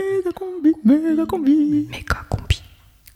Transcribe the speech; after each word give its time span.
Méga 0.00 0.32
combi, 0.32 0.72
méga 0.84 1.26
combi. 1.26 1.86
Méga 1.90 2.24
combi. 2.30 2.62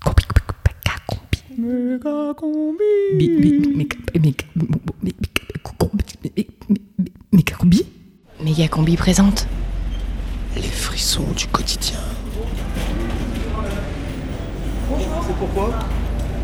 Combi, 0.04 0.22
méga 0.67 0.95
combi. 1.08 1.38
Méga 1.58 2.35
combi. 2.35 2.85
Bi- 3.17 3.29
bi- 3.40 3.58
méga- 3.74 3.96
méga- 4.21 4.45
méga- 5.03 5.15
Méga 7.33 7.54
combi 7.56 7.87
Méga 8.42 8.69
combi 8.69 8.97
présente. 8.97 9.47
Les 10.56 10.62
frissons 10.62 11.24
du 11.35 11.47
quotidien. 11.47 11.99
C'est 15.26 15.37
pourquoi? 15.38 15.71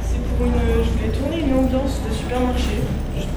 C'est 0.02 0.22
pour 0.36 0.46
une. 0.46 0.52
Je 0.52 0.90
voulais 0.90 1.12
tourner 1.18 1.40
une 1.46 1.54
ambiance 1.54 2.00
de 2.08 2.14
supermarché. 2.14 2.76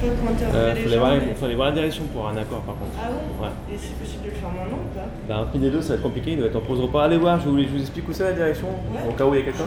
Pour 0.00 0.30
interviewer 0.30 0.54
Euh, 0.54 0.74
les 0.74 0.80
faut, 0.82 0.98
voir, 0.98 1.12
mais- 1.14 1.34
faut 1.34 1.44
aller 1.46 1.54
voir 1.54 1.68
la 1.68 1.74
direction 1.74 2.04
pour 2.12 2.28
un 2.28 2.36
accord 2.36 2.60
par 2.60 2.74
contre. 2.76 2.92
Ah 2.98 3.08
bon 3.10 3.44
Ouais. 3.44 3.50
Et 3.72 3.78
c'est 3.78 3.94
possible 3.98 4.24
de 4.24 4.28
le 4.30 4.34
faire 4.34 4.50
maintenant 4.50 4.78
ou 4.84 4.94
pas 4.98 5.06
Bah, 5.28 5.48
un 5.54 5.58
des 5.58 5.70
deux, 5.70 5.80
ça 5.82 5.88
va 5.90 5.94
être 5.96 6.02
compliqué, 6.02 6.32
il 6.32 6.38
doit 6.38 6.46
être 6.48 6.56
en 6.56 6.60
pause 6.60 6.80
repas. 6.80 7.04
Allez 7.04 7.16
voir, 7.18 7.40
je 7.40 7.48
vous, 7.48 7.58
je 7.58 7.68
vous 7.68 7.80
explique 7.80 8.08
où 8.08 8.12
c'est 8.12 8.24
la 8.24 8.32
direction, 8.32 8.68
au 9.08 9.12
cas 9.12 9.24
où 9.24 9.34
il 9.34 9.38
y 9.40 9.42
a 9.42 9.44
quelqu'un. 9.44 9.64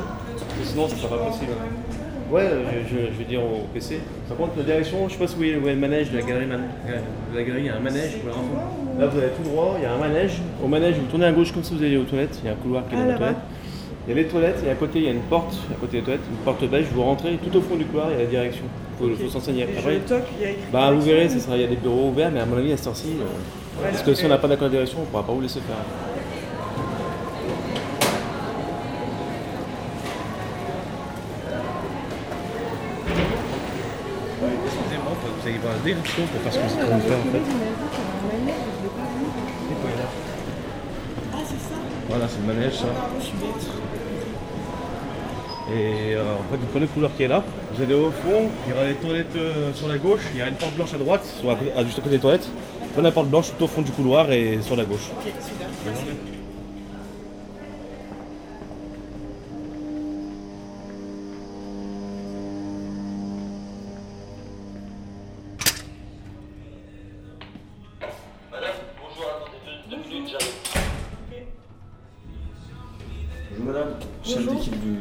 Sinon, 0.64 0.88
ça 0.88 0.96
sera 0.96 1.18
pas 1.18 1.26
possible. 1.26 1.52
Ouais, 2.30 2.44
je, 2.90 2.96
je- 2.96 3.06
je 3.14 3.18
vais 3.18 3.24
dire 3.24 3.40
au 3.42 3.68
PC. 3.74 4.02
Par 4.28 4.36
contre, 4.38 4.58
la 4.58 4.64
direction, 4.64 5.08
je 5.08 5.14
sais 5.14 5.20
pas 5.20 5.28
si 5.28 5.34
vous 5.36 5.40
voyez, 5.40 5.54
le 5.54 5.76
manège 5.80 6.12
de 6.12 6.18
la 6.18 6.24
galerie. 6.24 6.46
Man- 6.46 6.60
de 7.32 7.38
la 7.38 7.44
galerie, 7.44 7.62
il 7.62 7.66
y 7.68 7.70
a 7.70 7.76
un 7.78 7.80
manège. 7.80 8.18
Là, 9.00 9.06
vous 9.08 9.18
allez 9.18 9.30
tout 9.30 9.50
droit, 9.50 9.76
il 9.80 9.84
y 9.84 9.86
a 9.86 9.94
un 9.94 9.98
manège. 9.98 10.42
Au 10.64 10.68
manège, 10.68 10.96
vous 10.96 11.06
tournez 11.06 11.26
à 11.26 11.32
gauche 11.32 11.54
comme 11.54 11.64
si 11.64 11.74
vous 11.76 11.82
alliez 11.84 11.98
aux 11.98 12.04
toilettes. 12.04 12.38
Il 12.44 12.48
y 12.48 12.50
a 12.50 12.54
un 12.54 12.56
couloir 12.56 12.84
qui 12.88 12.96
est 12.96 12.98
Ah, 12.98 13.02
dans 13.02 13.06
les 13.08 13.14
là-bas. 13.14 13.40
Il 14.08 14.12
y 14.12 14.14
a 14.14 14.22
les 14.24 14.28
toilettes 14.30 14.64
et 14.66 14.70
à 14.70 14.76
côté, 14.76 15.00
il 15.00 15.06
y 15.06 15.08
a 15.10 15.12
une 15.12 15.20
porte, 15.24 15.54
à 15.70 15.76
côté 15.76 15.98
des 15.98 16.04
toilettes, 16.04 16.22
une 16.30 16.38
porte 16.38 16.64
beige. 16.66 16.86
Vous 16.94 17.04
rentrez 17.04 17.38
tout 17.44 17.58
au 17.58 17.62
fond 17.62 17.76
du 17.76 17.84
couloir, 17.86 18.08
il 18.10 18.14
y 18.14 18.16
a 18.16 18.24
la 18.24 18.26
direction. 18.30 18.64
Il 19.02 19.10
faut, 19.16 19.24
faut 19.24 19.30
s'enseigner. 19.30 19.64
Après, 19.78 19.98
toque, 20.00 20.24
il 20.40 20.44
y 20.44 20.46
a 20.46 20.50
écrit 20.52 20.62
bah, 20.72 20.92
vous 20.92 21.02
verrez, 21.02 21.28
ça 21.30 21.40
sera- 21.40 21.56
il 21.58 21.62
y 21.62 21.66
a 21.66 21.68
des 21.68 21.76
bureaux 21.76 22.08
ouverts, 22.10 22.32
mais 22.32 22.40
à 22.40 22.46
mon 22.46 22.58
avis, 22.58 22.72
à 22.72 22.78
cette 22.78 22.88
heure-ci, 22.88 23.18
euh, 23.20 23.84
parce 23.92 24.02
que 24.04 24.14
si 24.14 24.26
on 24.26 24.30
n'a 24.30 24.38
pas 24.38 24.48
d'accord 24.48 24.68
de 24.70 24.74
direction, 24.74 25.00
on 25.00 25.02
ne 25.02 25.08
pourra 25.08 25.24
pas 25.24 25.34
vous 25.34 25.42
laisser 25.42 25.60
faire. 25.60 25.76
Vous 35.40 35.48
allez 35.48 35.58
voir 35.60 35.74
la 35.74 35.80
direction 35.80 36.24
pour 36.28 36.42
faire 36.42 36.54
ce 36.54 36.58
que 36.60 36.64
vous 36.64 36.74
êtes 36.80 36.84
en 36.84 36.88
train 36.88 36.98
de 36.98 37.02
faire 37.04 37.18
en 37.18 37.32
fait. 37.32 37.42
Ah, 41.34 41.38
c'est 41.46 41.54
ça 41.56 41.76
Voilà, 42.10 42.28
c'est 42.28 42.40
le 42.48 42.54
manège 42.54 42.74
ça. 42.74 42.88
Je 43.20 43.24
suis 43.26 43.38
bête. 43.38 43.68
Et 45.74 46.16
euh, 46.16 46.22
en 46.24 46.50
fait, 46.52 46.58
vous 46.58 46.66
prenez 46.68 46.86
le 46.86 46.92
couloir 46.92 47.12
qui 47.16 47.24
est 47.24 47.28
là, 47.28 47.44
vous 47.74 47.84
allez 47.84 47.94
au 47.94 48.10
fond, 48.12 48.50
il 48.66 48.72
y 48.72 48.74
aura 48.74 48.86
les 48.88 48.94
toilettes 48.96 49.36
euh, 49.36 49.74
sur 49.74 49.88
la 49.90 49.98
gauche, 49.98 50.22
il 50.34 50.40
y 50.40 50.42
a 50.42 50.48
une 50.48 50.56
porte 50.56 50.74
blanche 50.76 50.94
à 50.94 50.98
droite, 50.98 51.26
sur 51.26 51.48
la- 51.50 51.58
à- 51.76 51.84
juste 51.84 52.00
à 52.00 52.02
côté 52.02 52.16
des 52.16 52.22
toilettes. 52.22 52.48
Prenez 52.94 53.08
la 53.08 53.12
porte 53.12 53.28
blanche 53.28 53.52
tout 53.58 53.66
au 53.66 53.68
fond 53.68 53.82
du 53.82 53.92
couloir 53.92 54.32
et 54.32 54.60
sur 54.62 54.76
la 54.78 54.86
gauche. 54.86 55.10
Ok, 55.18 55.26
super. 55.42 55.68
Bonne 55.86 56.37
Bonjour. 74.36 74.54
d'équipe 74.54 74.80
du. 74.82 74.96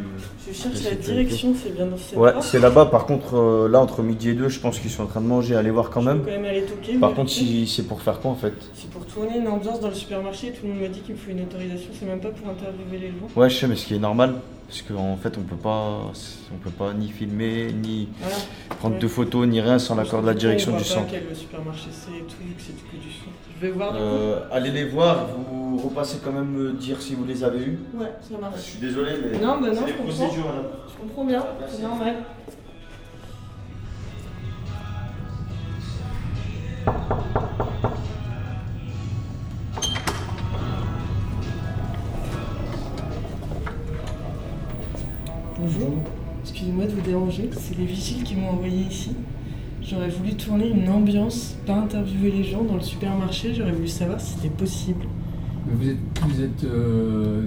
Je 0.49 0.53
cherche 0.55 0.85
la 0.85 0.95
direction, 0.95 1.55
c'est 1.61 1.75
bien 1.75 1.87
dans 1.87 1.97
cette 1.97 2.17
Ouais, 2.17 2.33
c'est 2.41 2.61
là-bas. 2.61 2.87
Par 2.87 3.07
contre, 3.07 3.35
euh, 3.37 3.69
là, 3.69 3.81
entre 3.81 4.03
midi 4.03 4.31
et 4.31 4.35
deux, 4.35 4.49
je 4.49 4.61
pense 4.61 4.79
qu'ils 4.79 4.91
sont 4.91 5.03
en 5.03 5.07
train 5.07 5.21
de 5.21 5.27
manger. 5.27 5.57
Allez 5.57 5.71
voir 5.71 5.91
quand 5.91 6.01
Je 6.01 6.07
peux 6.07 6.13
même. 6.15 6.25
quand 6.25 6.31
même 6.31 6.45
aller 6.45 6.63
toquer. 6.63 6.95
Par 6.99 7.11
mais 7.11 7.17
contre, 7.17 7.31
après, 7.33 7.45
si 7.45 7.67
c'est 7.67 7.83
pour 7.85 8.01
faire 8.03 8.21
quoi 8.21 8.31
en 8.31 8.37
fait 8.37 8.55
C'est 8.75 8.91
pour 8.91 9.05
tourner 9.07 9.39
une 9.39 9.49
ambiance 9.49 9.81
dans 9.81 9.89
le 9.89 9.95
supermarché, 9.95 10.53
tout 10.53 10.67
le 10.67 10.73
monde 10.73 10.83
me 10.83 10.89
dit 10.89 11.01
qu'il 11.01 11.15
me 11.15 11.19
faut 11.21 11.31
une 11.31 11.41
autorisation, 11.43 11.91
c'est 11.99 12.07
même 12.07 12.21
pas 12.21 12.31
pour 12.31 12.49
interviewer 12.49 12.99
les 12.99 13.09
gens. 13.09 13.41
Ouais, 13.41 13.51
je 13.51 13.57
sais, 13.57 13.67
mais 13.67 13.77
ce 13.77 13.87
qui 13.87 13.95
est 13.95 13.99
normal, 13.99 14.35
parce 14.69 14.83
qu'en 14.83 15.17
fait, 15.17 15.39
on 15.39 15.43
peut 15.43 15.57
pas, 15.57 16.11
on 16.53 16.57
peut 16.59 16.71
pas 16.71 16.93
ni 16.93 17.09
filmer, 17.09 17.73
ni 17.73 18.09
Voilà. 18.21 18.37
prendre 18.79 18.95
Ouais. 18.97 19.01
de 19.01 19.09
photos, 19.09 19.47
ni 19.47 19.61
rien 19.61 19.79
sans 19.79 19.95
l'accord 19.95 20.23
de 20.23 20.27
la 20.27 20.35
direction 20.35 20.73
on 20.73 20.77
du 20.79 20.83
voit 20.83 20.93
centre. 20.95 21.11
quel 21.11 21.37
supermarché 21.37 21.89
c'est 21.93 22.11
et 22.19 22.23
tout, 22.23 22.35
c'est 22.59 22.73
que 22.73 22.97
du 23.03 23.11
son. 23.13 23.31
Je 23.61 23.67
vais 23.67 23.73
voir 23.73 23.93
du 23.93 23.99
Euh, 24.01 24.41
allez 24.51 24.71
les 24.71 24.85
voir. 24.85 25.27
Vous 25.51 25.79
repassez 25.79 26.19
quand 26.23 26.33
même 26.33 26.51
me 26.51 26.73
dire 26.73 27.01
si 27.01 27.15
vous 27.15 27.25
les 27.25 27.43
avez 27.45 27.61
eus. 27.61 27.79
Ouais, 27.95 28.07
ça 28.21 28.29
Je 28.35 28.41
marche. 28.41 28.61
suis 28.61 28.79
désolé, 28.81 29.13
mais 29.33 29.39
Non, 29.39 29.61
bah 29.61 29.69
non, 29.69 29.75
c'est 29.87 29.93
je 29.93 29.97
comprends. 29.97 30.31
Je 30.89 31.01
comprends 31.01 31.25
bien, 31.25 31.45
c'est 31.69 31.83
normal. 31.83 32.17
Bonjour, 45.67 45.95
excusez-moi 46.45 46.85
de 46.85 46.91
vous 46.93 47.01
déranger, 47.01 47.51
c'est 47.59 47.77
les 47.77 47.87
vigiles 47.87 48.23
qui 48.23 48.37
m'ont 48.37 48.51
envoyé 48.51 48.83
ici. 48.89 49.11
J'aurais 49.83 50.09
voulu 50.11 50.35
tourner 50.35 50.69
une 50.69 50.89
ambiance, 50.89 51.57
pas 51.67 51.75
interviewer 51.75 52.31
les 52.31 52.45
gens 52.45 52.63
dans 52.63 52.75
le 52.77 52.81
supermarché, 52.83 53.53
j'aurais 53.53 53.73
voulu 53.73 53.89
savoir 53.89 54.21
si 54.21 54.35
c'était 54.35 54.49
possible. 54.55 55.07
Vous 55.69 55.89
êtes, 55.89 55.97
vous 56.29 56.41
êtes 56.41 56.65
euh, 56.65 57.43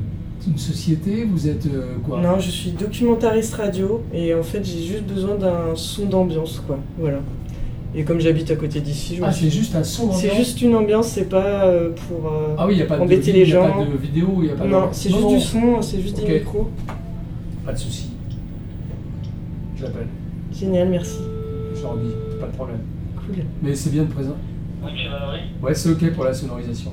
une 0.45 0.57
société 0.57 1.23
Vous 1.23 1.47
êtes 1.47 1.65
euh, 1.67 1.95
quoi? 2.05 2.19
Non, 2.19 2.39
je 2.39 2.49
suis 2.49 2.71
documentariste 2.71 3.53
radio 3.53 4.01
et 4.13 4.33
en 4.33 4.43
fait 4.43 4.65
j'ai 4.65 4.83
juste 4.83 5.03
besoin 5.05 5.35
d'un 5.35 5.73
son 5.75 6.05
d'ambiance 6.05 6.61
quoi, 6.67 6.77
voilà. 6.97 7.19
Et 7.95 8.03
comme 8.03 8.19
j'habite 8.19 8.51
à 8.51 8.55
côté 8.57 8.81
d'ici, 8.81 9.15
je 9.15 9.23
Ah, 9.23 9.31
c'est 9.31 9.49
juste 9.49 9.75
un 9.75 9.83
son 9.85 10.11
C'est 10.11 10.35
juste 10.35 10.61
une 10.61 10.75
ambiance, 10.75 11.07
c'est 11.07 11.29
pas 11.29 11.65
euh, 11.67 11.91
pour. 12.07 12.29
euh, 12.29 12.55
Ah 12.57 12.67
oui, 12.67 12.73
il 12.73 12.77
n'y 12.77 12.83
a 12.83 12.85
pas 12.85 12.97
de 12.97 13.01
embêter 13.03 13.31
vid- 13.31 13.45
les 13.45 13.49
y 13.49 13.53
a 13.55 13.61
pas 13.61 13.69
gens. 13.69 13.85
de 13.85 13.97
vidéo, 13.97 14.27
il 14.39 14.43
n'y 14.43 14.49
a 14.49 14.55
pas 14.55 14.65
de... 14.65 14.69
non, 14.69 14.89
c'est 14.91 15.09
juste 15.09 15.27
du 15.29 15.39
son, 15.39 15.81
c'est 15.81 16.01
juste 16.01 16.19
Ok. 16.19 16.25
des 16.27 16.33
micros. 16.39 16.69
Pas 17.65 17.73
de 17.73 17.77
souci. 17.77 18.08
Je 19.79 19.85
l'appelle. 19.85 20.07
Génial, 20.51 20.89
merci. 20.89 21.19
Je 21.73 21.81
leur 21.81 21.95
dis, 21.97 22.11
pas 22.39 22.47
de 22.47 22.51
problème. 22.51 22.79
Cool. 23.15 23.43
Mais 23.61 23.73
c'est 23.73 23.91
bien 23.91 24.03
de 24.03 24.11
présent. 24.11 24.35
Ouais, 25.61 25.73
c'est 25.73 25.89
ok 25.89 26.11
pour 26.13 26.25
la 26.25 26.33
sonorisation. 26.33 26.91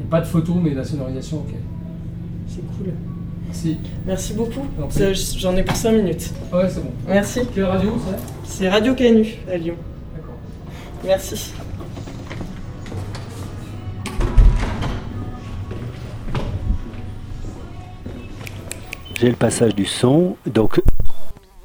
Et 0.00 0.04
pas 0.04 0.20
de 0.20 0.26
photo, 0.26 0.54
mais 0.54 0.74
la 0.74 0.84
sonorisation, 0.84 1.38
ok. 1.38 1.54
C'est 2.46 2.66
cool. 2.76 2.92
Si. 3.50 3.78
Merci 4.06 4.34
beaucoup. 4.34 4.66
J'en 5.38 5.56
ai 5.56 5.62
pour 5.62 5.74
5 5.76 5.92
minutes. 5.92 6.32
Ouais, 6.52 6.68
c'est 6.68 6.82
bon. 6.82 6.90
Merci. 7.08 7.40
Quelle 7.54 7.64
radio, 7.64 7.90
ça? 7.98 8.16
C'est 8.44 8.68
Radio 8.68 8.94
Canu 8.94 9.26
à 9.50 9.56
Lyon. 9.56 9.74
D'accord. 10.14 10.36
Merci. 11.04 11.52
J'ai 19.20 19.30
le 19.30 19.36
passage 19.36 19.74
du 19.74 19.84
son, 19.84 20.36
donc 20.46 20.80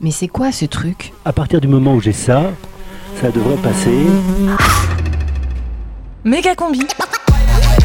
Mais 0.02 0.10
c'est 0.10 0.28
quoi 0.28 0.52
ce 0.52 0.66
truc 0.66 1.14
à 1.24 1.32
partir 1.34 1.62
du 1.62 1.68
moment 1.68 1.94
où 1.94 2.02
j'ai 2.02 2.12
ça, 2.12 2.46
ça 3.22 3.30
devrait 3.30 3.58
passer. 3.58 4.08
Méga 6.24 6.56
combi 6.56 6.80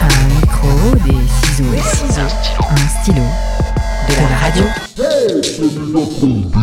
Un 0.00 0.40
micro, 0.40 0.94
des 1.04 1.28
ciseaux, 1.44 1.64
un 2.70 3.02
stylo, 3.02 3.22
de 4.08 4.14
la 4.30 4.36
radio. 4.38 4.64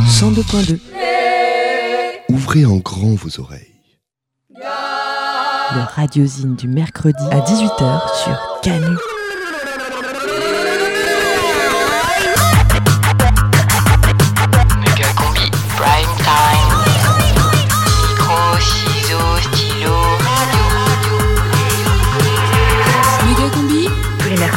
102.2 0.08 0.80
Ouvrez 2.30 2.66
en 2.66 2.78
grand 2.78 3.14
vos 3.14 3.40
oreilles. 3.40 3.76
Le 4.56 5.82
radiosine 5.96 6.56
du 6.56 6.68
mercredi 6.68 7.24
à 7.30 7.42
18h 7.42 8.24
sur 8.24 8.60
Canu. 8.64 8.98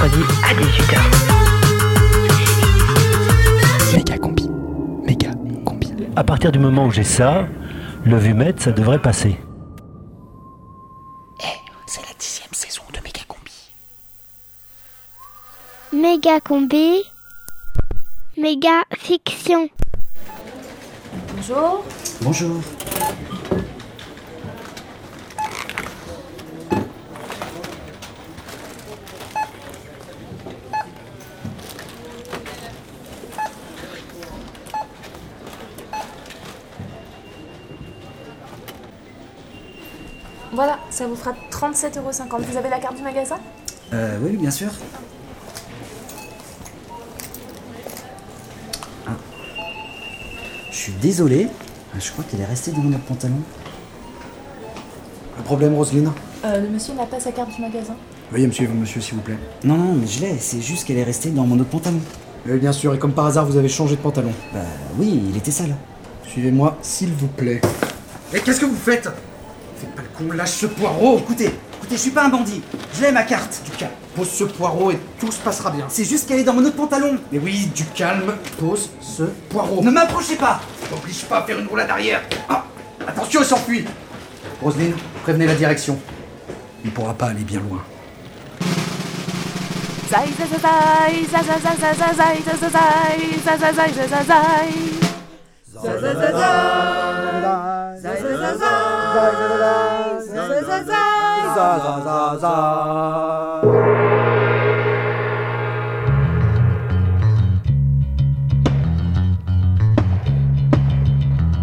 Mercredis 0.08 0.24
à 0.44 0.54
18h. 0.54 0.98
Méga 3.96 4.18
combi. 4.18 4.50
Méga 5.04 5.30
combi. 5.64 5.92
À 6.16 6.24
partir 6.24 6.52
du 6.52 6.58
moment 6.58 6.86
où 6.86 6.90
j'ai 6.90 7.04
ça, 7.04 7.46
le 8.04 8.16
vumètre, 8.16 8.62
ça 8.62 8.72
devrait 8.72 9.00
passer. 9.00 9.38
C'est 11.86 12.02
la 12.02 12.14
dixième 12.18 12.52
saison 12.52 12.82
de 12.92 12.98
Méga 13.00 13.20
combi. 13.26 13.70
Méga 15.92 16.40
combi. 16.40 17.02
Méga 18.36 18.84
fiction. 18.96 19.68
Bonjour. 21.34 21.84
Bonjour. 22.22 22.62
Voilà, 40.58 40.80
ça 40.90 41.06
vous 41.06 41.14
fera 41.14 41.36
37,50€. 41.52 42.42
Vous 42.50 42.56
avez 42.56 42.68
la 42.68 42.80
carte 42.80 42.96
du 42.96 43.02
magasin? 43.04 43.36
Euh, 43.92 44.18
oui, 44.20 44.36
bien 44.36 44.50
sûr. 44.50 44.66
Ah. 49.06 49.12
Je 50.68 50.76
suis 50.76 50.92
désolé. 50.94 51.46
Je 51.96 52.10
crois 52.10 52.24
qu'elle 52.28 52.40
est 52.40 52.44
restée 52.44 52.72
dans 52.72 52.82
notre 52.82 53.04
pantalon. 53.04 53.40
Un 55.38 55.42
problème, 55.42 55.76
Roselyne? 55.76 56.10
Euh, 56.44 56.60
le 56.60 56.68
monsieur 56.68 56.92
n'a 56.94 57.06
pas 57.06 57.20
sa 57.20 57.30
carte 57.30 57.54
du 57.54 57.62
magasin. 57.62 57.94
Veuillez 58.32 58.48
me 58.48 58.52
suivre, 58.52 58.74
monsieur, 58.74 59.00
s'il 59.00 59.14
vous 59.14 59.20
plaît. 59.20 59.38
Non, 59.62 59.76
non, 59.76 59.94
mais 59.94 60.08
je 60.08 60.22
l'ai. 60.22 60.38
C'est 60.40 60.60
juste 60.60 60.88
qu'elle 60.88 60.98
est 60.98 61.04
restée 61.04 61.30
dans 61.30 61.46
mon 61.46 61.54
autre 61.60 61.70
pantalon. 61.70 62.00
Oui, 62.48 62.58
bien 62.58 62.72
sûr, 62.72 62.92
et 62.96 62.98
comme 62.98 63.12
par 63.12 63.26
hasard, 63.26 63.46
vous 63.46 63.58
avez 63.58 63.68
changé 63.68 63.94
de 63.94 64.00
pantalon? 64.00 64.32
Bah 64.52 64.58
oui, 64.98 65.22
il 65.30 65.36
était 65.36 65.52
sale. 65.52 65.76
Suivez-moi, 66.26 66.76
s'il 66.82 67.12
vous 67.12 67.28
plaît. 67.28 67.60
Mais 68.32 68.40
qu'est-ce 68.40 68.58
que 68.58 68.66
vous 68.66 68.74
faites? 68.74 69.08
Con, 70.18 70.32
lâche 70.34 70.50
ce 70.50 70.66
poireau 70.66 71.18
Écoutez, 71.18 71.46
écoutez, 71.46 71.94
je 71.94 72.00
suis 72.00 72.10
pas 72.10 72.24
un 72.24 72.28
bandit. 72.28 72.60
Je 72.92 73.02
l'ai 73.02 73.12
ma 73.12 73.22
carte. 73.22 73.62
Du 73.64 73.70
calme. 73.70 73.92
Pose 74.16 74.28
ce 74.28 74.44
poireau 74.44 74.90
et 74.90 74.98
tout 75.20 75.30
se 75.30 75.38
passera 75.38 75.70
bien. 75.70 75.86
C'est 75.88 76.04
juste 76.04 76.26
qu'elle 76.26 76.40
est 76.40 76.44
dans 76.44 76.54
mon 76.54 76.64
autre 76.64 76.74
pantalon. 76.74 77.18
Mais 77.30 77.38
oui, 77.38 77.70
du 77.72 77.84
calme. 77.84 78.34
Pose 78.58 78.90
ce 79.00 79.22
poireau. 79.48 79.80
Ne 79.82 79.90
m'approchez 79.92 80.34
pas 80.34 80.60
T'oblige 80.90 81.24
pas 81.26 81.38
à 81.38 81.42
faire 81.44 81.58
une 81.60 81.68
roulade 81.68 81.90
arrière. 81.90 82.22
Ah 82.48 82.64
Attention, 83.06 83.40
il 83.42 83.46
s'enfuit 83.46 83.84
Roselyne, 84.60 84.94
prévenez 85.22 85.46
la 85.46 85.54
direction. 85.54 85.98
Il 86.84 86.90
pourra 86.90 87.14
pas 87.14 87.26
aller 87.26 87.44
bien 87.44 87.60
loin. 87.60 87.82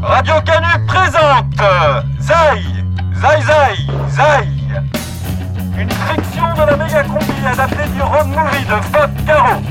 Radio 0.02 0.42
Canu 0.42 0.86
présente 0.86 1.46
Zai, 2.20 2.62
Zai 3.14 3.42
Zai, 3.42 3.76
Zai. 4.10 4.48
Une 5.78 5.90
fiction 5.90 6.54
de 6.54 6.70
la 6.70 6.76
méga 6.76 7.04
combi 7.04 7.26
adaptée 7.48 7.88
du 7.90 8.02
road 8.02 8.28
movie 8.28 8.66
de 8.66 8.92
Bob 8.92 9.12
Caro. 9.26 9.62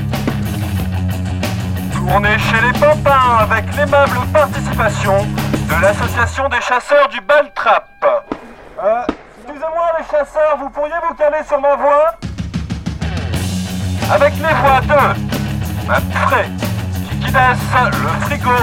Tournée 1.93 2.37
chez 2.39 2.61
les 2.65 2.79
Pampins 2.79 3.37
avec 3.41 3.75
l'aimable 3.75 4.17
participation 4.33 5.23
de 5.23 5.81
l'association 5.81 6.49
des 6.49 6.61
chasseurs 6.61 7.09
du 7.09 7.21
Baltrap. 7.21 7.87
Euh, 8.83 9.01
chasseurs, 10.11 10.57
vous 10.59 10.69
pourriez 10.69 10.93
vous 11.07 11.15
caler 11.15 11.43
sur 11.47 11.59
ma 11.59 11.75
voix 11.75 12.15
Avec 14.11 14.33
les 14.35 14.53
voix 14.53 14.81
de 14.81 15.87
Manfred, 15.87 16.51
Kikidas, 17.09 17.57
le 17.85 18.25
frigo, 18.25 18.57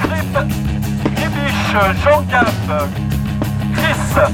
Fripp, 0.00 0.38
Gribiche, 1.14 1.76
Jean-Gap, 2.04 2.48
Chris, 3.74 4.30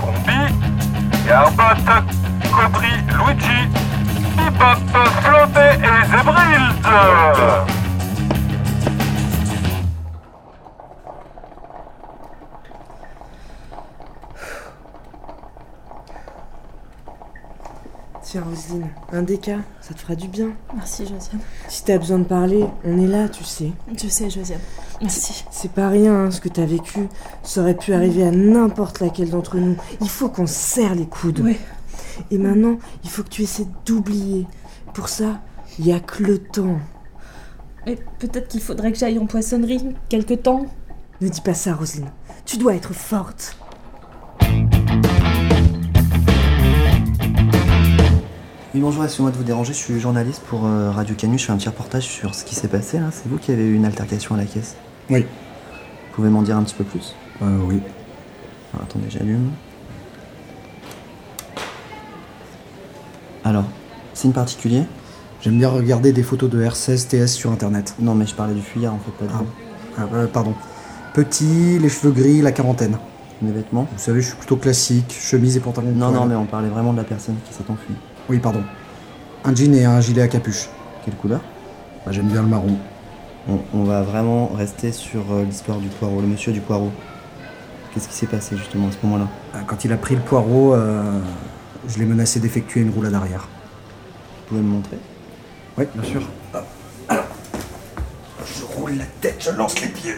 Combi, 0.00 0.54
Garbot, 1.26 1.62
Cobri, 2.52 2.92
Luigi, 3.08 3.68
Bebop, 4.36 4.78
Flopé 5.22 5.78
et 5.82 6.06
Zebrild. 6.10 7.85
Tiens, 18.28 18.42
Roselyne, 18.42 18.88
un 19.12 19.22
déca, 19.22 19.58
ça 19.80 19.94
te 19.94 20.00
fera 20.00 20.16
du 20.16 20.26
bien. 20.26 20.48
Merci, 20.74 21.02
Josiane. 21.02 21.38
Si 21.68 21.84
t'as 21.84 21.96
besoin 21.96 22.18
de 22.18 22.24
parler, 22.24 22.66
on 22.84 23.00
est 23.00 23.06
là, 23.06 23.28
tu 23.28 23.44
sais. 23.44 23.70
Je 23.96 24.08
sais, 24.08 24.28
Josiane. 24.28 24.58
Merci. 25.00 25.44
C'est 25.52 25.70
pas 25.70 25.88
rien 25.88 26.24
hein, 26.24 26.30
ce 26.32 26.40
que 26.40 26.48
t'as 26.48 26.66
vécu. 26.66 27.06
Ça 27.44 27.60
aurait 27.60 27.76
pu 27.76 27.92
arriver 27.92 28.26
à 28.26 28.32
n'importe 28.32 28.98
laquelle 28.98 29.30
d'entre 29.30 29.58
nous. 29.58 29.76
Il 30.00 30.08
faut 30.08 30.28
qu'on 30.28 30.48
se 30.48 30.54
serre 30.54 30.96
les 30.96 31.06
coudes. 31.06 31.38
Oui. 31.38 31.56
Et 32.32 32.38
maintenant, 32.38 32.78
il 33.04 33.10
faut 33.10 33.22
que 33.22 33.28
tu 33.28 33.42
essaies 33.42 33.68
d'oublier. 33.84 34.48
Pour 34.92 35.08
ça, 35.08 35.40
il 35.78 35.86
y 35.86 35.92
a 35.92 36.00
que 36.00 36.24
le 36.24 36.38
temps. 36.38 36.80
Et 37.86 37.96
peut-être 38.18 38.48
qu'il 38.48 38.60
faudrait 38.60 38.90
que 38.90 38.98
j'aille 38.98 39.20
en 39.20 39.26
poissonnerie 39.26 39.94
quelque 40.08 40.34
temps. 40.34 40.66
Ne 41.20 41.28
dis 41.28 41.42
pas 41.42 41.54
ça, 41.54 41.76
Roselyne. 41.76 42.10
Tu 42.44 42.56
dois 42.56 42.74
être 42.74 42.92
forte. 42.92 43.56
Oui, 48.76 48.82
bonjour, 48.82 49.04
excusez-moi 49.04 49.30
de 49.30 49.38
vous 49.38 49.42
déranger, 49.42 49.72
je 49.72 49.78
suis 49.78 49.98
journaliste 49.98 50.42
pour 50.50 50.66
euh, 50.66 50.90
Radio 50.90 51.14
Canu, 51.14 51.38
je 51.38 51.46
fais 51.46 51.52
un 51.52 51.56
petit 51.56 51.70
reportage 51.70 52.02
sur 52.02 52.34
ce 52.34 52.44
qui 52.44 52.54
s'est 52.54 52.68
passé 52.68 52.98
là. 52.98 53.06
C'est 53.10 53.26
vous 53.26 53.38
qui 53.38 53.50
avez 53.50 53.64
eu 53.64 53.74
une 53.74 53.86
altercation 53.86 54.34
à 54.34 54.38
la 54.38 54.44
caisse? 54.44 54.76
Oui. 55.08 55.20
Vous 55.22 56.14
pouvez 56.16 56.28
m'en 56.28 56.42
dire 56.42 56.58
un 56.58 56.62
petit 56.62 56.74
peu 56.74 56.84
plus? 56.84 57.14
Euh, 57.40 57.58
oui. 57.64 57.80
Alors, 58.74 58.84
attendez, 58.84 59.06
j'allume. 59.08 59.48
Alors, 63.44 63.64
signe 64.12 64.32
particulier 64.32 64.82
J'aime 65.40 65.56
bien 65.56 65.70
regarder 65.70 66.12
des 66.12 66.22
photos 66.22 66.50
de 66.50 66.62
R16 66.62 67.06
TS 67.08 67.28
sur 67.32 67.52
internet. 67.52 67.94
Non, 67.98 68.14
mais 68.14 68.26
je 68.26 68.34
parlais 68.34 68.52
du 68.52 68.60
fuyard 68.60 68.92
en 68.92 68.98
fait, 68.98 69.12
pas 69.12 69.24
de 69.24 69.30
Ah. 69.32 69.38
vous. 69.38 69.46
Ah, 69.96 70.14
euh, 70.16 70.26
pardon. 70.26 70.52
Petit, 71.14 71.78
les 71.78 71.88
cheveux 71.88 72.12
gris, 72.12 72.42
la 72.42 72.52
quarantaine. 72.52 72.98
Mes 73.40 73.52
vêtements? 73.52 73.88
Vous 73.90 73.98
savez, 73.98 74.20
je 74.20 74.26
suis 74.26 74.36
plutôt 74.36 74.56
classique, 74.56 75.16
chemise 75.18 75.56
et 75.56 75.60
pantalon. 75.60 75.92
Non, 75.94 76.10
non, 76.10 76.26
mais 76.26 76.34
on 76.34 76.44
parlait 76.44 76.68
vraiment 76.68 76.92
de 76.92 76.98
la 76.98 77.04
personne 77.04 77.36
qui 77.48 77.54
s'est 77.54 77.64
enfuie. 77.70 77.94
Oui, 78.28 78.38
pardon. 78.38 78.62
Un 79.44 79.54
jean 79.54 79.74
et 79.74 79.84
un 79.84 80.00
gilet 80.00 80.22
à 80.22 80.28
capuche. 80.28 80.68
Quelle 81.04 81.14
couleur? 81.14 81.40
Bah, 82.04 82.12
J'aime 82.12 82.28
bien 82.28 82.42
le 82.42 82.48
marron. 82.48 82.76
on, 83.48 83.60
on 83.74 83.84
va 83.84 84.02
vraiment 84.02 84.48
rester 84.48 84.92
sur 84.92 85.20
euh, 85.32 85.44
l'histoire 85.44 85.78
du 85.78 85.88
poireau, 85.88 86.20
le 86.20 86.26
monsieur 86.26 86.52
du 86.52 86.60
poireau. 86.60 86.90
Qu'est-ce 87.92 88.08
qui 88.08 88.14
s'est 88.14 88.26
passé 88.26 88.56
justement 88.56 88.88
à 88.88 88.92
ce 88.92 88.96
moment-là? 89.04 89.28
Euh, 89.54 89.58
Quand 89.66 89.84
il 89.84 89.92
a 89.92 89.96
pris 89.96 90.16
le 90.16 90.20
poireau, 90.20 90.74
euh, 90.74 91.20
je 91.88 91.98
l'ai 91.98 92.04
menacé 92.04 92.40
d'effectuer 92.40 92.80
une 92.80 92.90
roulade 92.90 93.14
arrière. 93.14 93.46
Vous 94.42 94.48
pouvez 94.48 94.60
me 94.60 94.68
montrer? 94.68 94.98
Oui, 95.78 95.84
bien 95.94 96.02
sûr. 96.04 96.22
Alors, 97.08 97.24
je 98.44 98.64
roule 98.64 98.96
la 98.96 99.04
tête, 99.20 99.36
je 99.50 99.56
lance 99.56 99.80
les 99.80 99.88
pieds. 99.88 100.14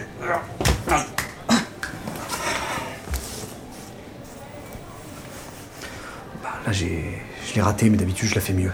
Bah, 6.43 6.49
là, 6.65 6.71
j'ai, 6.71 7.21
je 7.49 7.55
l'ai 7.55 7.61
raté, 7.61 7.89
mais 7.89 7.97
d'habitude, 7.97 8.29
je 8.29 8.35
la 8.35 8.41
fais 8.41 8.53
mieux. 8.53 8.71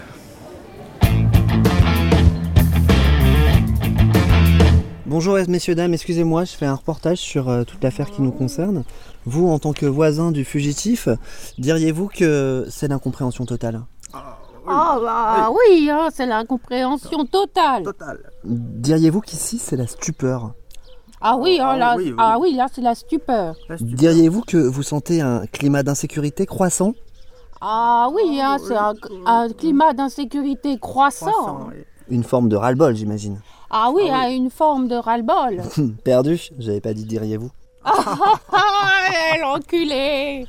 Bonjour 5.06 5.38
messieurs, 5.48 5.74
dames, 5.74 5.94
excusez-moi, 5.94 6.44
je 6.44 6.52
fais 6.52 6.66
un 6.66 6.74
reportage 6.74 7.18
sur 7.18 7.48
euh, 7.48 7.64
toute 7.64 7.82
l'affaire 7.82 8.10
qui 8.10 8.20
nous 8.20 8.32
concerne. 8.32 8.84
Vous, 9.24 9.48
en 9.48 9.58
tant 9.58 9.72
que 9.72 9.86
voisin 9.86 10.30
du 10.30 10.44
fugitif, 10.44 11.08
diriez-vous 11.56 12.08
que 12.08 12.66
c'est 12.68 12.88
l'incompréhension 12.88 13.46
totale? 13.46 13.82
Ah 14.68 14.98
bah 15.00 15.50
oui, 15.52 15.88
hein, 15.88 16.08
c'est 16.12 16.26
l'incompréhension 16.26 17.24
totale. 17.24 17.84
Diriez-vous 18.44 19.20
qu'ici 19.20 19.58
c'est 19.58 19.76
la 19.76 19.86
stupeur? 19.86 20.52
Ah 21.20 21.36
oui, 21.38 21.60
hein, 21.62 21.76
là, 21.76 21.94
oui, 21.96 22.08
oui. 22.08 22.14
ah 22.18 22.36
oui, 22.38 22.54
là 22.54 22.66
c'est 22.70 22.82
la 22.82 22.94
stupeur. 22.94 23.54
Diriez-vous 23.80 24.42
que 24.42 24.58
vous 24.58 24.82
sentez 24.82 25.22
un 25.22 25.46
climat 25.46 25.82
d'insécurité 25.82 26.44
croissant? 26.44 26.92
Ah 27.68 28.08
oui, 28.12 28.40
hein, 28.40 28.58
c'est 28.64 28.76
un, 28.76 28.94
un 29.26 29.48
climat 29.48 29.92
d'insécurité 29.92 30.78
croissant. 30.78 31.70
Une 32.08 32.22
forme 32.22 32.48
de 32.48 32.54
ras-le-bol, 32.54 32.94
j'imagine. 32.94 33.40
Ah 33.70 33.90
oui, 33.92 34.08
hein, 34.08 34.30
une 34.30 34.50
forme 34.50 34.86
de 34.86 34.94
ras-le-bol. 34.94 35.62
Perdu 36.04 36.40
J'avais 36.60 36.80
pas 36.80 36.94
dit 36.94 37.04
diriez-vous. 37.04 37.50
Ah 37.82 37.92
ah 37.96 38.34
ah, 38.52 39.38
l'enculé 39.42 40.46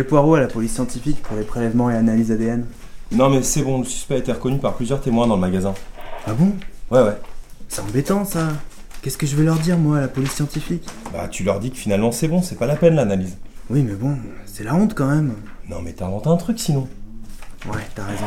Le 0.00 0.06
poireau 0.06 0.34
à 0.34 0.40
la 0.40 0.46
police 0.46 0.72
scientifique 0.72 1.20
pour 1.22 1.36
les 1.36 1.42
prélèvements 1.42 1.90
et 1.90 1.94
analyses 1.94 2.32
ADN. 2.32 2.64
Non 3.12 3.28
mais 3.28 3.42
c'est 3.42 3.60
bon, 3.60 3.80
le 3.80 3.84
suspect 3.84 4.14
a 4.14 4.16
été 4.16 4.32
reconnu 4.32 4.56
par 4.56 4.72
plusieurs 4.72 5.02
témoins 5.02 5.26
dans 5.26 5.34
le 5.34 5.42
magasin. 5.42 5.74
Ah 6.26 6.32
bon? 6.32 6.54
Ouais 6.90 7.02
ouais. 7.02 7.18
C'est 7.68 7.82
embêtant 7.82 8.24
ça. 8.24 8.48
Qu'est-ce 9.02 9.18
que 9.18 9.26
je 9.26 9.36
vais 9.36 9.44
leur 9.44 9.56
dire, 9.56 9.76
moi, 9.76 9.98
à 9.98 10.00
la 10.00 10.08
police 10.08 10.32
scientifique? 10.32 10.88
Bah, 11.12 11.28
tu 11.28 11.44
leur 11.44 11.60
dis 11.60 11.70
que 11.70 11.76
finalement 11.76 12.12
c'est 12.12 12.28
bon, 12.28 12.40
c'est 12.40 12.54
pas 12.54 12.64
la 12.64 12.76
peine 12.76 12.94
l'analyse. 12.94 13.36
Oui, 13.68 13.82
mais 13.82 13.92
bon, 13.92 14.16
c'est 14.46 14.64
la 14.64 14.74
honte 14.74 14.94
quand 14.94 15.06
même. 15.06 15.34
Non, 15.68 15.82
mais 15.82 15.92
t'inventes 15.92 16.26
un 16.28 16.38
truc 16.38 16.58
sinon. 16.58 16.88
Ouais, 17.66 17.86
t'as 17.94 18.04
raison. 18.04 18.24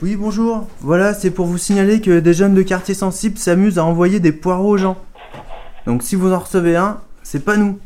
Oui, 0.00 0.16
bonjour. 0.16 0.66
Voilà, 0.80 1.12
c'est 1.12 1.30
pour 1.30 1.44
vous 1.44 1.58
signaler 1.58 2.00
que 2.00 2.18
des 2.18 2.32
jeunes 2.32 2.54
de 2.54 2.62
quartier 2.62 2.94
sensible 2.94 3.36
s'amusent 3.36 3.78
à 3.78 3.84
envoyer 3.84 4.20
des 4.20 4.32
poireaux 4.32 4.70
aux 4.70 4.78
gens. 4.78 4.96
Donc 5.86 6.02
si 6.02 6.16
vous 6.16 6.32
en 6.32 6.40
recevez 6.40 6.74
un, 6.74 7.00
c'est 7.22 7.44
pas 7.44 7.56
nous. 7.56 7.78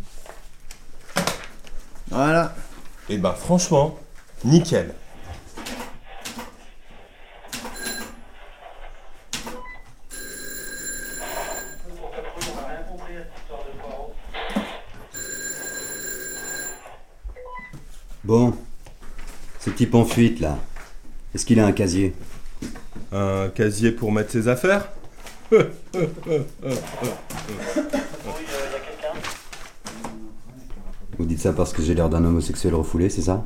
Voilà. 2.11 2.55
Et 3.11 3.19
bah, 3.19 3.37
franchement, 3.39 3.99
nickel. 4.43 4.95
Bon. 18.25 18.55
Ce 19.59 19.69
type 19.69 19.95
en 19.95 20.07
fuite, 20.07 20.41
là. 20.41 20.57
Est-ce 21.35 21.45
qu'il 21.45 21.61
a 21.61 21.67
un 21.67 21.73
casier? 21.73 22.15
Un 23.13 23.51
casier 23.55 23.93
pour 23.93 24.11
mettre 24.11 24.31
ses 24.31 24.49
affaires 24.49 24.89
Vous 31.19 31.20
dites 31.31 31.41
ça 31.41 31.53
parce 31.53 31.73
que 31.73 31.83
j'ai 31.83 31.95
l'air 31.95 32.09
d'un 32.09 32.25
homosexuel 32.25 32.75
refoulé, 32.75 33.09
c'est 33.09 33.23
ça? 33.23 33.45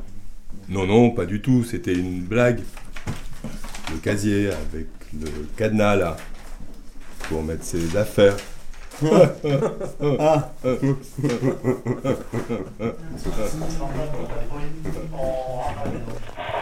Non, 0.69 0.87
non, 0.87 1.11
pas 1.11 1.25
du 1.25 1.41
tout, 1.41 1.63
c'était 1.63 1.93
une 1.93 2.21
blague. 2.21 2.61
Le 3.91 3.97
casier 3.97 4.47
avec 4.47 4.87
le 5.13 5.29
cadenas 5.55 5.95
là. 5.95 6.17
Pour 7.29 7.43
mettre 7.43 7.63
ses 7.63 7.95
affaires. 7.95 8.35
Ah. 10.19 10.51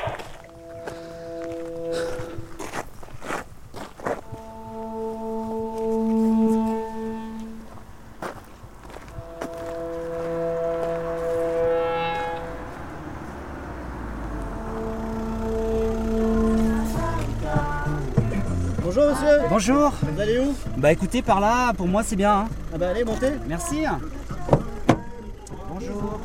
Bonjour 19.66 19.94
Vous 20.02 20.20
allez 20.20 20.40
où? 20.40 20.54
Bah 20.76 20.92
écoutez, 20.92 21.22
par 21.22 21.40
là, 21.40 21.72
pour 21.72 21.88
moi 21.88 22.04
c'est 22.04 22.18
bien. 22.18 22.34
hein. 22.34 22.48
Ah 22.74 22.78
bah 22.78 22.90
allez, 22.90 23.06
montez 23.06 23.32
Merci. 23.48 23.86
Bonjour. 25.70 26.20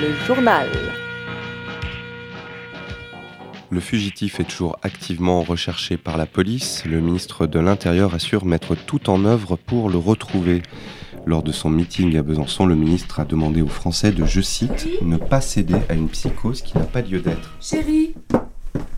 le 0.00 0.14
journal. 0.26 0.68
Le 3.72 3.78
fugitif 3.78 4.40
est 4.40 4.44
toujours 4.44 4.76
activement 4.82 5.42
recherché 5.42 5.96
par 5.96 6.16
la 6.16 6.26
police. 6.26 6.84
Le 6.86 7.00
ministre 7.00 7.46
de 7.46 7.60
l'Intérieur 7.60 8.14
assure 8.14 8.44
mettre 8.44 8.74
tout 8.74 9.08
en 9.08 9.24
œuvre 9.24 9.54
pour 9.54 9.90
le 9.90 9.96
retrouver. 9.96 10.62
Lors 11.24 11.44
de 11.44 11.52
son 11.52 11.70
meeting 11.70 12.16
à 12.16 12.22
Besançon, 12.22 12.66
le 12.66 12.74
ministre 12.74 13.20
a 13.20 13.24
demandé 13.24 13.62
aux 13.62 13.68
Français 13.68 14.10
de, 14.10 14.24
je 14.24 14.40
cite, 14.40 14.88
ne 15.02 15.16
pas 15.16 15.40
céder 15.40 15.76
à 15.88 15.94
une 15.94 16.08
psychose 16.08 16.62
qui 16.62 16.76
n'a 16.76 16.84
pas 16.84 17.00
lieu 17.02 17.20
d'être. 17.20 17.54
Chérie 17.60 18.14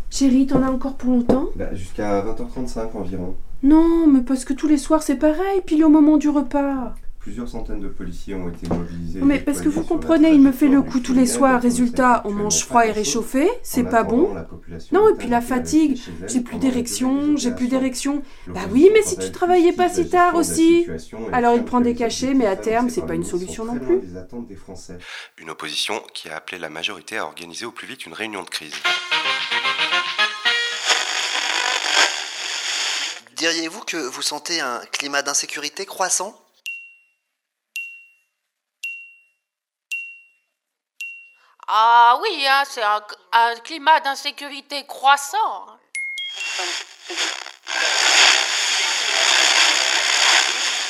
Chérie, 0.08 0.46
t'en 0.46 0.62
as 0.62 0.70
encore 0.70 0.96
pour 0.96 1.10
longtemps? 1.10 1.48
Bah, 1.56 1.74
Jusqu'à 1.74 2.22
20h35 2.22 2.96
environ. 2.96 3.34
Non, 3.62 4.06
mais 4.06 4.20
parce 4.20 4.44
que 4.46 4.54
tous 4.54 4.68
les 4.68 4.78
soirs 4.78 5.02
c'est 5.02 5.16
pareil, 5.16 5.60
puis 5.66 5.84
au 5.84 5.90
moment 5.90 6.16
du 6.16 6.28
repas. 6.30 6.94
Plusieurs 7.22 7.48
centaines 7.48 7.78
de 7.78 7.86
policiers 7.86 8.34
ont 8.34 8.48
été 8.48 8.68
mobilisés. 8.68 9.20
Mais 9.22 9.38
parce 9.38 9.60
que 9.60 9.68
vous 9.68 9.84
comprenez, 9.84 10.30
il 10.30 10.40
me 10.40 10.50
fait 10.50 10.66
le 10.66 10.82
coup 10.82 10.98
tous 10.98 11.14
les 11.14 11.26
soirs. 11.26 11.62
Résultat, 11.62 12.20
on 12.24 12.32
mange 12.32 12.64
froid 12.64 12.84
et 12.84 12.90
réchauffé, 12.90 13.48
c'est 13.62 13.84
pas 13.84 14.02
bon. 14.02 14.34
Non, 14.90 15.08
et 15.08 15.14
puis 15.16 15.28
la 15.28 15.40
fatigue, 15.40 16.00
j'ai 16.26 16.40
plus 16.40 16.56
d'érection, 16.56 17.36
j'ai 17.36 17.52
plus 17.52 17.68
d'érection. 17.68 18.24
Bah 18.48 18.62
oui, 18.72 18.90
mais 18.92 19.02
si 19.02 19.16
tu 19.16 19.30
travaillais 19.30 19.72
pas 19.72 19.88
si 19.88 20.08
tard 20.08 20.34
aussi. 20.34 20.88
Alors 21.32 21.54
il 21.54 21.62
prend 21.62 21.80
des 21.80 21.94
cachets, 21.94 22.34
mais 22.34 22.46
à 22.46 22.56
terme, 22.56 22.90
c'est 22.90 23.06
pas 23.06 23.14
une 23.14 23.24
solution 23.24 23.64
non 23.64 23.78
plus. 23.78 24.00
Une 25.38 25.50
opposition 25.50 26.02
qui 26.12 26.28
a 26.28 26.34
appelé 26.36 26.58
la 26.58 26.70
majorité 26.70 27.18
à 27.18 27.24
organiser 27.24 27.64
au 27.64 27.70
plus 27.70 27.86
vite 27.86 28.04
une 28.04 28.14
réunion 28.14 28.42
de 28.42 28.50
crise. 28.50 28.74
Diriez-vous 33.36 33.80
que 33.80 33.96
vous 33.96 34.22
sentez 34.22 34.60
un 34.60 34.80
climat 34.90 35.22
d'insécurité 35.22 35.86
croissant? 35.86 36.36
Ah 41.68 42.18
oui, 42.20 42.46
hein, 42.46 42.64
c'est 42.68 42.82
un, 42.82 43.02
un 43.32 43.54
climat 43.56 44.00
d'insécurité 44.00 44.84
croissant. 44.86 45.66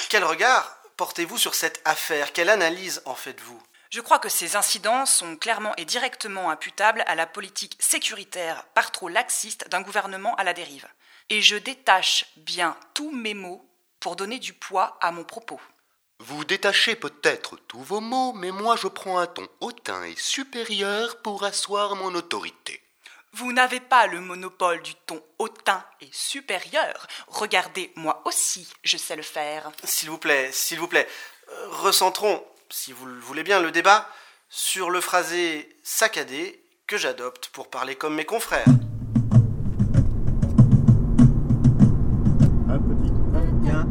Quel 0.08 0.24
regard 0.24 0.76
portez-vous 0.96 1.38
sur 1.38 1.54
cette 1.54 1.80
affaire? 1.84 2.32
Quelle 2.32 2.50
analyse 2.50 3.02
en 3.04 3.14
faites-vous? 3.14 3.60
Je 3.90 4.00
crois 4.00 4.18
que 4.18 4.30
ces 4.30 4.56
incidents 4.56 5.04
sont 5.04 5.36
clairement 5.36 5.74
et 5.76 5.84
directement 5.84 6.50
imputables 6.50 7.04
à 7.06 7.14
la 7.14 7.26
politique 7.26 7.76
sécuritaire 7.78 8.64
par 8.74 8.90
trop 8.90 9.08
laxiste 9.08 9.68
d'un 9.68 9.82
gouvernement 9.82 10.34
à 10.36 10.44
la 10.44 10.54
dérive. 10.54 10.88
Et 11.28 11.42
je 11.42 11.56
détache 11.56 12.24
bien 12.36 12.76
tous 12.94 13.10
mes 13.10 13.34
mots 13.34 13.64
pour 14.00 14.16
donner 14.16 14.38
du 14.38 14.54
poids 14.54 14.96
à 15.02 15.12
mon 15.12 15.24
propos. 15.24 15.60
Vous 16.24 16.44
détachez 16.44 16.94
peut-être 16.94 17.58
tous 17.66 17.82
vos 17.82 17.98
mots, 17.98 18.32
mais 18.32 18.52
moi 18.52 18.76
je 18.76 18.86
prends 18.86 19.18
un 19.18 19.26
ton 19.26 19.48
hautain 19.58 20.04
et 20.04 20.14
supérieur 20.16 21.16
pour 21.20 21.42
asseoir 21.42 21.96
mon 21.96 22.14
autorité. 22.14 22.80
Vous 23.32 23.52
n'avez 23.52 23.80
pas 23.80 24.06
le 24.06 24.20
monopole 24.20 24.80
du 24.82 24.94
ton 24.94 25.20
hautain 25.40 25.84
et 26.00 26.08
supérieur. 26.12 27.08
Regardez, 27.26 27.92
moi 27.96 28.22
aussi, 28.24 28.68
je 28.84 28.96
sais 28.96 29.16
le 29.16 29.22
faire. 29.22 29.72
S'il 29.82 30.10
vous 30.10 30.18
plaît, 30.18 30.52
s'il 30.52 30.78
vous 30.78 30.86
plaît, 30.86 31.08
euh, 31.50 31.68
recentrons, 31.70 32.44
si 32.70 32.92
vous 32.92 33.06
le 33.06 33.18
voulez 33.18 33.42
bien, 33.42 33.58
le 33.58 33.72
débat 33.72 34.08
sur 34.48 34.90
le 34.90 35.00
phrasé 35.00 35.76
saccadé 35.82 36.62
que 36.86 36.98
j'adopte 36.98 37.48
pour 37.48 37.68
parler 37.68 37.96
comme 37.96 38.14
mes 38.14 38.24
confrères. 38.24 38.66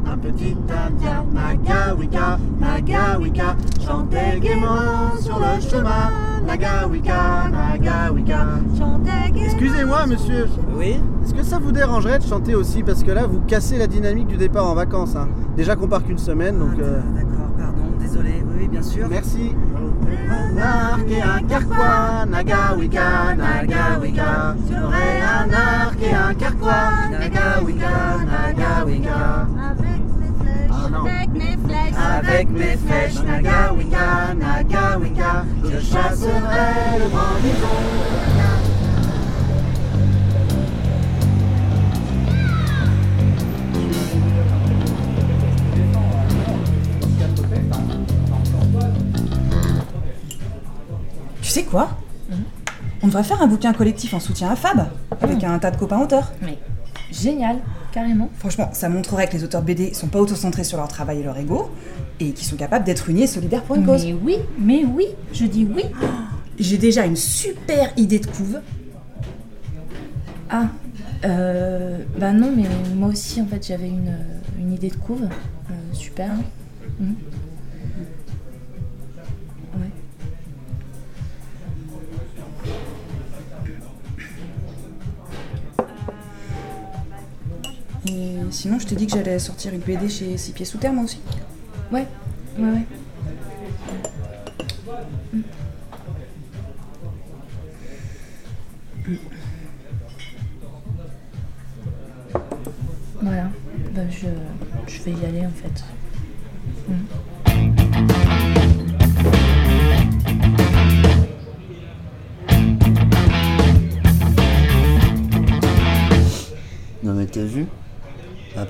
Un 0.05 0.17
petit 0.17 0.55
indien, 0.69 1.90
Nagawika, 2.01 2.39
Nagawika, 2.59 3.55
chantait 3.85 4.39
gaiement 4.39 5.15
sur 5.19 5.37
le 5.39 5.61
chemin. 5.61 6.09
Nagawika, 6.47 7.47
Nagawika, 7.51 8.45
chantait 8.77 9.31
gaiement. 9.31 9.45
Excusez-moi, 9.45 10.05
monsieur. 10.07 10.47
Oui 10.75 10.95
Est-ce 11.23 11.33
que 11.35 11.43
ça 11.43 11.59
vous 11.59 11.71
dérangerait 11.71 12.17
de 12.17 12.23
chanter 12.23 12.55
aussi 12.55 12.81
Parce 12.81 13.03
que 13.03 13.11
là, 13.11 13.27
vous 13.27 13.41
cassez 13.41 13.77
la 13.77 13.85
dynamique 13.85 14.27
du 14.27 14.37
départ 14.37 14.65
en 14.67 14.73
vacances. 14.73 15.15
hein. 15.15 15.27
Déjà 15.55 15.75
qu'on 15.75 15.87
part 15.87 16.03
qu'une 16.03 16.17
semaine, 16.17 16.57
donc. 16.57 16.79
euh, 16.79 17.01
D'accord, 17.15 17.51
pardon, 17.57 17.83
désolé. 17.99 18.43
Oui, 18.47 18.53
oui, 18.61 18.67
bien 18.67 18.81
sûr. 18.81 19.07
Merci. 19.07 19.53
Un 20.29 20.57
arc 20.57 21.07
et 21.09 21.21
un 21.21 21.43
carquois, 21.47 22.25
Nagawika, 22.27 23.35
Nagawika. 23.37 24.55
J'aurais 24.67 25.21
un 25.21 25.53
arc 25.53 25.97
et 26.01 26.13
un 26.13 26.33
carquois, 26.33 27.09
Nagawika, 27.11 27.89
Nagawika. 28.25 29.47
Avec 29.69 30.01
mes 30.89 31.57
flèches, 31.57 31.95
Avec 31.97 32.49
mes 32.49 32.77
flèches, 32.77 33.21
Nagawika, 33.23 34.33
Nagawika, 34.35 35.45
je 35.63 35.79
chasserai 35.79 36.99
le 36.99 37.09
grand 37.09 37.35
bison. 37.41 37.67
Tu 51.41 51.49
sais 51.49 51.63
quoi? 51.63 51.89
On 53.03 53.07
devrait 53.07 53.23
faire 53.23 53.41
un 53.41 53.47
bouquin 53.47 53.73
collectif 53.73 54.13
en 54.13 54.19
soutien 54.19 54.49
à 54.51 54.55
Fab, 54.55 54.87
avec 55.21 55.43
un 55.43 55.59
tas 55.59 55.71
de 55.71 55.77
copains 55.77 55.99
auteurs. 55.99 56.31
Mais 56.41 56.57
génial, 57.11 57.57
carrément. 57.91 58.29
Franchement, 58.37 58.69
ça 58.73 58.89
montrerait 58.89 59.27
que 59.27 59.33
les 59.33 59.43
auteurs 59.43 59.61
BD 59.61 59.93
sont 59.93 60.07
pas 60.07 60.19
autocentrés 60.19 60.63
sur 60.63 60.77
leur 60.77 60.87
travail 60.87 61.19
et 61.19 61.23
leur 61.23 61.37
ego, 61.37 61.69
et 62.19 62.31
qu'ils 62.31 62.47
sont 62.47 62.55
capables 62.55 62.85
d'être 62.85 63.09
unis 63.09 63.23
et 63.23 63.27
solidaires 63.27 63.63
pour 63.63 63.75
une 63.75 63.85
cause. 63.85 64.05
Mais 64.05 64.13
oui, 64.13 64.35
mais 64.57 64.83
oui, 64.85 65.05
je 65.33 65.45
dis 65.45 65.65
oui. 65.65 65.83
J'ai 66.59 66.77
déjà 66.77 67.05
une 67.05 67.15
super 67.15 67.91
idée 67.97 68.19
de 68.19 68.27
couve. 68.27 68.59
Ah, 70.49 70.67
Euh, 71.23 71.99
bah 72.19 72.31
non, 72.33 72.51
mais 72.55 72.63
moi 72.95 73.09
aussi, 73.09 73.39
en 73.41 73.45
fait, 73.45 73.65
j'avais 73.67 73.89
une, 73.89 74.15
une 74.59 74.73
idée 74.73 74.89
de 74.89 74.95
couve. 74.95 75.23
Euh, 75.25 75.73
super. 75.93 76.31
Mhm. 76.99 77.13
Sinon, 88.51 88.79
je 88.79 88.87
t'ai 88.87 88.95
dit 88.95 89.07
que 89.07 89.13
j'allais 89.13 89.39
sortir 89.39 89.73
une 89.73 89.79
BD 89.81 90.09
chez 90.09 90.37
Six 90.37 90.51
Pieds 90.51 90.65
Sous 90.65 90.77
Terre, 90.77 90.93
moi 90.93 91.03
aussi. 91.05 91.19
Ouais, 91.91 92.07
ouais, 92.57 92.69
ouais. 92.69 92.85
Voilà, 103.21 103.49
bah, 103.93 104.01
je, 104.09 104.27
je 104.87 105.03
vais 105.03 105.11
y 105.11 105.25
aller 105.25 105.45
en 105.45 105.51
fait. 105.51 105.83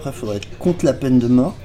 Après, 0.01 0.11
faudrait 0.13 0.37
être 0.37 0.57
contre 0.57 0.83
la 0.83 0.93
peine 0.93 1.19
de 1.19 1.27
mort. 1.27 1.55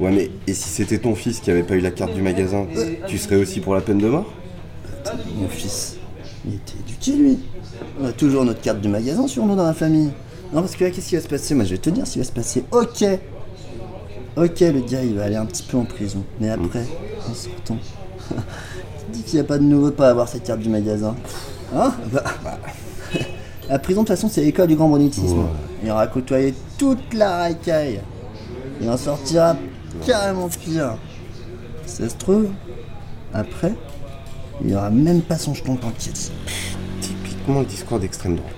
Ouais, 0.00 0.10
mais 0.10 0.30
et 0.46 0.54
si 0.54 0.66
c'était 0.66 0.96
ton 0.96 1.14
fils 1.14 1.40
qui 1.40 1.50
avait 1.50 1.62
pas 1.62 1.74
eu 1.74 1.80
la 1.80 1.90
carte 1.90 2.14
du 2.14 2.22
magasin, 2.22 2.66
tu 3.06 3.18
serais 3.18 3.36
aussi 3.36 3.60
pour 3.60 3.74
la 3.74 3.82
peine 3.82 3.98
de 3.98 4.08
mort? 4.08 4.32
Mon 5.36 5.46
fils, 5.48 5.98
il 6.46 6.54
était 6.54 6.72
éduqué 6.80 7.12
lui. 7.12 7.38
On 8.00 8.06
a 8.06 8.12
toujours 8.12 8.46
notre 8.46 8.62
carte 8.62 8.80
du 8.80 8.88
magasin 8.88 9.28
sur 9.28 9.44
nous 9.44 9.54
dans 9.54 9.66
la 9.66 9.74
famille. 9.74 10.10
Non, 10.54 10.62
parce 10.62 10.74
que 10.74 10.84
là, 10.84 10.90
qu'est-ce 10.90 11.10
qui 11.10 11.16
va 11.16 11.20
se 11.20 11.28
passer? 11.28 11.54
Moi, 11.54 11.66
je 11.66 11.72
vais 11.72 11.78
te 11.78 11.90
dire 11.90 12.06
ce 12.06 12.14
qui 12.14 12.18
va 12.18 12.24
se 12.24 12.32
passer. 12.32 12.64
Ok 12.70 13.04
Ok, 14.38 14.60
le 14.60 14.80
gars, 14.80 15.02
il 15.02 15.14
va 15.14 15.24
aller 15.24 15.36
un 15.36 15.44
petit 15.44 15.62
peu 15.62 15.76
en 15.76 15.84
prison. 15.84 16.24
Mais 16.40 16.48
après, 16.48 16.86
en 17.28 17.34
sortant, 17.34 17.76
il 18.30 19.12
dit 19.12 19.22
qu'il 19.22 19.34
n'y 19.34 19.40
a 19.40 19.44
pas 19.44 19.58
de 19.58 19.64
nouveau 19.64 19.90
pas 19.90 20.08
avoir 20.08 20.28
cette 20.28 20.44
carte 20.44 20.60
du 20.60 20.70
magasin. 20.70 21.14
Hein? 21.74 21.92
Bah, 22.10 22.24
bah. 22.42 22.58
La 23.68 23.78
prison, 23.78 24.00
de 24.02 24.06
toute 24.06 24.16
façon, 24.16 24.30
c'est 24.30 24.40
l'école 24.40 24.68
du 24.68 24.76
grand 24.76 24.88
banditisme. 24.88 25.40
Ouais. 25.40 25.44
Il 25.82 25.90
aura 25.90 26.06
côtoyé 26.06 26.54
toute 26.78 27.14
la 27.14 27.38
racaille. 27.38 28.00
Il 28.80 28.88
en 28.88 28.96
sortira 28.96 29.56
carrément 30.06 30.48
pire. 30.48 30.96
Ça 31.86 32.08
se 32.08 32.16
trouve, 32.16 32.48
après, 33.32 33.74
il 34.60 34.68
n'y 34.68 34.74
aura 34.74 34.90
même 34.90 35.22
pas 35.22 35.36
son 35.36 35.54
jeton 35.54 35.76
tranquille. 35.76 36.12
Typiquement 37.00 37.60
le 37.60 37.66
discours 37.66 38.00
d'extrême 38.00 38.36
droite. 38.36 38.52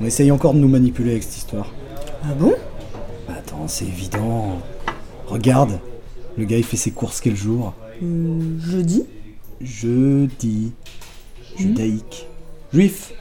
On 0.00 0.04
essaye 0.04 0.30
encore 0.30 0.54
de 0.54 0.58
nous 0.58 0.68
manipuler 0.68 1.12
avec 1.12 1.22
cette 1.22 1.38
histoire. 1.38 1.72
Ah 2.24 2.34
bon? 2.38 2.54
Bah 3.26 3.34
attends, 3.38 3.66
c'est 3.66 3.86
évident. 3.86 4.58
Regarde, 5.26 5.80
le 6.36 6.44
gars 6.44 6.58
il 6.58 6.64
fait 6.64 6.76
ses 6.76 6.90
courses 6.90 7.20
quel 7.20 7.34
jour? 7.34 7.72
Hmm, 8.00 8.58
Jeudi? 8.60 9.04
Jeudi. 9.60 10.72
Judaïque. 11.56 12.26
Juif. 12.72 13.12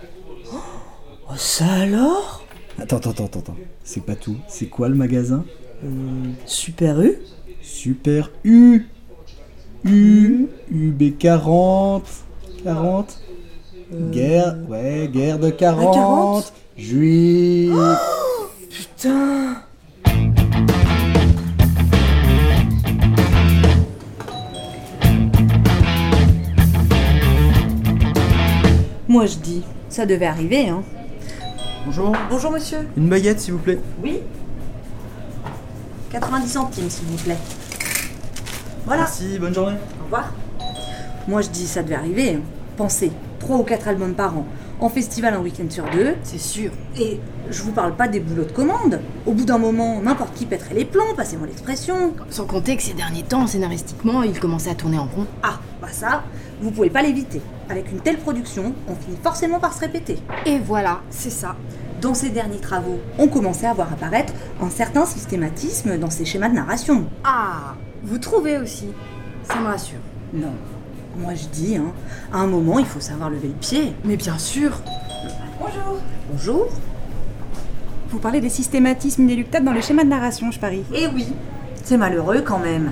Oh, 0.51 1.35
ça 1.35 1.65
alors? 1.65 2.43
Attends, 2.79 2.97
attends, 2.97 3.11
attends, 3.11 3.39
attends. 3.39 3.57
C'est 3.83 4.03
pas 4.03 4.15
tout. 4.15 4.37
C'est 4.47 4.67
quoi 4.67 4.89
le 4.89 4.95
magasin? 4.95 5.45
Hmm, 5.83 6.31
Super 6.45 7.01
U 7.01 7.19
Super 7.61 8.31
U. 8.43 8.87
U. 9.85 10.47
UB40. 10.73 12.01
40. 12.63 13.21
Guerre. 14.11 14.57
Ouais, 14.67 15.09
guerre 15.11 15.39
de 15.39 15.49
40. 15.49 15.93
40? 15.93 16.53
Juif. 16.77 17.73
Putain 18.69 19.61
Moi 29.13 29.27
je 29.27 29.35
dis, 29.35 29.61
ça 29.89 30.07
devait 30.07 30.25
arriver, 30.25 30.69
hein. 30.69 30.81
Bonjour. 31.85 32.13
Bonjour 32.31 32.49
monsieur. 32.49 32.79
Une 32.97 33.09
baguette, 33.09 33.39
s'il 33.41 33.53
vous 33.53 33.59
plaît. 33.59 33.77
Oui 34.03 34.21
90 36.09 36.47
centimes, 36.49 36.89
s'il 36.89 37.05
vous 37.05 37.23
plaît. 37.23 37.37
Voilà. 38.87 39.03
Merci, 39.03 39.37
bonne 39.37 39.53
journée. 39.53 39.75
Au 40.01 40.05
revoir. 40.05 40.33
Moi 41.27 41.41
je 41.41 41.49
dis, 41.49 41.67
ça 41.67 41.83
devait 41.83 41.93
arriver. 41.93 42.33
hein. 42.33 42.41
Pensez, 42.75 43.11
3 43.37 43.57
ou 43.57 43.61
4 43.61 43.89
albums 43.89 44.15
par 44.15 44.35
an. 44.35 44.47
En 44.79 44.89
festival 44.89 45.35
un 45.35 45.41
week-end 45.41 45.69
sur 45.69 45.85
deux. 45.91 46.15
C'est 46.23 46.41
sûr. 46.41 46.71
Et 46.99 47.19
je 47.51 47.61
vous 47.61 47.71
parle 47.71 47.95
pas 47.95 48.07
des 48.07 48.19
boulots 48.19 48.45
de 48.45 48.51
commande. 48.51 48.99
Au 49.27 49.33
bout 49.33 49.45
d'un 49.45 49.59
moment, 49.59 50.01
n'importe 50.01 50.33
qui 50.33 50.47
pèterait 50.47 50.73
les 50.73 50.85
plombs, 50.85 51.13
passez-moi 51.15 51.45
l'expression. 51.45 52.15
Sans 52.31 52.45
compter 52.45 52.75
que 52.77 52.81
ces 52.81 52.95
derniers 52.95 53.21
temps, 53.21 53.45
scénaristiquement, 53.45 54.23
il 54.23 54.39
commençait 54.39 54.71
à 54.71 54.75
tourner 54.75 54.97
en 54.97 55.05
rond. 55.05 55.27
Ah, 55.43 55.59
bah 55.79 55.89
ça, 55.91 56.23
vous 56.63 56.71
pouvez 56.71 56.89
pas 56.89 57.03
l'éviter. 57.03 57.43
Avec 57.69 57.91
une 57.91 57.99
telle 57.99 58.17
production, 58.17 58.73
on 58.87 58.95
finit 58.95 59.17
forcément 59.21 59.59
par 59.59 59.73
se 59.73 59.79
répéter. 59.79 60.17
Et 60.45 60.59
voilà, 60.59 61.01
c'est 61.09 61.29
ça. 61.29 61.55
Dans 62.01 62.13
ces 62.13 62.29
derniers 62.29 62.59
travaux, 62.59 62.99
on 63.17 63.27
commençait 63.27 63.67
à 63.67 63.73
voir 63.73 63.91
apparaître 63.93 64.33
un 64.61 64.69
certain 64.69 65.05
systématisme 65.05 65.97
dans 65.97 66.09
ces 66.09 66.25
schémas 66.25 66.49
de 66.49 66.55
narration. 66.55 67.05
Ah, 67.23 67.75
vous 68.03 68.17
trouvez 68.17 68.57
aussi 68.57 68.87
Ça 69.45 69.55
me 69.59 69.65
rassure. 69.67 69.99
Non. 70.33 70.51
Moi 71.17 71.33
je 71.35 71.45
dis, 71.47 71.77
hein, 71.77 71.93
à 72.33 72.39
un 72.39 72.47
moment, 72.47 72.79
il 72.79 72.85
faut 72.85 72.99
savoir 72.99 73.29
lever 73.29 73.47
le 73.47 73.53
pied. 73.53 73.93
Mais 74.03 74.17
bien 74.17 74.37
sûr. 74.37 74.81
Bonjour. 75.59 75.99
Bonjour. 76.31 76.67
Vous 78.09 78.19
parlez 78.19 78.41
des 78.41 78.49
systématismes 78.49 79.23
inéluctables 79.23 79.65
dans 79.65 79.71
les 79.71 79.81
schémas 79.81 80.03
de 80.03 80.09
narration, 80.09 80.51
je 80.51 80.59
parie. 80.59 80.83
Eh 80.93 81.07
oui, 81.07 81.27
c'est 81.83 81.97
malheureux 81.97 82.41
quand 82.41 82.59
même. 82.59 82.91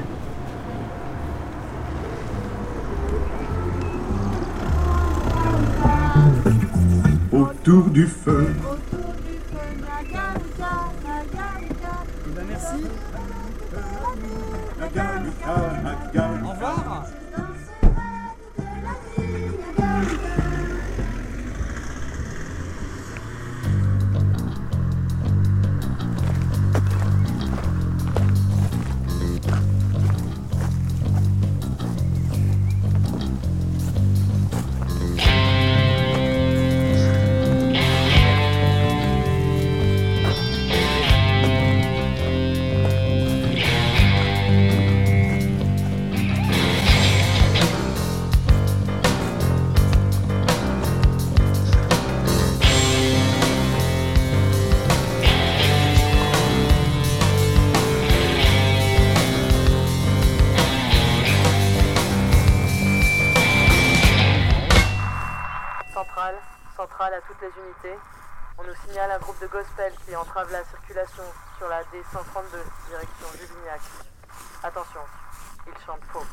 Autour 7.64 7.92
du 7.92 8.08
feu. 8.08 8.48
De 69.42 69.48
gospel 69.48 69.92
qui 70.06 70.16
entrave 70.16 70.52
la 70.52 70.64
circulation 70.66 71.24
sur 71.58 71.68
la 71.68 71.82
D132, 71.82 72.58
direction 72.90 73.28
Juvignac. 73.40 73.82
Attention, 74.64 75.00
ils 75.68 75.86
chantent 75.86 76.00
faux. 76.14 76.26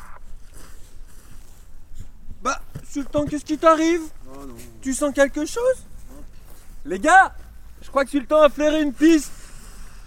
Bah, 2.43 2.61
Sultan, 2.89 3.25
qu'est-ce 3.25 3.45
qui 3.45 3.59
t'arrive? 3.59 4.03
Tu 4.83 4.93
sens 4.93 5.13
quelque 5.15 5.47
chose? 5.47 5.85
Les 6.85 6.99
gars, 6.99 7.35
je 7.83 7.89
crois 7.89 8.05
que 8.05 8.11
Sultan 8.11 8.43
a 8.43 8.49
flairé 8.51 8.83
une 8.83 8.93
piste. 8.93 9.33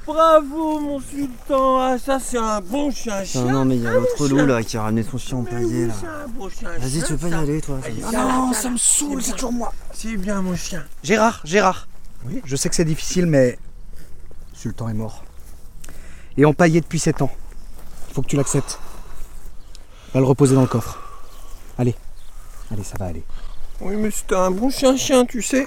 Bravo, 0.06 0.80
mon 0.80 1.00
Sultan. 1.00 1.80
Ah, 1.80 1.98
ça, 2.00 2.20
c'est 2.20 2.38
un 2.38 2.62
bon 2.62 2.92
chien. 2.92 3.14
Ah 3.18 3.26
chien. 3.26 3.44
non, 3.46 3.66
mais 3.66 3.76
il 3.78 3.84
y 3.84 3.88
a 3.88 3.92
un 3.92 3.94
l'autre 3.94 4.28
bon 4.30 4.36
loup 4.36 4.46
là 4.48 4.64
qui 4.64 4.78
a 4.78 4.84
ramené 4.84 5.04
son 5.04 5.18
chien 5.18 5.38
empaillé 5.40 5.88
là. 5.88 5.94
C'est 6.00 6.08
un 6.08 6.28
bon 6.28 6.50
chien. 6.50 6.70
Vas-y, 6.78 7.04
tu 7.04 7.14
veux 7.14 7.18
pas 7.18 7.28
y 7.30 7.34
aller 7.34 7.62
toi 7.62 7.80
ça- 7.84 8.12
ça, 8.12 8.24
Non, 8.24 8.54
ça 8.54 8.70
me 8.70 8.78
saoule, 8.78 9.22
c'est 9.22 9.34
toujours 9.34 9.54
moi. 9.54 9.74
C'est 9.94 10.18
bien, 10.18 10.42
mon 10.42 10.56
chien. 10.56 10.84
Gérard, 11.04 11.42
Gérard. 11.44 11.88
Oui. 12.26 12.42
Je 12.46 12.56
sais 12.56 12.70
que 12.70 12.76
c'est 12.76 12.86
difficile, 12.86 13.26
mais 13.26 13.58
Sultan 14.54 14.90
est 14.90 14.94
mort. 14.94 15.24
Et 16.38 16.46
empaillé 16.46 16.82
depuis 16.82 17.00
7 17.00 17.22
ans. 17.22 17.32
Faut 18.14 18.22
que 18.22 18.28
tu 18.28 18.36
l'acceptes. 18.36 18.80
Va 20.14 20.20
le 20.20 20.26
reposer 20.26 20.56
dans 20.56 20.62
le 20.62 20.68
coffre. 20.68 21.00
Allez, 21.78 21.96
allez, 22.72 22.84
ça 22.84 22.96
va 23.00 23.06
aller. 23.06 23.24
Oui, 23.80 23.96
mais 23.96 24.12
c'était 24.12 24.36
un 24.36 24.52
bon 24.52 24.70
chien-chien, 24.70 25.26
tu 25.26 25.42
sais. 25.42 25.66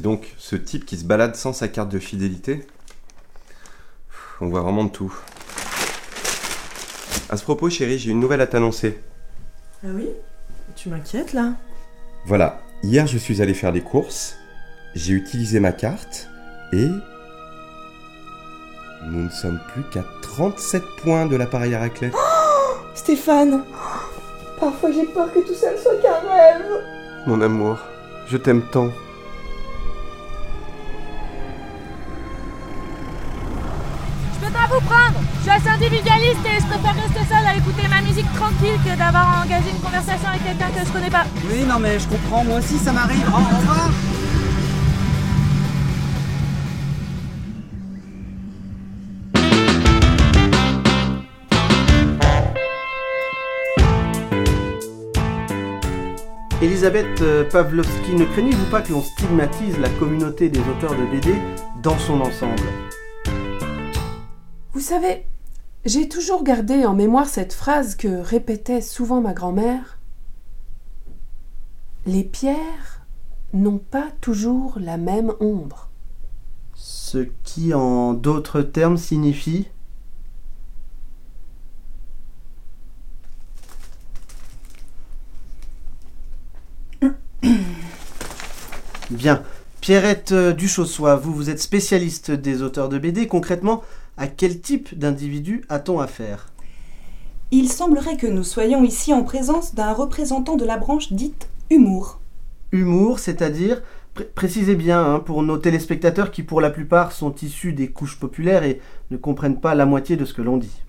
Dis 0.00 0.04
donc, 0.04 0.34
ce 0.38 0.56
type 0.56 0.86
qui 0.86 0.96
se 0.96 1.04
balade 1.04 1.36
sans 1.36 1.52
sa 1.52 1.68
carte 1.68 1.90
de 1.90 1.98
fidélité, 1.98 2.66
on 4.40 4.48
voit 4.48 4.62
vraiment 4.62 4.84
de 4.84 4.88
tout. 4.88 5.14
À 7.28 7.36
ce 7.36 7.42
propos, 7.42 7.68
chérie, 7.68 7.98
j'ai 7.98 8.10
une 8.10 8.18
nouvelle 8.18 8.40
à 8.40 8.46
t'annoncer. 8.46 8.98
Ah 9.84 9.88
oui? 9.94 10.08
Tu 10.74 10.88
m'inquiètes 10.88 11.34
là? 11.34 11.52
Voilà, 12.24 12.62
hier 12.82 13.06
je 13.06 13.18
suis 13.18 13.42
allé 13.42 13.52
faire 13.52 13.74
des 13.74 13.82
courses, 13.82 14.36
j'ai 14.94 15.12
utilisé 15.12 15.60
ma 15.60 15.72
carte 15.72 16.30
et. 16.72 16.88
Nous 19.04 19.24
ne 19.24 19.28
sommes 19.28 19.60
plus 19.74 19.82
qu'à 19.92 20.06
37 20.22 20.82
points 21.02 21.26
de 21.26 21.36
l'appareil 21.36 21.74
à 21.74 21.80
raclette. 21.80 22.14
Stéphane 22.94 23.64
Parfois 24.58 24.92
j'ai 24.92 25.04
peur 25.04 25.30
que 25.30 25.40
tout 25.40 25.52
ça 25.52 25.72
ne 25.72 25.76
soit 25.76 26.00
qu'un 26.00 26.26
rêve 26.26 26.84
Mon 27.26 27.42
amour, 27.42 27.76
je 28.28 28.38
t'aime 28.38 28.62
tant. 28.62 28.88
Et 36.30 36.60
je 36.60 36.66
préfère 36.66 36.94
rester 36.94 37.24
seule 37.28 37.46
à 37.46 37.56
écouter 37.56 37.88
ma 37.88 38.00
musique 38.02 38.32
tranquille 38.34 38.78
que 38.84 38.96
d'avoir 38.96 39.42
engagé 39.44 39.70
une 39.70 39.80
conversation 39.80 40.28
avec 40.28 40.44
quelqu'un 40.44 40.70
que 40.70 40.86
je 40.86 40.92
connais 40.92 41.10
pas. 41.10 41.24
Oui, 41.50 41.64
non, 41.66 41.78
mais 41.80 41.98
je 41.98 42.06
comprends, 42.06 42.44
moi 42.44 42.58
aussi 42.58 42.78
ça 42.78 42.92
m'arrive. 42.92 43.26
Au 43.26 43.36
au 43.36 43.58
revoir 43.58 43.90
Elisabeth 56.62 57.22
euh, 57.22 57.48
Pavlovski, 57.50 58.14
ne 58.14 58.26
craignez-vous 58.26 58.70
pas 58.70 58.82
que 58.82 58.92
l'on 58.92 59.02
stigmatise 59.02 59.78
la 59.78 59.88
communauté 59.88 60.50
des 60.50 60.60
auteurs 60.60 60.94
de 60.94 61.06
BD 61.10 61.34
dans 61.82 61.98
son 61.98 62.20
ensemble? 62.20 62.62
Vous 64.74 64.80
savez, 64.80 65.24
j'ai 65.84 66.08
toujours 66.08 66.44
gardé 66.44 66.84
en 66.84 66.94
mémoire 66.94 67.28
cette 67.28 67.52
phrase 67.52 67.94
que 67.94 68.08
répétait 68.08 68.82
souvent 68.82 69.20
ma 69.20 69.32
grand-mère. 69.32 69.98
Les 72.06 72.24
pierres 72.24 73.06
n'ont 73.52 73.78
pas 73.78 74.08
toujours 74.20 74.78
la 74.78 74.96
même 74.96 75.32
ombre. 75.40 75.88
Ce 76.74 77.18
qui, 77.44 77.74
en 77.74 78.14
d'autres 78.14 78.62
termes, 78.62 78.96
signifie 78.96 79.68
Bien. 89.10 89.42
Pierrette 89.80 90.32
Duchossois, 90.32 91.16
vous, 91.16 91.34
vous 91.34 91.50
êtes 91.50 91.60
spécialiste 91.60 92.30
des 92.30 92.62
auteurs 92.62 92.88
de 92.88 92.98
BD. 92.98 93.26
Concrètement, 93.26 93.82
à 94.20 94.26
quel 94.26 94.60
type 94.60 94.96
d'individu 94.96 95.64
a-t-on 95.70 95.98
affaire? 95.98 96.52
Il 97.50 97.72
semblerait 97.72 98.18
que 98.18 98.26
nous 98.26 98.44
soyons 98.44 98.84
ici 98.84 99.14
en 99.14 99.24
présence 99.24 99.74
d'un 99.74 99.94
représentant 99.94 100.56
de 100.56 100.66
la 100.66 100.76
branche 100.76 101.10
dite 101.12 101.48
humour. 101.70 102.20
Humour, 102.70 103.18
c'est-à-dire, 103.18 103.82
pré- 104.12 104.26
précisez 104.26 104.76
bien 104.76 105.02
hein, 105.02 105.18
pour 105.20 105.42
nos 105.42 105.56
téléspectateurs 105.56 106.30
qui 106.30 106.42
pour 106.42 106.60
la 106.60 106.68
plupart 106.68 107.12
sont 107.12 107.34
issus 107.36 107.72
des 107.72 107.88
couches 107.88 108.20
populaires 108.20 108.62
et 108.62 108.82
ne 109.10 109.16
comprennent 109.16 109.58
pas 109.58 109.74
la 109.74 109.86
moitié 109.86 110.18
de 110.18 110.26
ce 110.26 110.34
que 110.34 110.42
l'on 110.42 110.58
dit. 110.58 110.82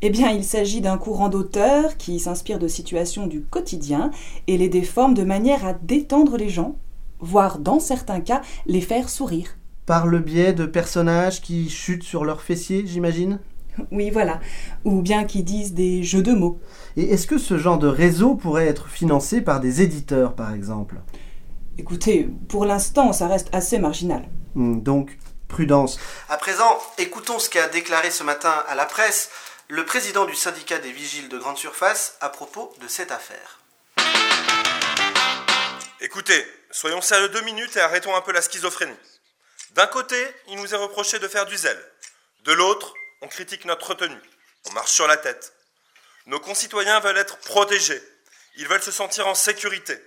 Eh 0.00 0.10
bien, 0.10 0.30
il 0.30 0.44
s'agit 0.44 0.80
d'un 0.80 0.96
courant 0.96 1.28
d'auteurs 1.28 1.96
qui 1.96 2.20
s'inspire 2.20 2.60
de 2.60 2.68
situations 2.68 3.26
du 3.26 3.42
quotidien 3.42 4.12
et 4.46 4.56
les 4.56 4.68
déforme 4.68 5.14
de 5.14 5.24
manière 5.24 5.66
à 5.66 5.72
détendre 5.74 6.36
les 6.36 6.50
gens, 6.50 6.76
voire 7.18 7.58
dans 7.58 7.80
certains 7.80 8.20
cas 8.20 8.42
les 8.66 8.80
faire 8.80 9.08
sourire. 9.08 9.56
Par 9.88 10.06
le 10.06 10.18
biais 10.18 10.52
de 10.52 10.66
personnages 10.66 11.40
qui 11.40 11.70
chutent 11.70 12.02
sur 12.02 12.26
leurs 12.26 12.42
fessiers, 12.42 12.84
j'imagine 12.86 13.38
Oui, 13.90 14.10
voilà. 14.10 14.38
Ou 14.84 15.00
bien 15.00 15.24
qui 15.24 15.42
disent 15.42 15.72
des 15.72 16.02
jeux 16.02 16.20
de 16.22 16.34
mots. 16.34 16.60
Et 16.98 17.10
est-ce 17.14 17.26
que 17.26 17.38
ce 17.38 17.56
genre 17.56 17.78
de 17.78 17.88
réseau 17.88 18.34
pourrait 18.34 18.66
être 18.66 18.88
financé 18.88 19.40
par 19.40 19.60
des 19.60 19.80
éditeurs, 19.80 20.34
par 20.34 20.52
exemple 20.52 20.96
Écoutez, 21.78 22.28
pour 22.50 22.66
l'instant, 22.66 23.14
ça 23.14 23.28
reste 23.28 23.48
assez 23.52 23.78
marginal. 23.78 24.28
Hmm, 24.54 24.82
Donc, 24.82 25.16
prudence. 25.48 25.98
À 26.28 26.36
présent, 26.36 26.76
écoutons 26.98 27.38
ce 27.38 27.48
qu'a 27.48 27.68
déclaré 27.68 28.10
ce 28.10 28.24
matin 28.24 28.52
à 28.68 28.74
la 28.74 28.84
presse 28.84 29.30
le 29.68 29.86
président 29.86 30.26
du 30.26 30.34
syndicat 30.34 30.80
des 30.80 30.92
vigiles 30.92 31.30
de 31.30 31.38
grande 31.38 31.56
surface 31.56 32.18
à 32.20 32.28
propos 32.28 32.74
de 32.82 32.88
cette 32.88 33.10
affaire. 33.10 33.62
Écoutez, 36.02 36.44
soyons 36.70 37.00
sérieux 37.00 37.30
deux 37.30 37.42
minutes 37.46 37.74
et 37.78 37.80
arrêtons 37.80 38.14
un 38.14 38.20
peu 38.20 38.32
la 38.32 38.42
schizophrénie. 38.42 38.92
D'un 39.72 39.86
côté, 39.86 40.34
il 40.48 40.56
nous 40.56 40.74
est 40.74 40.78
reproché 40.78 41.18
de 41.18 41.28
faire 41.28 41.46
du 41.46 41.56
zèle. 41.56 41.92
De 42.40 42.52
l'autre, 42.52 42.94
on 43.20 43.28
critique 43.28 43.64
notre 43.64 43.88
retenue. 43.88 44.20
On 44.66 44.72
marche 44.72 44.92
sur 44.92 45.06
la 45.06 45.16
tête. 45.16 45.52
Nos 46.26 46.40
concitoyens 46.40 47.00
veulent 47.00 47.18
être 47.18 47.38
protégés. 47.38 48.02
Ils 48.56 48.68
veulent 48.68 48.82
se 48.82 48.92
sentir 48.92 49.26
en 49.26 49.34
sécurité. 49.34 49.98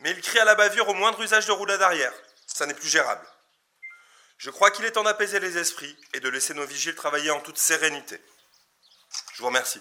Mais 0.00 0.10
ils 0.10 0.20
crient 0.20 0.40
à 0.40 0.44
la 0.44 0.54
bavure 0.54 0.88
au 0.88 0.94
moindre 0.94 1.22
usage 1.22 1.46
de 1.46 1.52
roulade 1.52 1.82
arrière. 1.82 2.12
Ça 2.46 2.66
n'est 2.66 2.74
plus 2.74 2.88
gérable. 2.88 3.26
Je 4.38 4.50
crois 4.50 4.70
qu'il 4.70 4.84
est 4.84 4.92
temps 4.92 5.02
d'apaiser 5.02 5.40
les 5.40 5.56
esprits 5.56 5.96
et 6.12 6.20
de 6.20 6.28
laisser 6.28 6.54
nos 6.54 6.66
vigiles 6.66 6.94
travailler 6.94 7.30
en 7.30 7.40
toute 7.40 7.58
sérénité. 7.58 8.20
Je 9.34 9.38
vous 9.38 9.46
remercie. 9.46 9.80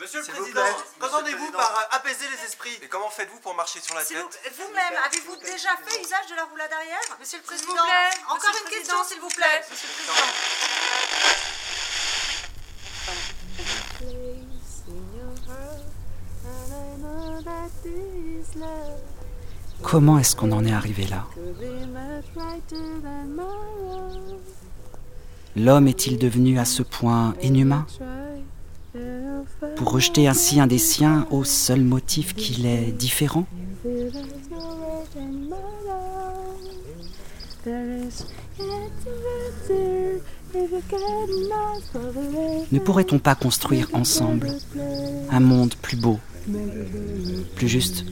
Monsieur 0.00 0.18
le 0.20 0.24
S'il 0.24 0.34
vous 0.34 0.40
Président, 0.42 0.62
plaît. 0.62 0.74
qu'entendez-vous 1.00 1.38
Monsieur 1.38 1.52
le 1.52 1.56
par 1.58 1.72
Président. 1.72 1.88
euh, 1.92 1.96
apaiser 1.98 2.26
les 2.28 2.44
esprits 2.44 2.78
Et 2.82 2.88
comment 2.88 3.10
faites-vous 3.10 3.40
pour 3.40 3.54
marcher 3.54 3.80
sur 3.80 3.94
la 3.94 4.04
S'il 4.04 4.16
tête 4.16 4.26
vous- 4.56 4.64
Vous-même, 4.66 4.94
avez-vous 5.06 5.36
déjà 5.36 5.70
fait 5.86 6.00
usage 6.00 6.26
de 6.30 6.34
la 6.36 6.44
roulade 6.44 6.72
arrière 6.72 7.00
Monsieur 7.20 7.38
le 7.38 7.44
Président, 7.44 7.70
vous 7.72 7.82
plaît, 7.82 8.20
encore 8.28 8.36
Monsieur 8.36 8.50
une 8.60 8.64
le 8.64 8.70
question, 8.78 8.96
Président, 8.96 9.04
s'il 9.04 9.20
vous 9.20 9.28
plaît. 9.34 9.64
Monsieur 9.70 9.88
le 9.88 9.94
Président. 9.94 11.24
Comment 19.82 20.18
est-ce 20.18 20.34
qu'on 20.36 20.52
en 20.52 20.64
est 20.64 20.72
arrivé 20.72 21.06
là 21.06 21.26
L'homme 25.56 25.86
est-il 25.88 26.18
devenu 26.18 26.58
à 26.58 26.64
ce 26.64 26.82
point 26.82 27.34
inhumain? 27.42 27.86
Pour 29.76 29.90
rejeter 29.92 30.28
ainsi 30.28 30.60
un 30.60 30.66
des 30.66 30.78
siens 30.78 31.26
au 31.30 31.44
seul 31.44 31.80
motif 31.80 32.34
qu'il 32.34 32.66
est 32.66 32.92
différent. 32.92 33.46
Ne 42.72 42.78
pourrait-on 42.78 43.18
pas 43.18 43.34
construire 43.34 43.88
ensemble 43.92 44.52
un 45.30 45.40
monde 45.40 45.74
plus 45.82 45.96
beau, 45.96 46.20
plus 47.56 47.68
juste? 47.68 48.04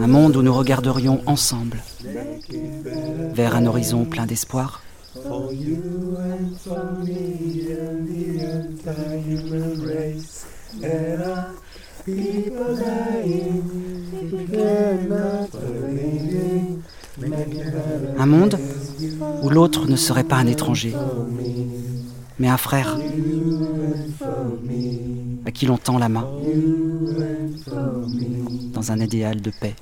Un 0.00 0.06
monde 0.06 0.36
où 0.36 0.42
nous 0.42 0.54
regarderions 0.54 1.22
ensemble 1.26 1.82
vers 3.34 3.56
un 3.56 3.66
horizon 3.66 4.04
plein 4.04 4.26
d'espoir? 4.26 4.82
Un 18.18 18.26
monde 18.26 18.58
où 19.42 19.50
l'autre 19.50 19.88
ne 19.88 19.96
serait 19.96 20.24
pas 20.24 20.36
un 20.36 20.46
étranger, 20.46 20.94
mais 22.38 22.48
un 22.48 22.56
frère 22.56 22.98
à 25.44 25.50
qui 25.50 25.66
l'on 25.66 25.76
tend 25.76 25.98
la 25.98 26.08
main 26.08 26.28
dans 28.72 28.90
un 28.90 28.98
idéal 29.00 29.40
de 29.40 29.52
paix. 29.60 29.74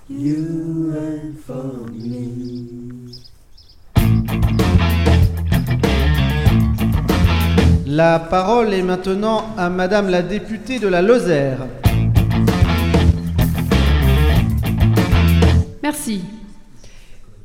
La 7.93 8.21
parole 8.21 8.73
est 8.73 8.83
maintenant 8.83 9.47
à 9.59 9.69
Madame 9.69 10.11
la 10.11 10.23
députée 10.23 10.79
de 10.79 10.87
la 10.87 11.03
Lozère. 11.03 11.59
Merci. 15.83 16.23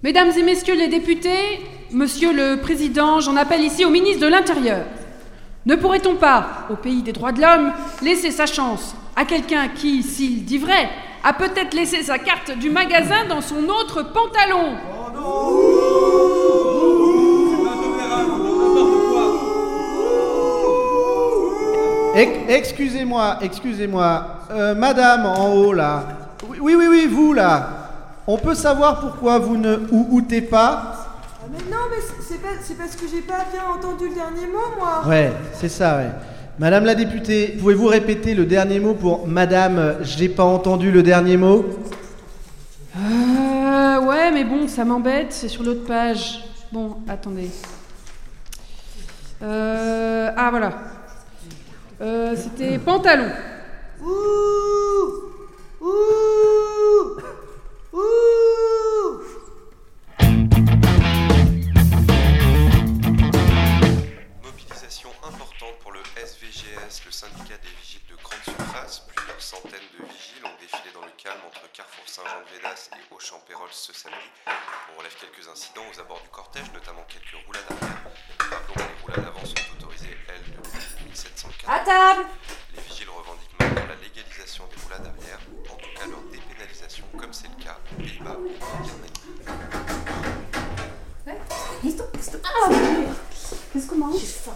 Mesdames 0.03 0.29
et 0.37 0.43
messieurs 0.43 0.75
les 0.75 0.87
députés, 0.87 1.65
monsieur 1.91 2.31
le 2.31 2.61
président, 2.61 3.21
j'en 3.21 3.35
appelle 3.35 3.61
ici 3.61 3.85
au 3.85 3.89
ministre 3.89 4.21
de 4.21 4.27
l'Intérieur. 4.27 4.85
Ne 5.65 5.75
pourrait-on 5.77 6.13
pas, 6.13 6.67
au 6.69 6.75
pays 6.75 7.01
des 7.01 7.11
droits 7.11 7.31
de 7.31 7.41
l'homme, 7.41 7.71
laisser 8.03 8.29
sa 8.29 8.45
chance 8.45 8.95
à 9.15 9.25
quelqu'un 9.25 9.69
qui, 9.69 10.03
s'il 10.03 10.45
dit 10.45 10.59
vrai, 10.59 10.89
a 11.23 11.33
peut-être 11.33 11.73
laissé 11.73 12.03
sa 12.03 12.19
carte 12.19 12.55
du 12.59 12.69
magasin 12.69 13.25
dans 13.27 13.41
son 13.41 13.63
autre 13.63 14.13
pantalon? 14.13 14.75
Excusez-moi, 22.15 23.39
excusez-moi. 23.41 24.25
Euh, 24.51 24.73
madame 24.75 25.25
en 25.25 25.53
haut 25.53 25.73
là. 25.73 26.03
Oui, 26.47 26.75
oui, 26.75 26.87
oui, 26.89 27.07
vous 27.07 27.33
là. 27.33 27.69
On 28.27 28.37
peut 28.37 28.55
savoir 28.55 29.01
pourquoi 29.01 29.39
vous 29.39 29.57
ne 29.57 29.77
ou 29.91 30.07
outez 30.11 30.41
pas? 30.41 30.93
Ah, 31.43 31.47
mais 31.51 31.59
non, 31.69 31.83
mais 31.89 31.97
c'est 32.21 32.77
parce 32.77 32.95
que 32.95 33.05
j'ai 33.07 33.21
pas 33.21 33.45
bien 33.51 33.63
entendu 33.71 34.07
le 34.09 34.15
dernier 34.15 34.47
mot, 34.47 34.79
moi. 34.79 35.03
Ouais, 35.07 35.31
c'est 35.53 35.69
ça, 35.69 35.97
ouais. 35.97 36.09
Madame 36.57 36.85
la 36.85 36.95
députée, 36.95 37.57
pouvez-vous 37.59 37.87
répéter 37.87 38.33
le 38.33 38.45
dernier 38.45 38.79
mot 38.79 38.93
pour 38.93 39.27
Madame, 39.27 39.97
j'ai 40.01 40.29
pas 40.29 40.45
entendu 40.45 40.91
le 40.91 41.03
dernier 41.03 41.37
mot? 41.37 41.65
Euh. 42.97 43.99
Ouais, 43.99 44.31
mais 44.31 44.45
bon, 44.45 44.67
ça 44.67 44.85
m'embête, 44.85 45.33
c'est 45.33 45.49
sur 45.49 45.63
l'autre 45.63 45.85
page. 45.85 46.45
Bon, 46.71 46.95
attendez. 47.09 47.51
Euh. 49.43 50.31
Ah, 50.35 50.49
voilà. 50.49 50.71
Euh, 52.01 52.35
c'était 52.35 52.77
pantalon. 52.77 53.31
Ouh 54.01 55.31
Ouh 55.79 57.17
Ouh 57.93 59.21
Mobilisation 64.43 65.09
importante 65.23 65.79
pour 65.81 65.93
le 65.93 65.99
SVGS, 66.17 67.05
le 67.05 67.11
syndicat 67.11 67.57
des 67.63 67.69
vigiles 67.81 68.01
de 68.09 68.15
grande 68.21 68.43
surface. 68.43 69.07
Plusieurs 69.15 69.41
centaines 69.41 69.71
de 69.97 70.05
vigiles 70.05 70.43
ont 70.43 70.59
défilé 70.59 70.91
dans 70.93 71.05
le 71.05 71.11
calme 71.17 71.39
entre 71.47 71.71
Carrefour 71.71 72.03
Saint-Jean-de-Védas 72.07 72.89
et 72.91 73.13
Auchan-Pérols 73.15 73.71
ce 73.71 73.93
samedi. 73.93 74.17
On 74.93 74.99
relève 74.99 75.15
quelques 75.15 75.47
incidents 75.47 75.87
aux 75.93 75.99
abords 76.01 76.21
du 76.21 76.29
cortège, 76.29 76.69
notamment 76.73 77.05
quelques 77.07 77.39
roulades 77.45 77.63
arrière. 77.71 78.03
Rappelons 78.39 78.75
que 78.75 78.79
les 78.81 79.01
roulades 79.01 79.27
avant 79.31 79.45
sont 79.45 79.63
autorisées, 79.79 80.17
elles, 80.27 80.51
depuis 80.51 80.74
1704. 81.15 81.69
À 81.69 81.79
table 81.79 82.27
Les 82.75 82.81
vigiles 82.81 83.07
revendiquent 83.09 83.55
maintenant 83.59 83.87
la 83.87 83.95
légalisation 83.95 84.65
des 84.69 84.81
roulades 84.83 85.07
arrière, 85.07 85.39
en 85.71 85.75
tout 85.75 85.89
cas 85.97 86.07
leur 86.07 86.21
dépénalisation, 86.29 87.05
comme 87.17 87.31
c'est 87.31 87.47
le 87.47 87.63
cas 87.63 87.77
aux 87.79 88.01
Pays-Bas 88.01 88.37
ou 88.37 88.49
en 88.61 88.83
Birmanie. 88.83 89.13
Listo, 91.83 92.03
listo. 92.13 92.37
Qu'est-ce 93.71 93.87
qu'on 93.87 93.95
mange? 93.95 94.19
J'ai 94.19 94.27
faim. 94.27 94.51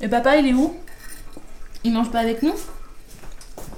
Et 0.00 0.08
papa, 0.08 0.36
il 0.36 0.48
est 0.48 0.54
où? 0.54 0.80
Il 1.82 1.92
mange 1.92 2.10
pas 2.10 2.20
avec 2.20 2.42
nous? 2.42 2.54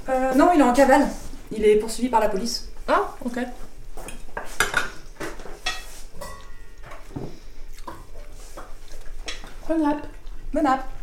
Euh, 0.09 0.35
non, 0.35 0.51
il 0.55 0.61
est 0.61 0.65
en 0.65 0.73
cavale. 0.73 1.09
Il 1.53 1.65
est 1.65 1.77
poursuivi 1.77 2.09
par 2.09 2.21
la 2.21 2.29
police. 2.29 2.69
Ah, 2.89 3.15
ok. 3.25 3.39
Bonne 9.69 9.85
app. 9.85 10.07
Bonne 10.53 10.67
app. 10.67 10.96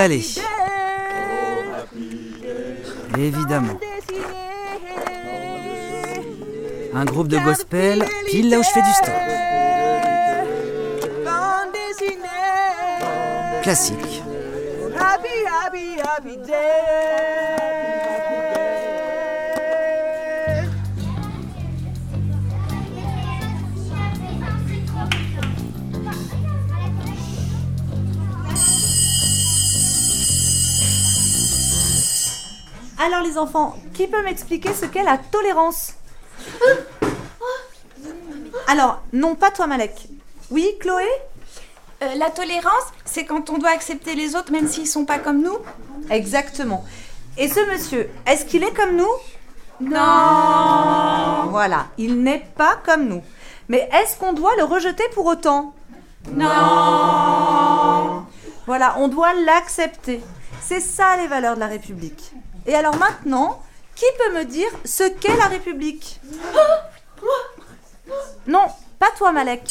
Et 0.00 0.04
allez. 0.04 0.24
Évidemment. 3.18 3.78
Un 6.94 7.04
groupe 7.04 7.28
de 7.28 7.38
gospel, 7.38 8.02
pile 8.26 8.48
là 8.48 8.58
où 8.58 8.62
je 8.62 8.68
fais 8.70 8.80
du 8.80 8.92
stop. 8.92 9.14
Classique. 13.62 14.22
Alors 33.02 33.22
les 33.22 33.38
enfants, 33.38 33.76
qui 33.94 34.06
peut 34.06 34.22
m'expliquer 34.22 34.74
ce 34.74 34.84
qu'est 34.84 35.02
la 35.02 35.16
tolérance 35.16 35.94
Alors, 38.68 39.00
non 39.14 39.36
pas 39.36 39.50
toi 39.50 39.66
Malek. 39.66 40.08
Oui, 40.50 40.66
Chloé 40.80 41.06
Euh, 42.02 42.14
la 42.16 42.30
tolérance, 42.30 42.92
c'est 43.04 43.24
quand 43.24 43.50
on 43.50 43.58
doit 43.58 43.70
accepter 43.70 44.14
les 44.14 44.34
autres 44.34 44.52
même 44.52 44.68
s'ils 44.68 44.86
sont 44.86 45.04
pas 45.06 45.18
comme 45.18 45.42
nous 45.42 45.58
Exactement. 46.10 46.84
Et 47.38 47.48
ce 47.48 47.60
monsieur, 47.70 48.10
est-ce 48.26 48.44
qu'il 48.46 48.62
est 48.64 48.74
comme 48.74 48.96
nous 48.96 49.14
Non. 49.80 51.48
Voilà, 51.50 51.86
il 51.98 52.22
n'est 52.22 52.46
pas 52.56 52.76
comme 52.84 53.06
nous. 53.06 53.22
Mais 53.68 53.88
est-ce 53.92 54.18
qu'on 54.18 54.32
doit 54.32 54.56
le 54.56 54.64
rejeter 54.64 55.04
pour 55.14 55.26
autant 55.26 55.74
Non. 56.32 58.24
Voilà, 58.66 58.96
on 58.98 59.08
doit 59.08 59.32
l'accepter. 59.34 60.22
C'est 60.60 60.80
ça 60.80 61.16
les 61.18 61.28
valeurs 61.28 61.54
de 61.54 61.60
la 61.60 61.66
République. 61.66 62.32
Et 62.66 62.74
alors 62.74 62.96
maintenant, 62.96 63.62
qui 63.96 64.04
peut 64.18 64.34
me 64.34 64.44
dire 64.44 64.70
ce 64.84 65.04
qu'est 65.04 65.36
la 65.36 65.46
République? 65.46 66.20
Non, 68.46 68.66
pas 68.98 69.10
toi 69.16 69.32
Malek. 69.32 69.62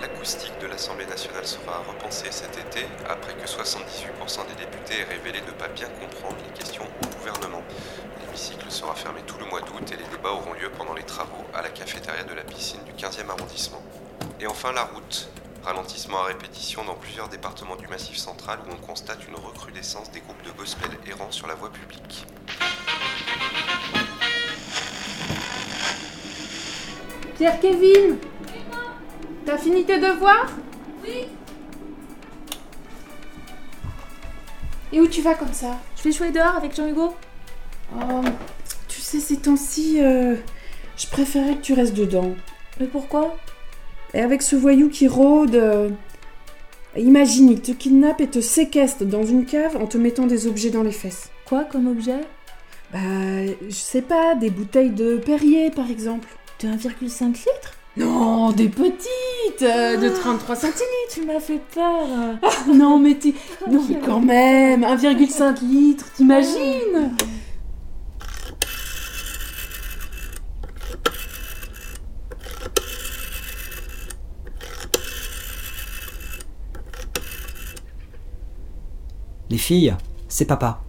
L'acoustique 0.00 0.52
sera 8.84 8.94
fermé 8.94 9.22
tout 9.26 9.38
le 9.38 9.46
mois 9.46 9.62
d'août 9.62 9.92
et 9.92 9.96
les 9.96 10.04
débats 10.14 10.32
auront 10.32 10.52
lieu 10.52 10.70
pendant 10.76 10.92
les 10.92 11.04
travaux 11.04 11.42
à 11.54 11.62
la 11.62 11.70
cafétéria 11.70 12.22
de 12.22 12.34
la 12.34 12.42
piscine 12.42 12.80
du 12.84 12.92
15e 12.92 13.30
arrondissement. 13.30 13.82
Et 14.40 14.46
enfin 14.46 14.72
la 14.72 14.84
route. 14.84 15.30
Ralentissement 15.62 16.20
à 16.20 16.24
répétition 16.24 16.84
dans 16.84 16.94
plusieurs 16.94 17.30
départements 17.30 17.76
du 17.76 17.88
Massif 17.88 18.18
central 18.18 18.58
où 18.66 18.74
on 18.74 18.86
constate 18.86 19.26
une 19.26 19.36
recrudescence 19.36 20.10
des 20.10 20.20
groupes 20.20 20.42
de 20.44 20.50
gospel 20.50 20.90
errants 21.08 21.30
sur 21.30 21.46
la 21.46 21.54
voie 21.54 21.70
publique. 21.70 22.26
Pierre-Kévin 27.38 28.16
T'as 29.46 29.56
fini 29.56 29.86
tes 29.86 29.98
devoirs? 29.98 30.50
Oui. 31.02 31.28
Et 34.92 35.00
où 35.00 35.08
tu 35.08 35.22
vas 35.22 35.34
comme 35.34 35.54
ça? 35.54 35.78
Je 35.96 36.02
vais 36.02 36.12
jouer 36.12 36.30
dehors 36.30 36.56
avec 36.56 36.76
Jean-Hugo. 36.76 37.16
Oh, 37.96 38.22
sais, 39.20 39.34
ces 39.34 39.40
temps-ci, 39.40 39.96
euh, 40.00 40.34
je 40.96 41.06
préférais 41.08 41.54
que 41.56 41.60
tu 41.62 41.72
restes 41.74 41.94
dedans. 41.94 42.34
Mais 42.80 42.86
pourquoi? 42.86 43.36
Et 44.14 44.20
avec 44.20 44.42
ce 44.42 44.56
voyou 44.56 44.88
qui 44.88 45.08
rôde. 45.08 45.54
euh, 45.54 45.88
Imagine, 46.96 47.50
il 47.50 47.60
te 47.60 47.72
kidnappe 47.72 48.20
et 48.20 48.28
te 48.28 48.40
séquestre 48.40 49.04
dans 49.04 49.24
une 49.24 49.46
cave 49.46 49.76
en 49.76 49.86
te 49.86 49.98
mettant 49.98 50.26
des 50.26 50.46
objets 50.46 50.70
dans 50.70 50.82
les 50.84 50.92
fesses. 50.92 51.30
Quoi 51.44 51.64
comme 51.64 51.88
objet? 51.88 52.20
Bah, 52.92 52.98
je 53.68 53.74
sais 53.74 54.02
pas, 54.02 54.36
des 54.36 54.50
bouteilles 54.50 54.90
de 54.90 55.16
Perrier 55.16 55.70
par 55.70 55.90
exemple. 55.90 56.28
De 56.60 56.68
1,5 56.68 57.26
litres? 57.26 57.74
Non, 57.96 58.50
des 58.52 58.68
petites 58.68 59.62
euh, 59.62 59.96
De 59.96 60.08
33 60.08 60.54
centilitres 60.56 60.84
Tu 61.10 61.24
m'as 61.24 61.40
fait 61.40 61.60
peur 61.74 62.06
Non, 62.72 62.98
mais 63.00 63.14
t'es. 63.14 63.34
Non, 63.68 63.82
mais 63.88 63.98
quand 64.04 64.20
même 64.20 64.82
1,5 64.82 65.60
litres, 65.64 66.12
t'imagines? 66.14 67.10
C'est 80.28 80.44
papa. 80.44 80.82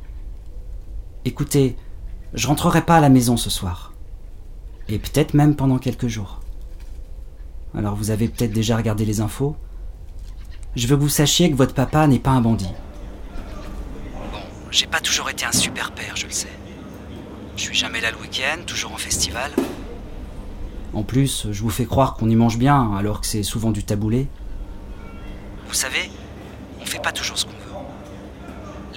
Écoutez, 1.23 1.77
je 2.33 2.45
rentrerai 2.45 2.81
pas 2.81 2.97
à 2.97 2.99
la 2.99 3.07
maison 3.07 3.37
ce 3.37 3.49
soir. 3.49 3.93
Et 4.89 4.99
peut-être 4.99 5.33
même 5.33 5.55
pendant 5.55 5.77
quelques 5.77 6.07
jours. 6.07 6.41
Alors 7.73 7.95
vous 7.95 8.11
avez 8.11 8.27
peut-être 8.27 8.51
déjà 8.51 8.75
regardé 8.75 9.05
les 9.05 9.21
infos. 9.21 9.55
Je 10.75 10.87
veux 10.87 10.97
que 10.97 11.01
vous 11.01 11.07
sachiez 11.07 11.49
que 11.49 11.55
votre 11.55 11.73
papa 11.73 12.05
n'est 12.07 12.19
pas 12.19 12.31
un 12.31 12.41
bandit. 12.41 12.73
Bon, 14.33 14.39
j'ai 14.71 14.87
pas 14.87 14.99
toujours 14.99 15.29
été 15.29 15.45
un 15.45 15.53
super 15.53 15.93
père, 15.93 16.17
je 16.17 16.25
le 16.25 16.33
sais. 16.33 16.51
Je 17.55 17.61
suis 17.61 17.75
jamais 17.75 18.01
là 18.01 18.11
le 18.11 18.17
week-end, 18.17 18.61
toujours 18.67 18.91
en 18.91 18.97
festival. 18.97 19.51
En 20.93 21.03
plus, 21.03 21.47
je 21.49 21.61
vous 21.61 21.69
fais 21.69 21.85
croire 21.85 22.15
qu'on 22.15 22.29
y 22.29 22.35
mange 22.35 22.57
bien, 22.57 22.93
alors 22.97 23.21
que 23.21 23.27
c'est 23.27 23.43
souvent 23.43 23.71
du 23.71 23.85
taboulé. 23.85 24.27
Vous 25.69 25.73
savez, 25.73 26.11
on 26.81 26.85
fait 26.85 27.01
pas 27.01 27.13
toujours 27.13 27.37
ce 27.37 27.45
qu'on. 27.45 27.54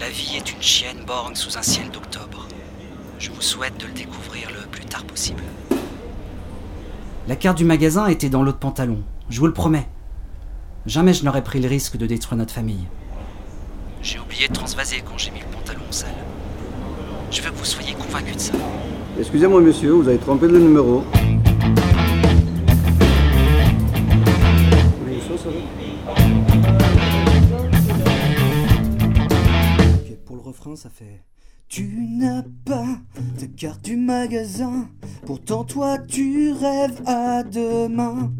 La 0.01 0.09
vie 0.11 0.37
est 0.37 0.53
une 0.53 0.63
chienne 0.63 1.03
borgne 1.05 1.35
sous 1.35 1.59
un 1.59 1.63
ciel 1.63 1.91
d'octobre. 1.91 2.47
Je 3.19 3.31
vous 3.31 3.43
souhaite 3.43 3.81
de 3.81 3.87
le 3.87 3.93
découvrir 3.93 4.49
le 4.51 4.65
plus 4.69 4.85
tard 4.85 5.03
possible. 5.03 5.43
La 7.27 7.35
carte 7.35 7.59
du 7.59 7.65
magasin 7.65 8.07
était 8.07 8.29
dans 8.29 8.45
l'autre 8.45 8.59
pantalon, 8.59 9.03
je 9.29 9.41
vous 9.41 9.49
le 9.49 9.53
promets. 9.53 9.89
Jamais 10.87 11.15
je 11.15 11.25
n'aurais 11.25 11.43
pris 11.43 11.61
le 11.61 11.69
risque 11.69 11.97
de 11.97 12.07
détruire 12.07 12.39
notre 12.39 12.55
famille. 12.55 12.87
J'ai 14.01 14.21
oublié 14.21 14.47
de 14.47 14.53
transvaser 14.53 15.03
quand 15.05 15.19
j'ai 15.19 15.33
mis 15.33 15.41
le 15.41 15.47
pantalon 15.47 15.83
au 15.89 15.93
sale. 15.93 16.11
Je 17.33 17.43
veux 17.43 17.51
que 17.51 17.57
vous 17.57 17.65
soyez 17.65 17.95
convaincu 17.95 18.35
de 18.35 18.41
ça. 18.41 18.53
Excusez-moi 19.19 19.61
monsieur, 19.61 19.91
vous 19.91 20.09
avez 20.09 20.19
trompé 20.19 20.47
le 20.47 20.61
numéro. 20.61 21.03
Refrain, 30.59 30.77
ça 30.77 30.91
fait. 30.91 31.23
Tu 31.69 31.85
n'as 32.11 32.43
pas 32.65 32.87
de 33.39 33.47
carte 33.47 33.85
du 33.85 33.97
magasin, 33.97 34.89
pourtant 35.27 35.65
toi 35.65 35.99
tu 35.99 36.53
rêves 36.53 37.03
à 37.07 37.43
demain. 37.43 38.33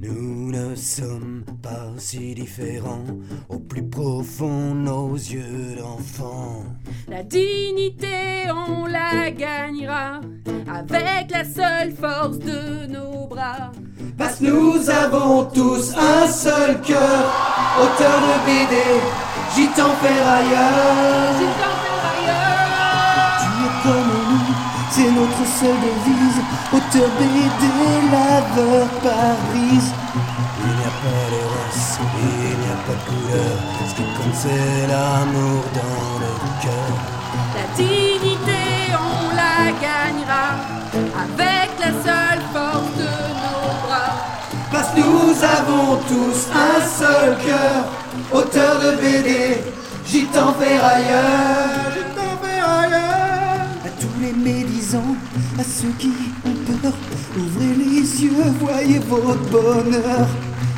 Nous 0.00 0.50
ne 0.50 0.74
sommes 0.74 1.44
pas 1.62 1.92
si 1.98 2.34
différents, 2.34 3.04
au 3.48 3.58
plus 3.58 3.86
profond 3.88 4.74
nos 4.74 5.14
yeux 5.14 5.76
d'enfant. 5.78 6.64
La 7.08 7.22
dignité, 7.22 8.50
on 8.50 8.86
la 8.86 9.30
gagnera 9.30 10.20
avec 10.66 11.30
la 11.30 11.44
seule 11.44 11.92
force 11.92 12.38
de 12.38 12.86
nos 12.86 13.26
bras. 13.26 13.72
Parce 14.16 14.38
que 14.38 14.46
nous 14.46 14.90
avons 14.90 15.44
tous 15.44 15.92
un 15.96 16.26
seul 16.28 16.80
cœur, 16.80 17.24
auteur 17.82 18.20
de 18.20 18.46
BD, 18.46 18.76
gitan 19.54 19.92
ferrailleur. 20.02 21.36
Tu 23.40 23.48
es 23.66 23.72
comme 23.82 24.12
nous, 24.30 24.54
c'est 24.90 25.10
notre 25.10 25.44
seule 25.58 25.80
devise, 25.84 26.40
auteur 26.72 27.08
BD, 27.18 27.64
laveur 28.12 28.88
Paris. 29.02 29.84
Il 30.66 30.72
n'y 30.78 30.84
a 30.84 30.94
pas 31.02 31.24
de 31.32 31.40
race, 31.52 31.98
il 32.20 32.56
n'y 32.62 32.70
a 32.72 32.78
pas 32.86 32.96
de 32.98 33.04
couleur, 33.08 33.54
ce 33.88 33.94
qui 33.94 34.02
compte 34.16 34.34
c'est 34.34 34.86
l'amour 34.88 35.62
dans 35.74 36.10
le 36.22 36.32
cœur. 36.62 36.94
La 37.56 37.66
dignité, 37.76 38.64
on 38.92 39.34
la 39.42 39.58
gagnera 39.86 40.46
avec 41.24 41.68
la 41.78 41.90
seule 42.06 42.42
force 42.52 42.92
de 42.96 43.14
nos 43.42 43.68
bras. 43.86 44.14
Parce 44.72 44.88
que 44.88 45.00
nous 45.00 45.36
avons 45.44 45.96
tous 46.08 46.38
un 46.52 46.80
seul 46.84 47.36
cœur, 47.46 47.84
auteur 48.32 48.80
de 48.80 48.96
BD, 48.96 49.58
gitan 50.06 50.54
ferrailleur. 50.54 51.92
Gitan 51.94 52.38
ferrailleur. 52.42 53.60
À 53.84 53.90
tous 54.00 54.20
les 54.20 54.32
médisants, 54.32 55.16
à 55.58 55.64
ceux 55.64 55.92
qui 55.98 56.12
ont 56.44 56.80
peur, 56.80 56.92
ouvrez 57.36 57.74
les 57.74 58.24
yeux, 58.24 58.52
voyez 58.60 58.98
votre 59.00 59.48
bonheur. 59.50 60.26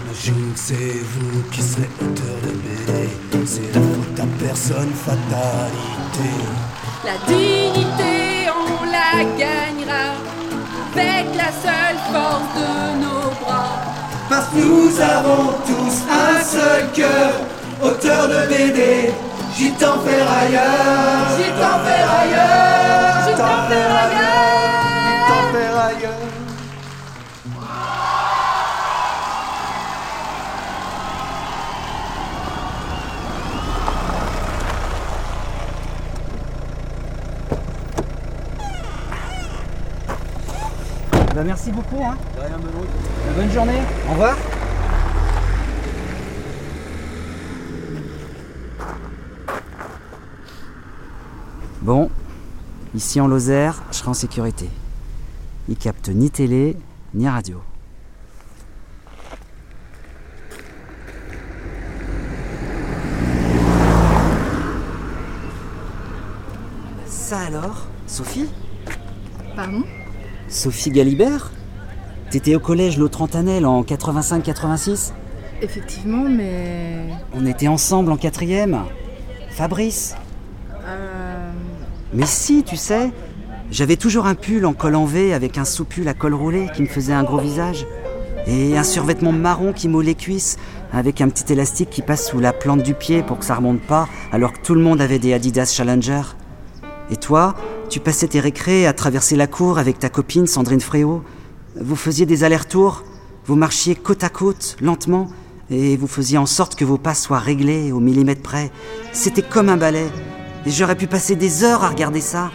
Un 0.09 0.15
jour 0.25 0.53
c'est 0.55 0.75
vous 0.75 1.43
qui 1.53 1.63
serez 1.63 1.91
auteur 2.01 2.37
de 2.43 2.53
BD, 2.65 3.11
c'est 3.45 3.75
la 3.75 3.81
faute 3.81 4.21
à 4.21 4.45
personne, 4.45 4.93
fatalité. 5.05 6.31
La 7.05 7.17
dignité, 7.27 8.49
on 8.51 8.85
la 8.87 9.25
gagnera 9.37 10.15
avec 10.95 11.27
la 11.37 11.53
seule 11.53 11.99
force 12.11 12.51
de 12.57 13.01
nos 13.03 13.31
bras. 13.45 13.96
Parce 14.29 14.49
que 14.49 14.57
nous 14.57 15.01
avons 15.01 15.53
tous 15.65 16.03
un 16.11 16.43
seul 16.43 16.91
cœur, 16.93 17.33
auteur 17.81 18.27
de 18.27 18.49
BD, 18.49 19.13
gitan 19.55 20.01
ferrailleur. 20.05 20.63
Gitan 21.37 21.79
ferrailleur. 21.85 23.29
Gitan 23.29 23.69
ferrailleur. 23.69 24.67
Gitan 25.07 25.43
ferrailleur. 25.53 26.13
Bah 41.35 41.43
merci 41.45 41.71
beaucoup, 41.71 42.03
hein. 42.03 42.17
Bonne 43.35 43.51
journée. 43.51 43.83
Au 44.09 44.13
revoir. 44.13 44.37
Bon, 51.83 52.11
ici 52.95 53.21
en 53.21 53.29
Lozère, 53.29 53.83
je 53.91 53.97
serai 53.99 54.09
en 54.09 54.15
sécurité. 54.15 54.69
Il 55.69 55.77
capte 55.77 56.09
ni 56.09 56.31
télé, 56.31 56.77
ni 57.15 57.29
radio. 57.29 57.61
Ça 67.07 67.41
alors? 67.41 67.87
Sophie? 68.07 68.49
Pardon? 69.55 69.85
Sophie 70.49 70.91
Galibert? 70.91 71.51
T'étais 72.31 72.55
au 72.55 72.61
collège 72.61 72.99
l'autre 72.99 73.23
Antanel 73.23 73.67
en 73.67 73.83
85-86 73.83 75.13
Effectivement, 75.63 76.25
mais. 76.29 77.07
On 77.35 77.47
était 77.47 77.69
ensemble 77.69 78.13
en 78.13 78.17
quatrième. 78.17 78.83
Fabrice 79.51 80.15
Euh. 80.87 81.51
Mais 82.13 82.27
si, 82.27 82.63
tu 82.63 82.77
sais, 82.77 83.11
j'avais 83.71 83.97
toujours 83.97 84.27
un 84.27 84.35
pull 84.35 84.65
en 84.67 84.75
col 84.75 84.95
en 84.95 85.07
V 85.07 85.33
avec 85.35 85.59
un 85.59 85.65
sous-pull 85.65 86.07
à 86.09 86.15
col 86.15 86.35
roulé 86.35 86.69
qui 86.75 86.83
me 86.83 86.87
faisait 86.87 87.13
un 87.13 87.25
gros 87.25 87.39
visage. 87.39 87.87
Et 88.47 88.77
un 88.79 88.85
survêtement 88.85 89.33
marron 89.33 89.73
qui 89.73 89.89
moule 89.89 90.05
les 90.05 90.15
cuisses 90.15 90.57
avec 90.93 91.21
un 91.21 91.29
petit 91.29 91.53
élastique 91.53 91.91
qui 91.91 92.03
passe 92.03 92.29
sous 92.29 92.39
la 92.39 92.53
plante 92.53 92.83
du 92.83 92.95
pied 92.95 93.23
pour 93.23 93.39
que 93.39 93.45
ça 93.45 93.57
remonte 93.57 93.81
pas 93.81 94.09
alors 94.31 94.53
que 94.53 94.61
tout 94.61 94.75
le 94.75 94.81
monde 94.81 95.01
avait 95.01 95.19
des 95.19 95.33
Adidas 95.33 95.73
Challenger. 95.75 96.23
Et 97.11 97.17
toi, 97.17 97.55
tu 97.89 97.99
passais 97.99 98.29
tes 98.29 98.41
récrés 98.41 98.87
à 98.87 98.93
traverser 98.93 99.37
la 99.37 99.47
cour 99.47 99.79
avec 99.79 99.99
ta 99.99 100.09
copine 100.09 100.47
Sandrine 100.47 100.81
Fréau. 100.81 101.23
Vous 101.79 101.97
faisiez 101.97 102.25
des 102.25 102.43
allers-retours, 102.43 103.05
vous 103.45 103.55
marchiez 103.55 103.95
côte 103.95 104.25
à 104.25 104.31
côte, 104.31 104.77
lentement, 104.81 105.29
et 105.69 105.99
vous 105.99 106.07
faisiez 106.07 106.39
en 106.39 106.47
sorte 106.47 106.75
que 106.75 106.87
vos 106.87 106.97
pas 106.97 107.15
soient 107.15 107.39
réglés 107.39 107.93
au 107.93 108.01
millimètre 108.01 108.41
près. 108.41 108.71
C'était 109.13 109.43
comme 109.43 109.69
un 109.69 109.77
ballet. 109.77 110.07
Et 110.65 110.71
j'aurais 110.71 110.97
pu 110.97 111.07
passer 111.07 111.37
des 111.37 111.65
heures 111.65 111.85
à 111.85 111.91
regarder 111.91 112.23
ça. 112.23 112.51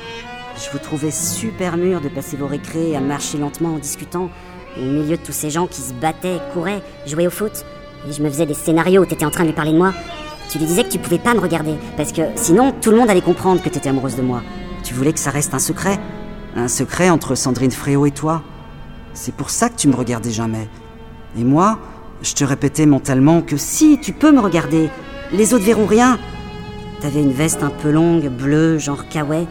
Je 0.56 0.72
vous 0.72 0.80
trouvais 0.80 1.12
super 1.12 1.78
mûr 1.78 2.02
de 2.02 2.10
passer 2.10 2.36
vos 2.36 2.48
récrés 2.48 2.96
à 2.96 3.00
marcher 3.00 3.38
lentement 3.38 3.76
en 3.76 3.78
discutant, 3.78 4.32
au 4.76 4.82
milieu 4.82 5.18
de 5.18 5.22
tous 5.22 5.34
ces 5.34 5.52
gens 5.52 5.68
qui 5.68 5.82
se 5.82 5.94
battaient, 5.94 6.40
couraient, 6.54 6.82
jouaient 7.06 7.28
au 7.28 7.32
foot. 7.32 7.64
Et 8.10 8.14
je 8.14 8.24
me 8.24 8.30
faisais 8.30 8.48
des 8.48 8.56
scénarios 8.56 9.04
où 9.04 9.06
t'étais 9.06 9.26
en 9.26 9.30
train 9.32 9.44
de 9.44 9.50
lui 9.50 9.56
parler 9.56 9.74
de 9.74 9.78
moi. 9.78 9.94
Tu 10.50 10.58
lui 10.58 10.66
disais 10.66 10.84
que 10.84 10.90
tu 10.90 10.98
pouvais 10.98 11.20
pas 11.20 11.36
me 11.36 11.40
regarder, 11.40 11.76
parce 11.96 12.12
que 12.12 12.24
sinon 12.36 12.74
tout 12.82 12.90
le 12.90 12.98
monde 12.98 13.10
allait 13.10 13.22
comprendre 13.22 13.62
que 13.62 13.70
t'étais 13.70 13.90
amoureuse 13.90 14.16
de 14.16 14.24
moi. 14.24 14.42
Tu 14.84 14.96
voulais 14.96 15.14
que 15.14 15.20
ça 15.20 15.30
reste 15.30 15.54
un 15.54 15.60
secret? 15.60 16.00
Un 16.56 16.68
secret 16.68 17.12
entre 17.12 17.36
Sandrine 17.36 17.72
Fréau 17.72 18.08
et 18.08 18.12
toi? 18.12 18.42
C'est 19.14 19.34
pour 19.34 19.50
ça 19.50 19.70
que 19.70 19.76
tu 19.76 19.88
me 19.88 19.96
regardais 19.96 20.32
jamais. 20.32 20.68
Et 21.38 21.44
moi, 21.44 21.80
je 22.22 22.34
te 22.34 22.44
répétais 22.44 22.86
mentalement 22.86 23.42
que 23.42 23.58
Si, 23.58 24.00
tu 24.02 24.14
peux 24.14 24.32
me 24.32 24.40
regarder. 24.40 24.90
Les 25.32 25.54
autres 25.54 25.66
verront 25.66 25.86
rien. 25.86 26.20
T'avais 27.02 27.22
une 27.22 27.32
veste 27.32 27.64
un 27.64 27.70
peu 27.70 27.90
longue, 27.90 28.28
bleue, 28.30 28.78
genre 28.78 29.08
kawaii. 29.10 29.48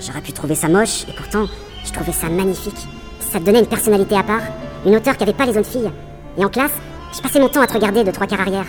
J'aurais 0.00 0.20
pu 0.20 0.32
trouver 0.32 0.54
ça 0.54 0.68
moche, 0.68 1.04
et 1.08 1.12
pourtant, 1.16 1.46
je 1.84 1.92
trouvais 1.92 2.12
ça 2.12 2.28
magnifique. 2.28 2.88
Ça 3.20 3.38
te 3.38 3.44
donnait 3.44 3.60
une 3.60 3.66
personnalité 3.66 4.16
à 4.16 4.22
part, 4.22 4.42
une 4.86 4.96
hauteur 4.96 5.16
qu'avaient 5.16 5.32
pas 5.32 5.46
les 5.46 5.56
autres 5.58 5.68
filles. 5.68 5.90
Et 6.36 6.44
en 6.44 6.48
classe, 6.48 6.72
je 7.14 7.20
passais 7.20 7.40
mon 7.40 7.48
temps 7.48 7.60
à 7.60 7.66
te 7.66 7.74
regarder 7.74 8.04
de 8.04 8.10
trois 8.10 8.26
quarts 8.26 8.40
arrière. 8.40 8.66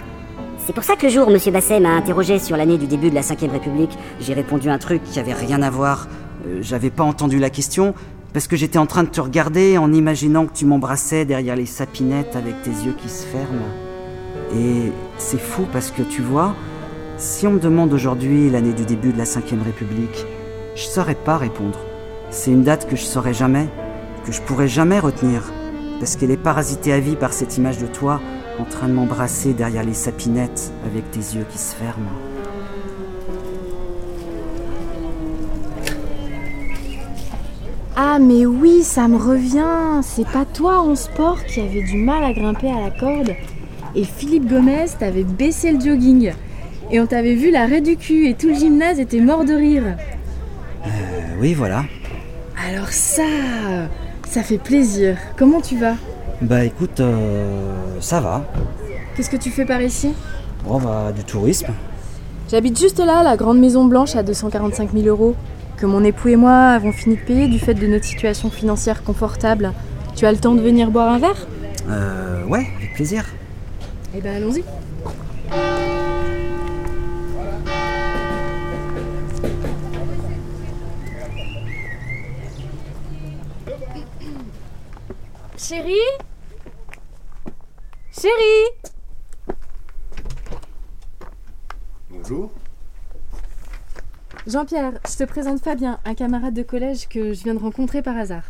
C'est 0.65 0.73
pour 0.73 0.83
ça 0.83 0.95
que 0.95 1.05
le 1.07 1.11
jour 1.11 1.27
où 1.27 1.31
M. 1.31 1.39
Basset 1.51 1.79
m'a 1.79 1.89
interrogé 1.95 2.39
sur 2.39 2.57
l'année 2.57 2.77
du 2.77 2.87
début 2.87 3.09
de 3.09 3.15
la 3.15 3.21
5ème 3.21 3.51
République, 3.51 3.97
j'ai 4.19 4.33
répondu 4.33 4.69
un 4.69 4.77
truc 4.77 5.03
qui 5.03 5.19
avait 5.19 5.33
rien 5.33 5.61
à 5.61 5.69
voir. 5.69 6.07
Euh, 6.47 6.59
J'avais 6.61 6.89
pas 6.91 7.03
entendu 7.03 7.39
la 7.39 7.49
question 7.49 7.93
parce 8.33 8.47
que 8.47 8.55
j'étais 8.55 8.77
en 8.77 8.85
train 8.85 9.03
de 9.03 9.09
te 9.09 9.21
regarder 9.21 9.77
en 9.77 9.91
imaginant 9.91 10.45
que 10.45 10.53
tu 10.53 10.65
m'embrassais 10.65 11.25
derrière 11.25 11.55
les 11.55 11.65
sapinettes 11.65 12.35
avec 12.35 12.61
tes 12.61 12.69
yeux 12.69 12.95
qui 12.97 13.09
se 13.09 13.25
ferment. 13.25 13.67
Et 14.55 14.91
c'est 15.17 15.39
fou 15.39 15.65
parce 15.71 15.91
que 15.91 16.01
tu 16.03 16.21
vois, 16.21 16.55
Si 17.17 17.45
on 17.47 17.51
me 17.51 17.59
demande 17.59 17.91
aujourd'hui 17.91 18.49
l'année 18.49 18.71
du 18.71 18.85
début 18.85 19.11
de 19.11 19.17
la 19.17 19.25
Ve 19.25 19.61
République, 19.65 20.25
je 20.75 20.83
saurais 20.83 21.15
pas 21.15 21.37
répondre. 21.37 21.77
C'est 22.29 22.51
une 22.51 22.63
date 22.63 22.87
que 22.87 22.95
je 22.95 23.03
saurais 23.03 23.33
jamais, 23.33 23.67
que 24.25 24.31
je 24.31 24.41
pourrais 24.41 24.69
jamais 24.69 24.99
retenir, 24.99 25.51
parce 25.99 26.15
qu'elle 26.15 26.31
est 26.31 26.37
parasitée 26.37 26.93
à 26.93 26.99
vie 27.01 27.17
par 27.17 27.33
cette 27.33 27.57
image 27.57 27.79
de 27.79 27.87
toi 27.87 28.21
en 28.57 28.63
train 28.63 28.87
de 28.87 28.93
m'embrasser 28.93 29.53
derrière 29.53 29.83
les 29.83 29.93
sapinettes 29.93 30.71
avec 30.85 31.11
tes 31.11 31.19
yeux 31.19 31.45
qui 31.49 31.57
se 31.57 31.75
ferment. 31.75 32.28
Ah 38.01 38.17
mais 38.17 38.45
oui, 38.45 38.81
ça 38.81 39.09
me 39.09 39.17
revient. 39.17 39.99
C'est 40.03 40.25
pas 40.25 40.45
toi 40.45 40.79
en 40.79 40.95
sport 40.95 41.43
qui 41.43 41.59
avait 41.59 41.83
du 41.83 41.97
mal 41.97 42.23
à 42.23 42.31
grimper 42.31 42.71
à 42.71 42.79
la 42.79 42.91
corde 42.91 43.35
et 43.93 44.05
Philippe 44.05 44.47
Gomez 44.47 44.85
t'avait 44.97 45.25
baissé 45.25 45.73
le 45.73 45.81
jogging. 45.81 46.31
Et 46.91 47.01
on 47.01 47.05
t'avait 47.05 47.35
vu 47.35 47.51
l'arrêt 47.51 47.81
du 47.81 47.97
cul 47.97 48.29
et 48.29 48.35
tout 48.35 48.47
le 48.47 48.53
gymnase 48.53 49.01
était 49.01 49.19
mort 49.19 49.43
de 49.43 49.51
rire. 49.51 49.83
Euh, 50.85 50.89
oui, 51.41 51.53
voilà. 51.53 51.83
Alors 52.69 52.87
ça, 52.87 53.23
ça 54.29 54.43
fait 54.43 54.59
plaisir. 54.59 55.17
Comment 55.35 55.59
tu 55.59 55.77
vas? 55.77 55.95
Bah 56.41 56.63
écoute, 56.63 57.01
euh, 57.01 57.75
ça 57.99 58.21
va. 58.21 58.45
Qu'est-ce 59.17 59.29
que 59.29 59.35
tu 59.35 59.49
fais 59.49 59.65
par 59.65 59.81
ici? 59.81 60.13
Bon, 60.63 60.79
bah, 60.79 61.11
du 61.13 61.25
tourisme. 61.25 61.73
J'habite 62.49 62.79
juste 62.79 62.99
là, 62.99 63.23
la 63.23 63.35
grande 63.35 63.59
maison 63.59 63.83
blanche 63.83 64.15
à 64.15 64.23
245 64.23 64.93
000 64.93 65.05
euros, 65.05 65.35
que 65.79 65.85
mon 65.85 66.03
époux 66.03 66.27
et 66.27 66.35
moi 66.35 66.71
avons 66.71 66.91
fini 66.91 67.15
de 67.15 67.21
payer 67.21 67.47
du 67.47 67.57
fait 67.57 67.73
de 67.73 67.87
notre 67.87 68.03
situation 68.03 68.49
financière 68.49 69.01
confortable. 69.01 69.71
Tu 70.15 70.25
as 70.25 70.31
le 70.31 70.37
temps 70.37 70.53
de 70.53 70.61
venir 70.61 70.91
boire 70.91 71.09
un 71.09 71.19
verre? 71.19 71.47
Euh, 71.87 72.43
ouais, 72.45 72.67
avec 72.75 72.93
plaisir. 72.95 73.25
Eh 74.13 74.19
ben 74.19 74.35
allons-y. 74.35 74.63
Chérie? 85.57 85.93
Chérie? 88.11 88.89
Bonjour. 92.09 92.51
Jean-Pierre, 94.49 94.93
je 95.07 95.15
te 95.15 95.23
présente 95.25 95.61
Fabien, 95.61 95.99
un 96.05 96.15
camarade 96.15 96.55
de 96.55 96.63
collège 96.63 97.07
que 97.07 97.33
je 97.33 97.43
viens 97.43 97.53
de 97.53 97.59
rencontrer 97.59 98.01
par 98.01 98.17
hasard. 98.17 98.45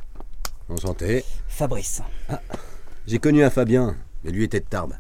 Enchanté. 0.70 1.26
Fabrice. 1.50 2.02
Ah, 2.30 2.40
j'ai 3.06 3.20
connu 3.20 3.44
un 3.44 3.50
Fabien, 3.50 3.98
mais 4.24 4.32
lui 4.32 4.46
était 4.46 4.62
de 4.62 4.66
Tarbes. 4.66 4.96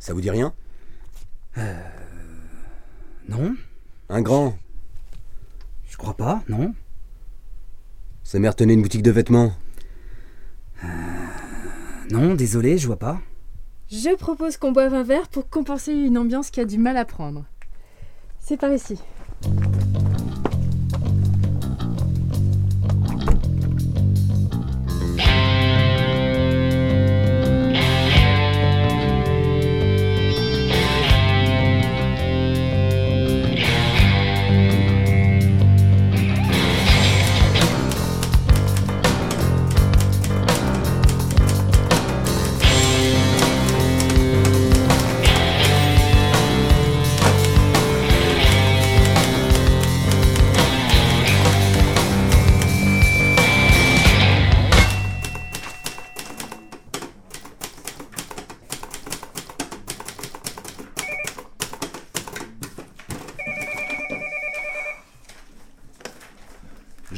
Ça 0.00 0.12
vous 0.12 0.20
dit 0.20 0.30
rien? 0.30 0.52
Euh. 1.58 1.80
Non 3.28 3.54
Un 4.08 4.20
grand. 4.20 4.58
Je 5.88 5.96
crois 5.96 6.14
pas, 6.14 6.42
non 6.48 6.74
Sa 8.24 8.40
mère 8.40 8.56
tenait 8.56 8.74
une 8.74 8.82
boutique 8.82 9.04
de 9.04 9.12
vêtements. 9.12 9.52
Non, 12.10 12.34
désolé, 12.34 12.78
je 12.78 12.88
vois 12.88 12.98
pas. 12.98 13.20
Je 13.92 14.16
propose 14.16 14.56
qu'on 14.56 14.72
boive 14.72 14.94
un 14.94 15.04
verre 15.04 15.28
pour 15.28 15.48
compenser 15.48 15.92
une 15.92 16.18
ambiance 16.18 16.50
qui 16.50 16.60
a 16.60 16.64
du 16.64 16.78
mal 16.78 16.96
à 16.96 17.04
prendre. 17.04 17.44
C'est 18.40 18.56
par 18.56 18.72
ici. 18.72 18.98
Thank 19.42 20.54
you. 20.54 20.59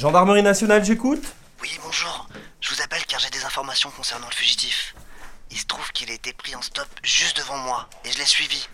Gendarmerie 0.03 0.43
nationale, 0.43 0.85
j'écoute 0.85 1.23
Oui, 1.63 1.79
bonjour. 1.85 2.27
Je 2.61 2.75
vous 2.75 2.83
appelle 2.83 3.05
car 3.07 3.21
j'ai 3.21 3.31
des 3.31 3.45
informations 3.45 3.89
concernant 3.97 4.27
le 4.29 4.35
fugitif. 4.35 4.97
Il 5.53 5.57
se 5.57 5.65
trouve 5.67 5.93
qu'il 5.93 6.11
a 6.11 6.13
été 6.13 6.33
pris 6.33 6.57
en 6.57 6.61
stop 6.61 6.89
juste 7.05 7.37
devant 7.37 7.57
moi 7.59 7.89
et 8.05 8.11
je 8.11 8.19
l'ai 8.19 8.25
suivi. 8.25 8.69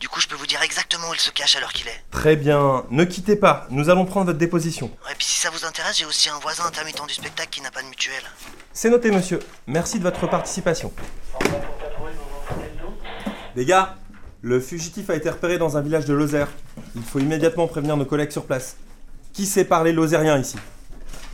Du 0.00 0.08
coup, 0.08 0.22
je 0.22 0.26
peux 0.26 0.36
vous 0.36 0.46
dire 0.46 0.62
exactement 0.62 1.10
où 1.10 1.12
il 1.12 1.20
se 1.20 1.30
cache 1.32 1.54
à 1.54 1.60
l'heure 1.60 1.74
qu'il 1.74 1.86
est. 1.86 2.02
Très 2.10 2.34
bien, 2.34 2.86
ne 2.88 3.04
quittez 3.04 3.36
pas, 3.36 3.66
nous 3.68 3.90
allons 3.90 4.06
prendre 4.06 4.24
votre 4.24 4.38
déposition. 4.38 4.86
Ouais, 5.06 5.14
puis 5.18 5.26
si 5.26 5.38
ça 5.38 5.50
vous 5.50 5.66
intéresse, 5.66 5.98
j'ai 5.98 6.06
aussi 6.06 6.30
un 6.30 6.38
voisin 6.38 6.64
intermittent 6.64 7.06
du 7.06 7.12
spectacle 7.12 7.50
qui 7.50 7.60
n'a 7.60 7.70
pas 7.70 7.82
de 7.82 7.88
mutuelle. 7.88 8.24
C'est 8.72 8.88
noté, 8.88 9.10
monsieur. 9.10 9.40
Merci 9.66 9.98
de 9.98 10.04
votre 10.04 10.26
participation. 10.28 10.94
Les 13.54 13.66
gars, 13.66 13.96
le 14.40 14.58
fugitif 14.60 15.10
a 15.10 15.14
été 15.14 15.28
repéré 15.28 15.58
dans 15.58 15.76
un 15.76 15.82
village 15.82 16.06
de 16.06 16.14
Lozère. 16.14 16.48
Il 16.96 17.02
faut 17.02 17.18
immédiatement 17.18 17.68
prévenir 17.68 17.98
nos 17.98 18.06
collègues 18.06 18.32
sur 18.32 18.46
place. 18.46 18.78
Qui 19.32 19.46
sait 19.46 19.64
parler 19.64 19.92
lozérien 19.92 20.38
ici? 20.38 20.56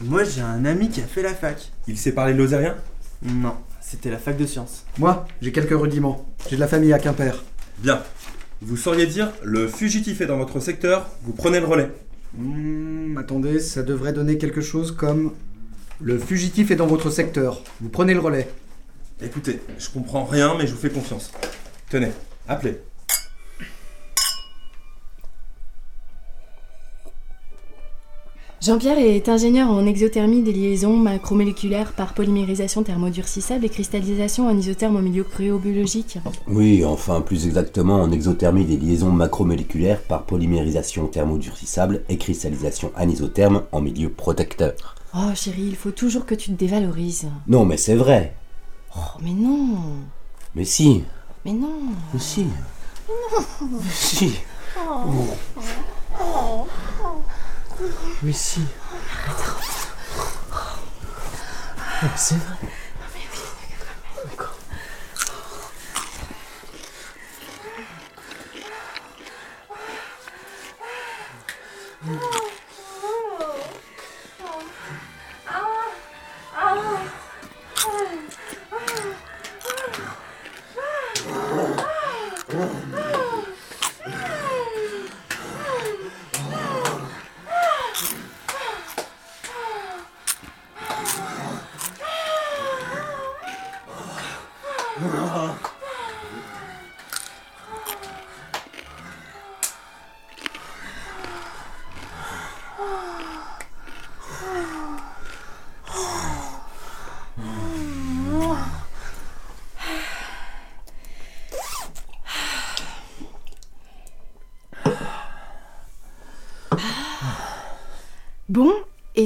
Moi, 0.00 0.24
j'ai 0.24 0.42
un 0.42 0.64
ami 0.64 0.90
qui 0.90 1.00
a 1.00 1.04
fait 1.04 1.22
la 1.22 1.34
fac. 1.34 1.72
Il 1.88 1.96
sait 1.96 2.12
parler 2.12 2.34
lozérien 2.34 2.76
Non, 3.22 3.54
c'était 3.80 4.10
la 4.10 4.18
fac 4.18 4.36
de 4.36 4.44
sciences. 4.44 4.84
Moi, 4.98 5.26
j'ai 5.40 5.52
quelques 5.52 5.78
rudiments. 5.78 6.26
J'ai 6.48 6.56
de 6.56 6.60
la 6.60 6.68
famille 6.68 6.92
à 6.92 6.98
Quimper. 6.98 7.42
Bien. 7.78 8.02
Vous 8.60 8.76
sauriez 8.76 9.06
dire, 9.06 9.32
le 9.42 9.68
fugitif 9.68 10.20
est 10.20 10.26
dans 10.26 10.38
votre 10.38 10.60
secteur, 10.60 11.10
vous 11.22 11.32
prenez 11.32 11.60
le 11.60 11.66
relais. 11.66 11.90
Hmm, 12.34 13.16
attendez, 13.18 13.60
ça 13.60 13.82
devrait 13.82 14.12
donner 14.12 14.38
quelque 14.38 14.60
chose 14.60 14.92
comme 14.92 15.32
Le 16.00 16.18
fugitif 16.18 16.70
est 16.70 16.76
dans 16.76 16.86
votre 16.86 17.10
secteur. 17.10 17.62
Vous 17.80 17.88
prenez 17.88 18.12
le 18.12 18.20
relais. 18.20 18.48
Écoutez, 19.22 19.60
je 19.78 19.88
comprends 19.88 20.24
rien, 20.24 20.54
mais 20.58 20.66
je 20.66 20.72
vous 20.72 20.80
fais 20.80 20.90
confiance. 20.90 21.32
Tenez, 21.88 22.12
appelez. 22.48 22.78
Jean-Pierre 28.62 28.98
est 28.98 29.28
ingénieur 29.28 29.70
en 29.70 29.86
exothermie 29.86 30.42
des 30.42 30.52
liaisons 30.52 30.96
macromoléculaires 30.96 31.92
par 31.92 32.14
polymérisation 32.14 32.82
thermodurcissable 32.82 33.66
et 33.66 33.68
cristallisation 33.68 34.48
en 34.48 34.56
isotherme 34.56 34.96
en 34.96 35.02
milieu 35.02 35.24
cryobiologique. 35.24 36.18
Oui, 36.48 36.82
enfin 36.84 37.20
plus 37.20 37.46
exactement 37.46 38.00
en 38.00 38.10
exothermie 38.10 38.64
des 38.64 38.78
liaisons 38.78 39.12
macromoléculaires 39.12 40.00
par 40.00 40.22
polymérisation 40.22 41.06
thermodurcissable 41.06 42.02
et 42.08 42.16
cristallisation 42.16 42.92
anisotherme 42.96 43.62
en 43.72 43.82
milieu 43.82 44.08
protecteur. 44.08 44.72
Oh 45.14 45.34
chérie, 45.34 45.66
il 45.68 45.76
faut 45.76 45.90
toujours 45.90 46.24
que 46.24 46.34
tu 46.34 46.50
te 46.50 46.58
dévalorises. 46.58 47.28
Non 47.46 47.66
mais 47.66 47.76
c'est 47.76 47.94
vrai. 47.94 48.34
Oh 48.96 49.18
mais 49.22 49.32
non 49.32 49.68
Mais 50.54 50.64
si. 50.64 51.04
Mais 51.44 51.52
non 51.52 51.78
Mais 52.12 52.20
si. 52.20 52.46
Mais 53.06 53.14
non 53.32 53.68
Mais 53.70 53.90
si. 53.92 54.32
Oh. 54.78 55.26
Oh. 56.18 56.66
Mais 58.22 58.32
si. 58.32 58.62
Oh, 62.02 62.06
c'est 62.16 62.34
vrai. 62.36 62.65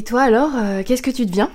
Et 0.00 0.02
toi 0.02 0.22
alors, 0.22 0.52
euh, 0.56 0.82
qu'est-ce 0.82 1.02
que 1.02 1.10
tu 1.10 1.26
deviens 1.26 1.50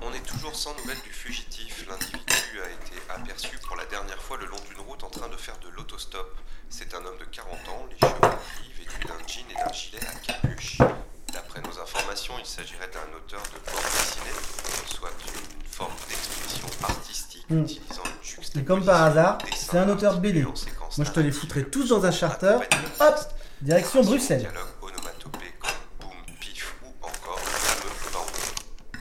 On 0.00 0.12
est 0.12 0.24
toujours 0.24 0.54
sans 0.54 0.70
nouvelles 0.78 1.02
du 1.02 1.10
fugitif. 1.10 1.84
L'individu 1.90 2.60
a 2.62 2.70
été 2.70 3.02
aperçu 3.08 3.58
pour 3.66 3.74
la 3.76 3.86
dernière 3.86 4.22
fois 4.22 4.36
le 4.38 4.46
long 4.46 4.56
d'une 4.70 4.80
route 4.86 5.02
en 5.02 5.10
train 5.10 5.28
de 5.28 5.34
faire 5.36 5.58
de 5.58 5.68
l'autostop. 5.76 6.36
C'est 6.70 6.94
un 6.94 6.98
homme 6.98 7.18
de 7.18 7.24
40 7.24 7.50
ans, 7.70 7.86
les 7.90 7.98
cheveux 7.98 8.20
gris, 8.20 8.72
vêtu 8.78 9.04
d'un 9.08 9.18
jean 9.26 9.44
et 9.50 9.54
d'un 9.66 9.72
gilet 9.72 9.98
à 10.06 10.14
capuche. 10.24 10.78
D'après 11.32 11.60
nos 11.62 11.76
informations, 11.80 12.34
il 12.38 12.46
s'agirait 12.46 12.90
d'un 12.94 13.16
auteur 13.16 13.42
de 13.50 13.58
bande 13.66 13.82
dessinée, 13.82 14.86
soit 14.86 15.10
une 15.10 15.68
forme 15.68 15.92
d'expression 16.08 16.68
artistique 16.84 17.24
Hmm. 17.50 17.62
utilisant 17.62 18.02
une 18.04 18.10
Et 18.10 18.26
juxtaposition. 18.26 18.64
comme 18.66 18.84
par 18.84 19.02
hasard, 19.04 19.38
c'est 19.56 19.78
un 19.78 19.88
auteur 19.88 20.16
de 20.16 20.20
BD. 20.20 20.42
Moi, 20.42 20.52
je 20.98 21.02
te 21.10 21.20
les 21.20 21.32
foutrais 21.32 21.62
tous 21.62 21.88
dans 21.88 22.04
un 22.04 22.10
charter. 22.10 22.58
Hop 23.00 23.16
Direction 23.62 24.02
Bruxelles. 24.02 24.48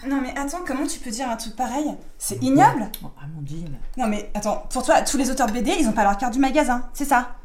Non 0.05 0.21
mais 0.21 0.33
attends, 0.37 0.59
comment 0.65 0.85
tu 0.87 0.99
peux 0.99 1.09
dire 1.09 1.29
un 1.29 1.35
truc 1.35 1.55
pareil? 1.55 1.95
C'est 2.17 2.41
ignoble? 2.41 2.89
Amandine. 3.23 3.77
Non 3.97 4.07
mais 4.07 4.29
attends, 4.35 4.65
pour 4.69 4.83
toi, 4.83 5.01
tous 5.01 5.17
les 5.17 5.29
auteurs 5.31 5.47
de 5.47 5.51
BD, 5.53 5.71
ils 5.79 5.87
ont 5.87 5.91
pas 5.91 6.03
leur 6.03 6.17
carte 6.17 6.33
du 6.33 6.39
magasin, 6.39 6.83
c'est 6.93 7.05
ça? 7.05 7.35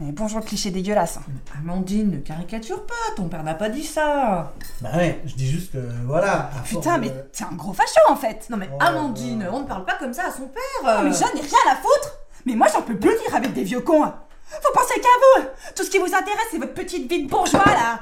Mais 0.00 0.12
bonjour 0.12 0.40
le 0.40 0.44
cliché 0.44 0.70
dégueulasse. 0.70 1.18
Amandine, 1.58 2.10
ne 2.10 2.18
caricature 2.18 2.84
pas, 2.84 2.94
ton 3.16 3.28
père 3.28 3.42
n'a 3.42 3.54
pas 3.54 3.68
dit 3.68 3.84
ça. 3.84 4.52
Bah 4.80 4.90
ouais, 4.96 5.22
je 5.24 5.34
dis 5.34 5.48
juste 5.48 5.72
que 5.72 5.78
voilà. 6.04 6.50
à 6.56 6.62
Putain, 6.64 6.82
force 6.82 6.98
mais 7.00 7.08
de- 7.10 7.28
t'es 7.32 7.44
un 7.44 7.54
gros 7.54 7.72
facho 7.72 8.00
en 8.08 8.16
fait 8.16 8.46
Non 8.50 8.56
mais 8.58 8.68
Oh, 8.72 8.76
Amandine, 8.80 9.48
on 9.52 9.60
ne 9.60 9.66
parle 9.66 9.84
pas 9.84 9.94
comme 9.94 10.12
ça 10.12 10.26
à 10.26 10.30
son 10.32 10.48
père. 10.48 10.62
Oh, 10.82 11.02
mais 11.04 11.12
j'en 11.12 11.28
ai 11.28 11.40
rien 11.40 11.72
à 11.72 11.76
foutre 11.76 12.18
Mais 12.44 12.54
moi 12.54 12.66
j'en 12.72 12.82
peux 12.82 12.98
plus 12.98 13.16
dire 13.24 13.34
avec 13.34 13.52
des 13.54 13.62
vieux 13.64 13.80
cons 13.80 14.12
Vous 14.50 14.72
pensez 14.72 15.00
qu'à 15.00 15.08
vous. 15.38 15.46
Tout 15.74 15.84
ce 15.84 15.90
qui 15.90 15.98
vous 15.98 16.14
intéresse, 16.14 16.46
c'est 16.50 16.58
votre 16.58 16.74
petite 16.74 17.08
vie 17.10 17.24
de 17.24 17.28
bourgeois 17.28 17.64
là. 17.64 18.00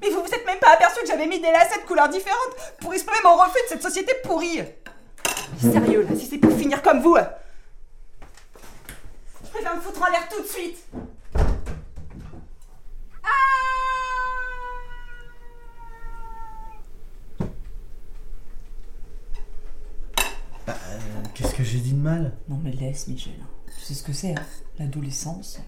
Mais 0.00 0.10
vous 0.10 0.22
vous 0.22 0.34
êtes 0.34 0.46
même 0.46 0.58
pas 0.58 0.70
aperçu 0.72 1.00
que 1.00 1.06
j'avais 1.06 1.26
mis 1.26 1.40
des 1.40 1.50
lacets 1.50 1.80
de 1.80 1.86
couleurs 1.86 2.08
différentes 2.08 2.54
pour 2.80 2.92
exprimer 2.92 3.20
mon 3.24 3.36
refus 3.36 3.62
de 3.64 3.68
cette 3.68 3.82
société 3.82 4.12
pourrie. 4.24 4.62
Sérieux 5.60 6.06
là, 6.08 6.16
si 6.16 6.26
c'est 6.26 6.38
pour 6.38 6.56
finir 6.56 6.82
comme 6.82 7.00
vous. 7.00 7.16
Je 9.44 9.50
préfère 9.50 9.76
me 9.76 9.80
foutre 9.80 10.02
en 10.02 10.10
l'air 10.10 10.28
tout 10.28 10.42
de 10.42 10.46
suite. 10.46 10.84
Euh, 13.24 13.28
Qu'est-ce 21.34 21.54
que 21.54 21.64
j'ai 21.64 21.78
dit 21.78 21.92
de 21.92 22.00
mal 22.00 22.32
Non 22.48 22.58
mais 22.62 22.70
laisse 22.72 23.08
Michel. 23.08 23.32
Tu 23.66 23.84
sais 23.84 23.94
ce 23.94 24.02
que 24.02 24.12
c'est, 24.12 24.30
hein 24.32 24.42
L'adolescence. 24.78 25.58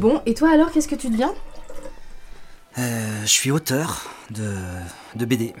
Bon, 0.00 0.20
et 0.26 0.34
toi 0.34 0.50
alors, 0.52 0.70
qu'est-ce 0.70 0.88
que 0.88 0.94
tu 0.94 1.08
deviens 1.10 1.32
Euh, 2.78 3.20
je 3.22 3.28
suis 3.30 3.50
auteur 3.50 4.10
de, 4.30 4.54
de 5.16 5.24
BD. 5.24 5.54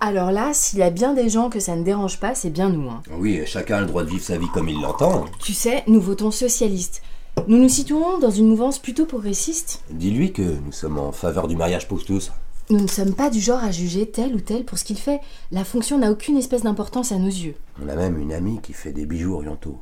Alors 0.00 0.32
là, 0.32 0.50
s'il 0.54 0.78
y 0.78 0.82
a 0.82 0.90
bien 0.90 1.14
des 1.14 1.28
gens 1.28 1.50
que 1.50 1.60
ça 1.60 1.76
ne 1.76 1.82
dérange 1.84 2.18
pas, 2.20 2.34
c'est 2.34 2.50
bien 2.50 2.70
nous. 2.70 2.88
Hein. 2.88 3.02
Oui, 3.18 3.42
chacun 3.46 3.76
a 3.76 3.80
le 3.80 3.86
droit 3.86 4.02
de 4.02 4.08
vivre 4.08 4.24
sa 4.24 4.38
vie 4.38 4.48
comme 4.54 4.68
il 4.68 4.80
l'entend. 4.80 5.26
Tu 5.40 5.52
sais, 5.52 5.84
nous 5.86 6.00
votons 6.00 6.30
socialistes. 6.30 7.02
Nous 7.46 7.58
nous 7.58 7.68
situons 7.68 8.18
dans 8.18 8.30
une 8.30 8.48
mouvance 8.48 8.78
plutôt 8.78 9.06
progressiste. 9.06 9.82
Dis-lui 9.90 10.32
que 10.32 10.42
nous 10.42 10.72
sommes 10.72 10.98
en 10.98 11.12
faveur 11.12 11.48
du 11.48 11.56
mariage 11.56 11.86
pour 11.86 12.04
tous. 12.04 12.32
Nous 12.70 12.80
ne 12.80 12.86
sommes 12.86 13.14
pas 13.14 13.30
du 13.30 13.40
genre 13.40 13.62
à 13.62 13.72
juger 13.72 14.08
tel 14.08 14.34
ou 14.34 14.40
tel 14.40 14.64
pour 14.64 14.78
ce 14.78 14.84
qu'il 14.84 14.96
fait. 14.98 15.20
La 15.50 15.64
fonction 15.64 15.98
n'a 15.98 16.10
aucune 16.10 16.36
espèce 16.36 16.62
d'importance 16.62 17.10
à 17.10 17.16
nos 17.18 17.26
yeux. 17.26 17.56
On 17.82 17.88
a 17.88 17.96
même 17.96 18.16
une 18.18 18.32
amie 18.32 18.60
qui 18.62 18.72
fait 18.72 18.92
des 18.92 19.06
bijoux 19.06 19.34
orientaux. 19.34 19.80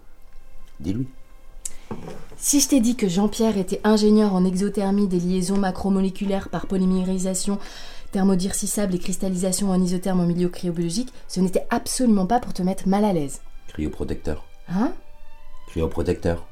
Dis-lui. 0.80 1.06
Si 2.38 2.60
je 2.60 2.68
t'ai 2.68 2.80
dit 2.80 2.96
que 2.96 3.08
Jean-Pierre 3.08 3.58
était 3.58 3.80
ingénieur 3.84 4.34
en 4.34 4.44
exothermie 4.44 5.06
des 5.08 5.20
liaisons 5.20 5.56
macromoléculaires 5.58 6.48
par 6.48 6.66
polymérisation, 6.66 7.58
thermodircissable 8.12 8.94
et 8.94 8.98
cristallisation 8.98 9.70
en 9.70 9.82
isotherme 9.82 10.20
en 10.20 10.26
milieu 10.26 10.48
cryobiologique, 10.48 11.12
ce 11.28 11.40
n'était 11.40 11.66
absolument 11.70 12.26
pas 12.26 12.40
pour 12.40 12.54
te 12.54 12.62
mettre 12.62 12.88
mal 12.88 13.04
à 13.04 13.12
l'aise. 13.12 13.40
Cryoprotecteur. 13.68 14.44
Hein? 14.68 14.92
Cryoprotecteur. 15.68 16.46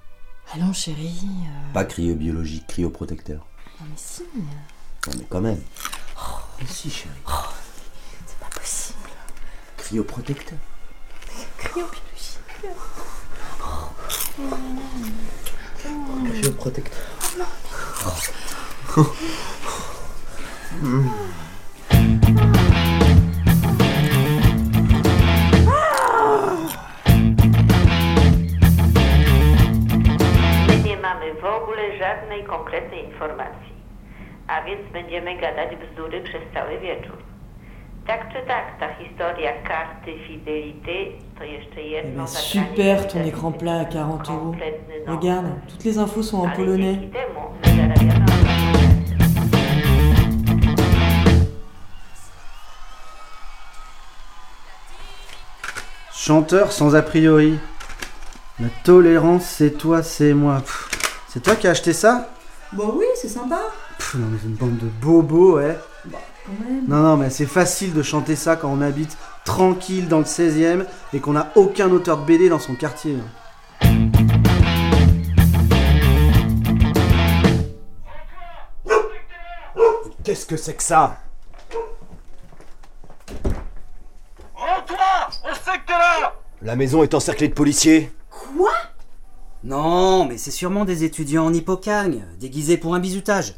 Allons 0.54 0.72
chérie. 0.72 1.16
euh, 1.24 1.72
Pas 1.72 1.84
cryobiologique, 1.84 2.66
cryoprotecteur. 2.66 3.46
Non 3.80 3.86
mais 3.88 3.96
si. 3.96 4.22
Non 4.34 5.12
mais 5.18 5.24
quand 5.28 5.40
même. 5.40 5.60
Mais 6.58 6.66
si 6.68 6.90
chérie. 6.90 7.14
C'est 8.26 8.38
pas 8.38 8.50
possible. 8.54 9.10
Cryoprotecteur. 9.76 10.58
Cryobiologie. 11.58 12.38
Cryoprotecteur. 16.40 17.02
My 30.68 30.82
nie 30.84 30.96
mamy 30.96 31.34
w 31.34 31.44
ogóle 31.44 31.98
żadnej 31.98 32.44
konkretnej 32.44 33.04
informacji, 33.04 33.65
a 34.56 34.62
więc 34.62 34.92
będziemy 34.92 35.36
gadać 35.36 35.68
bzdury 35.76 36.20
przez 36.20 36.42
cały 36.54 36.78
wieczór. 36.78 37.16
Tak 38.06 38.32
czy 38.32 38.46
tak, 38.46 38.78
ta 38.80 38.94
historia 38.94 39.52
karty 39.62 40.12
Fidelity 40.26 41.12
to 41.38 41.44
jeszcze 41.44 41.80
Eh 41.80 41.90
jedno 41.90 42.24
ben, 42.24 42.26
super 42.26 43.06
ton 43.06 43.22
écran 43.24 43.52
plat 43.52 43.80
à 43.80 43.84
40 43.84 44.32
euros. 44.32 44.56
Regarde, 45.06 45.46
toutes 45.68 45.84
les 45.84 45.98
infos 45.98 46.22
sont 46.22 46.42
en 46.42 46.50
polonais. 46.50 46.98
Chanteur 56.12 56.72
sans 56.72 56.94
a 56.94 57.02
priori. 57.02 57.58
La 58.58 58.68
tolérance, 58.84 59.44
c'est 59.44 59.78
toi, 59.78 60.02
c'est 60.02 60.34
moi. 60.34 60.62
C'est 61.28 61.42
toi 61.42 61.56
qui 61.56 61.66
as 61.66 61.70
acheté 61.72 61.92
ça? 61.92 62.30
Bah 62.72 62.84
oui, 62.94 63.06
c'est 63.16 63.28
sympa. 63.28 63.60
Pff, 63.98 64.14
Non 64.16 64.26
mais 64.30 64.38
c'est 64.40 64.48
une 64.48 64.54
bande 64.54 64.78
de 64.78 64.88
bobos, 65.00 65.56
ouais. 65.56 65.78
Quand 66.04 66.64
même. 66.64 66.84
Non, 66.88 67.02
non, 67.02 67.16
mais 67.16 67.30
c'est 67.30 67.46
facile 67.46 67.92
de 67.92 68.02
chanter 68.02 68.36
ça 68.36 68.56
quand 68.56 68.68
on 68.70 68.80
habite 68.80 69.16
tranquille 69.44 70.08
dans 70.08 70.18
le 70.18 70.24
16ème 70.24 70.84
et 71.12 71.20
qu'on 71.20 71.32
n'a 71.32 71.50
aucun 71.56 71.90
auteur 71.90 72.18
de 72.18 72.24
BD 72.24 72.48
dans 72.48 72.58
son 72.58 72.74
quartier. 72.74 73.16
Qu'est-ce 80.24 80.46
que 80.46 80.56
c'est 80.56 80.74
que 80.74 80.82
ça? 80.82 81.18
Rends-toi 84.54 84.96
On 85.44 85.54
sait 85.54 85.78
que 85.78 85.86
t'es 85.86 85.92
là 85.92 86.34
La 86.62 86.74
maison 86.74 87.02
est 87.02 87.14
encerclée 87.14 87.48
de 87.48 87.54
policiers. 87.54 88.10
Quoi? 88.30 88.72
Non, 89.62 90.24
mais 90.24 90.36
c'est 90.38 90.50
sûrement 90.50 90.84
des 90.84 91.04
étudiants 91.04 91.46
en 91.46 91.52
hippocagne, 91.54 92.24
déguisés 92.40 92.76
pour 92.76 92.94
un 92.94 93.00
bizutage. 93.00 93.54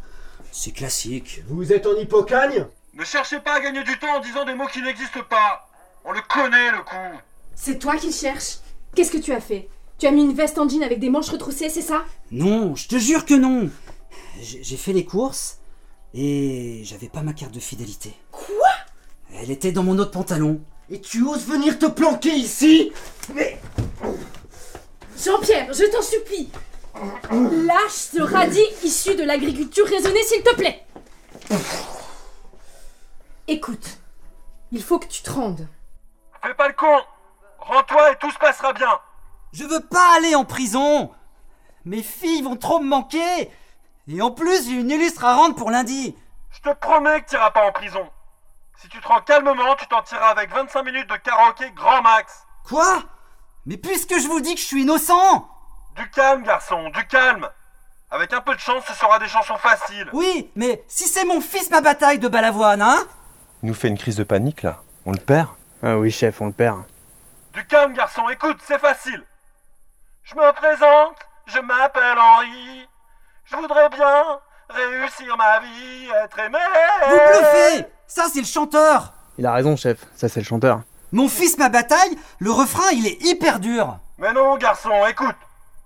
C'est 0.51 0.73
classique. 0.73 1.43
Vous 1.49 1.73
êtes 1.73 1.87
en 1.87 1.97
hippocagne? 1.97 2.67
Ne 2.95 3.05
cherchez 3.05 3.39
pas 3.41 3.55
à 3.55 3.61
gagner 3.61 3.85
du 3.85 3.99
temps 3.99 4.17
en 4.17 4.21
disant 4.21 4.45
des 4.45 4.55
mots 4.55 4.67
qui 4.67 4.83
n'existent 4.83 5.23
pas. 5.29 5.69
On 6.05 6.13
le 6.13 6.21
connaît, 6.29 6.73
le 6.73 6.79
coup. 6.79 7.19
C'est 7.55 7.79
toi 7.79 7.97
qui 7.97 8.13
cherches? 8.13 8.59
Qu'est-ce 8.95 9.11
que 9.11 9.19
tu 9.19 9.33
as 9.33 9.41
fait? 9.41 9.69
Tu 9.99 10.07
as 10.07 10.11
mis 10.11 10.23
une 10.23 10.35
veste 10.35 10.59
en 10.59 10.69
jean 10.69 10.83
avec 10.83 11.01
des 11.01 11.11
manches 11.11 11.29
retroussées, 11.29 11.69
c'est 11.69 11.83
ça? 11.83 12.05
Non, 12.31 12.75
je 12.75 12.89
te 12.89 12.97
jure 12.97 13.25
que 13.25 13.35
non. 13.35 13.69
J'ai 14.41 14.63
j'ai 14.63 14.77
fait 14.77 14.93
les 14.93 15.05
courses 15.05 15.59
et 16.15 16.83
j'avais 16.85 17.09
pas 17.09 17.23
ma 17.23 17.33
carte 17.33 17.53
de 17.53 17.61
fidélité. 17.61 18.15
Quoi? 18.31 18.69
Elle 19.35 19.51
était 19.51 19.73
dans 19.73 19.83
mon 19.83 19.99
autre 19.99 20.13
pantalon. 20.13 20.61
Et 20.91 21.01
tu 21.01 21.23
oses 21.25 21.47
venir 21.47 21.79
te 21.79 21.87
planquer 21.87 22.33
ici? 22.33 22.93
Mais 23.35 23.61
Jean-Pierre, 25.23 25.73
je 25.73 25.85
t'en 25.91 26.03
supplie 26.03 26.49
Lâche 27.31 27.93
ce 27.93 28.21
radis 28.21 28.67
issu 28.83 29.15
de 29.15 29.25
l'agriculture 29.25 29.87
raisonnée, 29.87 30.23
s'il 30.25 30.43
te 30.43 30.55
plaît 30.55 30.87
Écoute, 33.47 33.99
il 34.73 34.83
faut 34.83 34.99
que 34.99 35.07
tu 35.07 35.23
te 35.23 35.31
rendes. 35.31 35.67
Fais 36.43 36.55
pas 36.55 36.69
le 36.69 36.75
con 36.75 37.01
Rends-toi 37.59 38.13
et 38.13 38.17
tout 38.17 38.31
se 38.31 38.39
passera 38.39 38.73
bien 38.73 39.01
Je 39.53 39.65
veux 39.65 39.81
pas 39.81 40.17
aller 40.17 40.35
en 40.35 40.45
prison. 40.45 41.11
Mes 41.85 42.03
filles 42.03 42.43
vont 42.43 42.57
trop 42.57 42.81
me 42.81 42.89
manquer. 42.89 43.51
Et 44.09 44.23
en 44.23 44.31
plus, 44.31 44.67
j'ai 44.67 44.75
une 44.75 44.91
illustre 44.91 45.25
à 45.25 45.35
rendre 45.35 45.55
pour 45.55 45.71
lundi. 45.71 46.17
Je 46.51 46.61
te 46.61 46.75
promets 46.77 47.23
que 47.23 47.29
t'iras 47.29 47.51
pas 47.51 47.67
en 47.67 47.73
prison 47.73 48.09
Si 48.81 48.89
tu 48.89 49.01
te 49.01 49.07
rends 49.07 49.21
calmement, 49.21 49.77
tu 49.77 49.87
t'en 49.87 50.03
tireras 50.03 50.31
avec 50.31 50.51
25 50.51 50.83
minutes 50.83 51.09
de 51.09 51.17
karaoké 51.17 51.71
grand 51.73 52.03
max 52.03 52.45
Quoi? 52.67 53.03
Mais 53.67 53.77
puisque 53.77 54.19
je 54.19 54.27
vous 54.27 54.41
dis 54.41 54.55
que 54.55 54.61
je 54.61 54.67
suis 54.67 54.83
innocent 54.83 55.49
Du 55.99 56.09
calme, 56.11 56.45
garçon, 56.45 56.91
du 56.91 57.05
calme 57.09 57.49
Avec 58.13 58.33
un 58.33 58.41
peu 58.41 58.55
de 58.55 58.61
chance, 58.61 58.85
ce 58.87 58.95
sera 58.95 59.19
des 59.19 59.27
chansons 59.27 59.57
faciles 59.57 60.09
Oui, 60.13 60.49
mais 60.55 60.85
si 60.87 61.09
c'est 61.09 61.25
mon 61.25 61.41
fils 61.41 61.71
ma 61.71 61.81
bataille 61.81 62.21
de 62.21 62.29
Balavoine, 62.29 62.83
hein 62.83 62.99
Il 63.65 63.69
nous 63.69 63.75
fait 63.75 63.89
une 63.89 63.99
crise 63.99 64.15
de 64.15 64.23
panique 64.23 64.63
là. 64.63 64.77
On 65.07 65.11
le 65.11 65.19
perd 65.19 65.49
Ah 65.83 65.99
oui, 65.99 66.13
chef, 66.13 66.41
on 66.41 66.47
le 66.47 66.53
perd. 66.53 66.85
Du 67.53 67.67
calme, 67.67 67.95
garçon, 67.95 68.29
écoute, 68.29 68.59
c'est 68.65 68.79
facile. 68.79 69.25
Je 70.23 70.37
me 70.37 70.53
présente, 70.53 71.17
je 71.47 71.59
m'appelle 71.59 72.17
Henri. 72.17 72.89
Je 73.47 73.57
voudrais 73.57 73.89
bien 73.89 74.23
réussir 74.71 75.37
ma 75.37 75.59
vie, 75.59 76.09
être 76.23 76.39
aimé. 76.39 76.59
Vous 77.09 77.17
bluffez 77.17 77.87
Ça, 78.07 78.27
c'est 78.33 78.41
le 78.41 78.47
chanteur 78.47 79.15
Il 79.37 79.47
a 79.47 79.53
raison, 79.53 79.75
chef, 79.75 79.99
ça 80.15 80.29
c'est 80.29 80.41
le 80.41 80.47
chanteur. 80.47 80.83
Mon 81.11 81.29
fils, 81.29 81.59
ma 81.59 81.71
bataille, 81.71 82.17
le 82.39 82.53
refrain, 82.53 82.89
il 82.93 83.05
est 83.05 83.21
hyper 83.25 83.59
dur 83.59 83.99
Mais 84.19 84.33
non, 84.33 84.57
garçon, 84.59 85.05
écoute. 85.09 85.35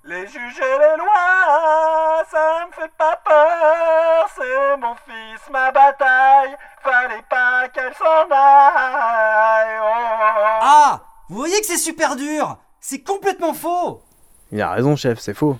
Les 0.04 0.26
juges 0.26 0.58
et 0.58 0.78
les 0.80 0.96
lois, 0.98 2.24
ça 2.28 2.66
me 2.66 2.72
fait 2.72 2.90
pas 2.98 3.20
peur. 3.24 4.28
C'est 4.34 4.76
mon 4.80 4.96
fils, 4.96 5.48
ma 5.52 5.70
bataille. 5.70 6.56
Fallait 6.82 7.22
pas 7.30 7.68
qu'elle 7.68 7.94
s'en 7.94 8.26
aille. 8.34 9.78
Oh, 9.80 9.86
oh, 9.86 10.18
oh. 10.24 10.58
Ah 10.60 11.00
Vous 11.28 11.36
voyez 11.36 11.60
que 11.60 11.66
c'est 11.66 11.76
super 11.76 12.16
dur 12.16 12.58
C'est 12.80 13.04
complètement 13.04 13.54
faux 13.54 14.02
Il 14.50 14.60
a 14.60 14.72
raison, 14.72 14.96
chef, 14.96 15.20
c'est 15.20 15.34
faux. 15.34 15.56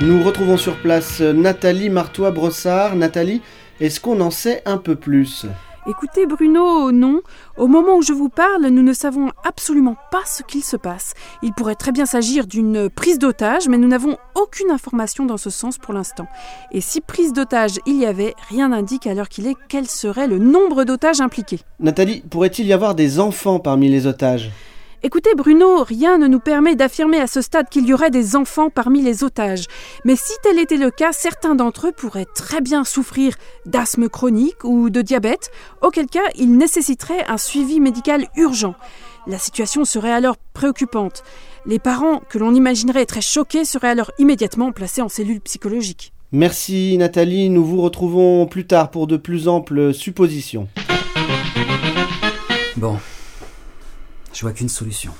Nous 0.00 0.22
retrouvons 0.22 0.56
sur 0.56 0.76
place 0.76 1.20
Nathalie 1.20 1.90
Martois-Brossard. 1.90 2.94
Nathalie, 2.94 3.42
est-ce 3.80 3.98
qu'on 3.98 4.20
en 4.20 4.30
sait 4.30 4.62
un 4.66 4.78
peu 4.78 4.94
plus? 4.94 5.46
Écoutez 5.86 6.24
Bruno, 6.24 6.92
non. 6.92 7.20
Au 7.58 7.66
moment 7.66 7.96
où 7.96 8.02
je 8.02 8.14
vous 8.14 8.30
parle, 8.30 8.68
nous 8.68 8.82
ne 8.82 8.94
savons 8.94 9.30
absolument 9.44 9.96
pas 10.10 10.22
ce 10.24 10.42
qu'il 10.42 10.64
se 10.64 10.78
passe. 10.78 11.12
Il 11.42 11.52
pourrait 11.52 11.74
très 11.74 11.92
bien 11.92 12.06
s'agir 12.06 12.46
d'une 12.46 12.88
prise 12.88 13.18
d'otage, 13.18 13.68
mais 13.68 13.76
nous 13.76 13.88
n'avons 13.88 14.16
aucune 14.34 14.70
information 14.70 15.26
dans 15.26 15.36
ce 15.36 15.50
sens 15.50 15.76
pour 15.76 15.92
l'instant. 15.92 16.26
Et 16.72 16.80
si 16.80 17.02
prise 17.02 17.34
d'otage 17.34 17.80
il 17.84 17.96
y 17.96 18.06
avait, 18.06 18.34
rien 18.48 18.70
n'indique 18.70 19.06
à 19.06 19.12
l'heure 19.12 19.28
qu'il 19.28 19.46
est 19.46 19.56
quel 19.68 19.86
serait 19.86 20.26
le 20.26 20.38
nombre 20.38 20.84
d'otages 20.84 21.20
impliqués. 21.20 21.60
Nathalie, 21.80 22.22
pourrait-il 22.30 22.66
y 22.66 22.72
avoir 22.72 22.94
des 22.94 23.20
enfants 23.20 23.58
parmi 23.58 23.90
les 23.90 24.06
otages? 24.06 24.50
Écoutez 25.06 25.34
Bruno, 25.36 25.84
rien 25.84 26.16
ne 26.16 26.26
nous 26.26 26.40
permet 26.40 26.76
d'affirmer 26.76 27.20
à 27.20 27.26
ce 27.26 27.42
stade 27.42 27.68
qu'il 27.68 27.86
y 27.86 27.92
aurait 27.92 28.10
des 28.10 28.36
enfants 28.36 28.70
parmi 28.70 29.02
les 29.02 29.22
otages. 29.22 29.66
Mais 30.06 30.16
si 30.16 30.32
tel 30.42 30.58
était 30.58 30.78
le 30.78 30.90
cas, 30.90 31.12
certains 31.12 31.54
d'entre 31.54 31.88
eux 31.88 31.92
pourraient 31.92 32.24
très 32.34 32.62
bien 32.62 32.84
souffrir 32.84 33.34
d'asthme 33.66 34.08
chronique 34.08 34.64
ou 34.64 34.88
de 34.88 35.02
diabète, 35.02 35.50
auquel 35.82 36.06
cas 36.06 36.24
ils 36.36 36.56
nécessiteraient 36.56 37.22
un 37.28 37.36
suivi 37.36 37.80
médical 37.80 38.28
urgent. 38.38 38.76
La 39.26 39.36
situation 39.36 39.84
serait 39.84 40.10
alors 40.10 40.38
préoccupante. 40.54 41.22
Les 41.66 41.78
parents, 41.78 42.22
que 42.30 42.38
l'on 42.38 42.54
imaginerait 42.54 43.04
très 43.04 43.20
choqués, 43.20 43.66
seraient 43.66 43.90
alors 43.90 44.10
immédiatement 44.18 44.72
placés 44.72 45.02
en 45.02 45.10
cellule 45.10 45.42
psychologique. 45.42 46.14
Merci 46.32 46.96
Nathalie, 46.96 47.50
nous 47.50 47.66
vous 47.66 47.82
retrouvons 47.82 48.46
plus 48.46 48.66
tard 48.66 48.90
pour 48.90 49.06
de 49.06 49.18
plus 49.18 49.48
amples 49.48 49.92
suppositions. 49.92 50.66
Bon. 52.78 52.96
Je 54.34 54.40
vois 54.40 54.52
qu'une 54.52 54.68
solution. 54.68 55.14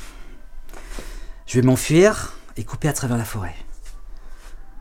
Je 1.47 1.61
vais 1.61 1.67
m'enfuir 1.67 2.37
et 2.57 2.65
couper 2.65 2.89
à 2.89 2.93
travers 2.93 3.17
la 3.17 3.25
forêt. 3.25 3.55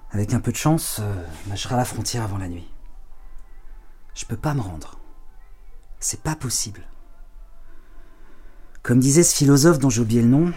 Avec 0.09 0.33
un 0.33 0.39
peu 0.39 0.51
de 0.51 0.57
chance, 0.57 0.99
euh, 1.01 1.25
je 1.51 1.55
serai 1.55 1.75
à 1.75 1.77
la 1.77 1.85
frontière 1.85 2.23
avant 2.23 2.39
la 2.39 2.47
nuit. 2.47 2.67
Je 4.15 4.25
peux 4.25 4.37
pas 4.37 4.55
me 4.55 4.61
rendre. 4.61 4.97
C'est 5.99 6.21
pas 6.21 6.35
possible. 6.35 6.81
Comme 8.81 8.99
disait 8.99 9.23
ce 9.23 9.35
philosophe 9.35 9.77
dont 9.77 9.91
j'ai 9.91 10.01
oublié 10.01 10.23
le 10.23 10.27
nom. 10.27 10.51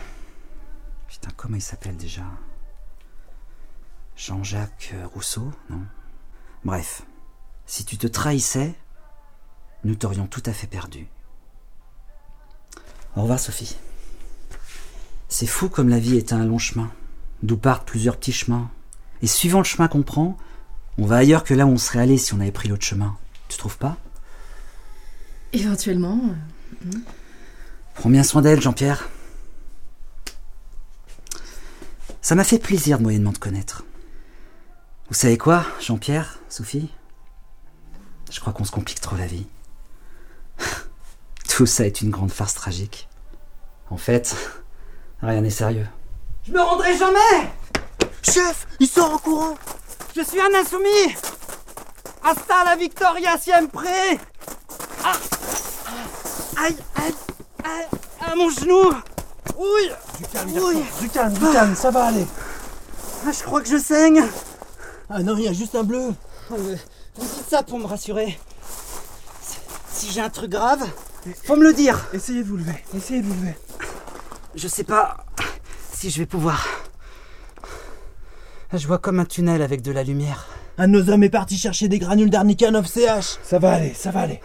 Putain, 1.08 1.30
comment 1.36 1.56
il 1.56 1.62
s'appelle 1.62 1.96
déjà? 1.96 2.24
Jean-Jacques 4.16 4.94
Rousseau, 5.12 5.52
non? 5.68 5.82
Bref, 6.64 7.02
si 7.66 7.84
tu 7.84 7.98
te 7.98 8.06
trahissais, 8.06 8.74
nous 9.84 9.94
t'aurions 9.94 10.26
tout 10.26 10.42
à 10.46 10.52
fait 10.52 10.66
perdu. 10.66 11.08
Au 13.16 13.22
revoir 13.22 13.40
Sophie. 13.40 13.76
C'est 15.28 15.46
fou 15.46 15.68
comme 15.68 15.88
la 15.88 15.98
vie 15.98 16.16
est 16.16 16.32
un 16.32 16.44
long 16.44 16.58
chemin, 16.58 16.90
d'où 17.42 17.56
partent 17.56 17.88
plusieurs 17.88 18.16
petits 18.16 18.32
chemins. 18.32 18.70
Et 19.22 19.26
suivant 19.26 19.58
le 19.58 19.64
chemin 19.64 19.88
qu'on 19.88 20.02
prend, 20.02 20.36
on 20.98 21.06
va 21.06 21.16
ailleurs 21.16 21.42
que 21.42 21.54
là 21.54 21.66
où 21.66 21.70
on 21.70 21.78
serait 21.78 22.00
allé 22.00 22.18
si 22.18 22.34
on 22.34 22.40
avait 22.40 22.52
pris 22.52 22.68
l'autre 22.68 22.84
chemin. 22.84 23.16
Tu 23.48 23.56
trouves 23.56 23.78
pas? 23.78 23.96
Éventuellement. 25.52 26.20
euh, 26.24 26.84
hmm. 26.84 27.02
Prends 27.94 28.10
bien 28.10 28.22
soin 28.22 28.42
d'elle, 28.42 28.60
Jean-Pierre. 28.60 29.08
Ça 32.20 32.34
m'a 32.34 32.44
fait 32.44 32.58
plaisir 32.58 32.98
de 32.98 33.04
moyennement 33.04 33.32
te 33.32 33.38
connaître. 33.38 33.84
Vous 35.08 35.14
savez 35.14 35.38
quoi, 35.38 35.64
Jean-Pierre, 35.80 36.38
Sophie? 36.48 36.90
Je 38.30 38.40
crois 38.40 38.52
qu'on 38.52 38.64
se 38.64 38.72
complique 38.72 39.00
trop 39.00 39.16
la 39.16 39.26
vie. 39.26 39.46
Tout 41.48 41.66
ça 41.66 41.86
est 41.86 42.00
une 42.02 42.10
grande 42.10 42.30
farce 42.32 42.54
tragique. 42.54 43.08
En 43.90 43.96
fait, 43.96 44.34
rien 45.22 45.40
n'est 45.40 45.50
sérieux. 45.50 45.86
Je 46.46 46.52
me 46.52 46.60
rendrai 46.60 46.96
jamais 46.96 47.50
Chef, 48.22 48.66
il 48.80 48.86
sort 48.88 49.14
en 49.14 49.18
courant 49.18 49.54
Je 50.14 50.20
suis 50.22 50.40
un 50.40 50.54
insoumis 50.60 51.14
Hasta 52.22 52.64
la 52.64 52.76
victoria 52.76 53.38
siempre 53.38 53.84
Ah 55.04 55.12
Aïe, 56.58 56.76
aïe, 56.96 57.14
aïe, 57.64 57.86
ah, 58.20 58.34
mon 58.36 58.48
genou 58.50 58.92
Oui 59.56 59.90
Du 60.18 60.26
calme. 60.26 60.50
Du 61.00 61.08
calme, 61.08 61.32
du 61.32 61.52
calme, 61.52 61.74
ça 61.76 61.90
va 61.90 62.06
aller. 62.06 62.26
Ah, 63.26 63.30
Je 63.32 63.42
crois 63.44 63.60
que 63.60 63.68
je 63.68 63.78
saigne 63.78 64.24
Ah 65.10 65.22
non, 65.22 65.36
il 65.36 65.44
y 65.44 65.48
a 65.48 65.52
juste 65.52 65.74
un 65.74 65.84
bleu. 65.84 66.12
Euh, 66.52 66.76
Vous 67.16 67.24
dites 67.26 67.48
ça 67.50 67.62
pour 67.62 67.78
me 67.78 67.86
rassurer. 67.86 68.38
Si 69.92 70.10
j'ai 70.12 70.20
un 70.20 70.30
truc 70.30 70.50
grave, 70.50 70.84
faut 71.34 71.56
me 71.56 71.64
le 71.64 71.72
dire. 71.72 72.06
Essayez 72.12 72.42
de 72.42 72.48
vous 72.48 72.56
lever, 72.56 72.84
essayez 72.96 73.20
de 73.20 73.26
vous 73.26 73.34
lever. 73.34 73.54
Je 74.54 74.68
sais 74.68 74.84
pas 74.84 75.16
si 75.92 76.10
je 76.10 76.18
vais 76.18 76.26
pouvoir. 76.26 76.66
Je 78.72 78.86
vois 78.86 78.98
comme 78.98 79.20
un 79.20 79.24
tunnel 79.24 79.62
avec 79.62 79.82
de 79.82 79.92
la 79.92 80.02
lumière. 80.02 80.46
Un 80.78 80.88
de 80.88 80.92
nos 80.92 81.10
hommes 81.10 81.22
est 81.22 81.30
parti 81.30 81.56
chercher 81.56 81.88
des 81.88 81.98
granules 81.98 82.30
d'arnica 82.30 82.70
9CH. 82.70 83.38
Ça 83.42 83.58
va 83.58 83.72
aller, 83.72 83.94
ça 83.94 84.10
va 84.10 84.20
aller. 84.20 84.40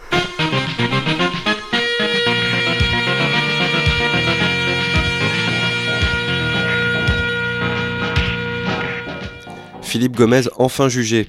Philippe 9.82 10.16
Gomez 10.16 10.44
enfin 10.56 10.88
jugé. 10.88 11.28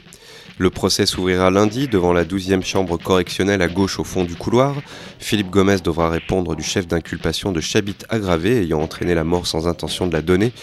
Le 0.60 0.70
procès 0.70 1.08
s'ouvrira 1.08 1.49
lundi 1.49 1.88
devant 1.88 2.14
la 2.14 2.26
12e 2.26 2.64
chambre 2.64 2.97
correctionnelle 2.97 3.64
à 3.64 3.68
gauche 3.68 3.99
au 3.99 4.04
fond 4.04 4.24
du 4.24 4.36
couloir. 4.36 4.76
Philippe 5.18 5.49
Gomez 5.49 5.78
devra 5.84 6.10
répondre 6.10 6.56
du 6.56 6.62
chef 6.62 6.88
d'inculpation 6.88 7.51
de 7.51 7.60
chabit 7.60 7.97
aggravé 8.10 8.62
ayant 8.62 8.82
entraîné 8.82 9.16
la 9.16 9.24
mort 9.24 9.47
sans 9.47 9.68
intention 9.68 10.06
de 10.06 10.14
la 10.14 10.22
donner. 10.22 10.54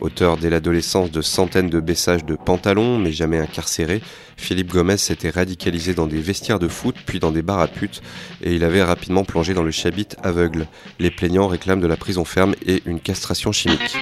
Auteur 0.00 0.36
dès 0.36 0.50
l'adolescence 0.50 1.10
de 1.10 1.22
centaines 1.22 1.70
de 1.70 1.80
baissages 1.80 2.24
de 2.24 2.34
pantalons, 2.34 2.98
mais 2.98 3.12
jamais 3.12 3.38
incarcéré, 3.38 4.02
Philippe 4.36 4.72
Gomez 4.72 4.96
s'était 4.96 5.30
radicalisé 5.30 5.94
dans 5.94 6.06
des 6.06 6.20
vestiaires 6.20 6.58
de 6.58 6.68
foot, 6.68 6.96
puis 7.06 7.18
dans 7.18 7.32
des 7.32 7.42
bars 7.42 7.60
à 7.60 7.68
putes, 7.68 8.02
et 8.42 8.54
il 8.54 8.64
avait 8.64 8.82
rapidement 8.82 9.24
plongé 9.24 9.52
dans 9.52 9.62
le 9.62 9.70
chabit 9.70 10.08
aveugle. 10.22 10.66
Les 10.98 11.10
plaignants 11.10 11.48
réclament 11.48 11.80
de 11.80 11.86
la 11.86 11.96
prison 11.96 12.24
ferme 12.24 12.54
et 12.64 12.82
une 12.86 13.00
castration 13.00 13.52
chimique. 13.52 13.98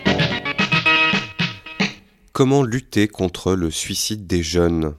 Comment 2.33 2.63
lutter 2.63 3.09
contre 3.09 3.55
le 3.55 3.71
suicide 3.71 4.29
des 4.29 4.45
jeunes? 4.45 4.95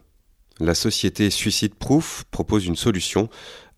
La 0.59 0.75
société 0.75 1.29
Suicide 1.29 1.73
Proof 1.73 2.25
propose 2.31 2.65
une 2.65 2.75
solution 2.75 3.29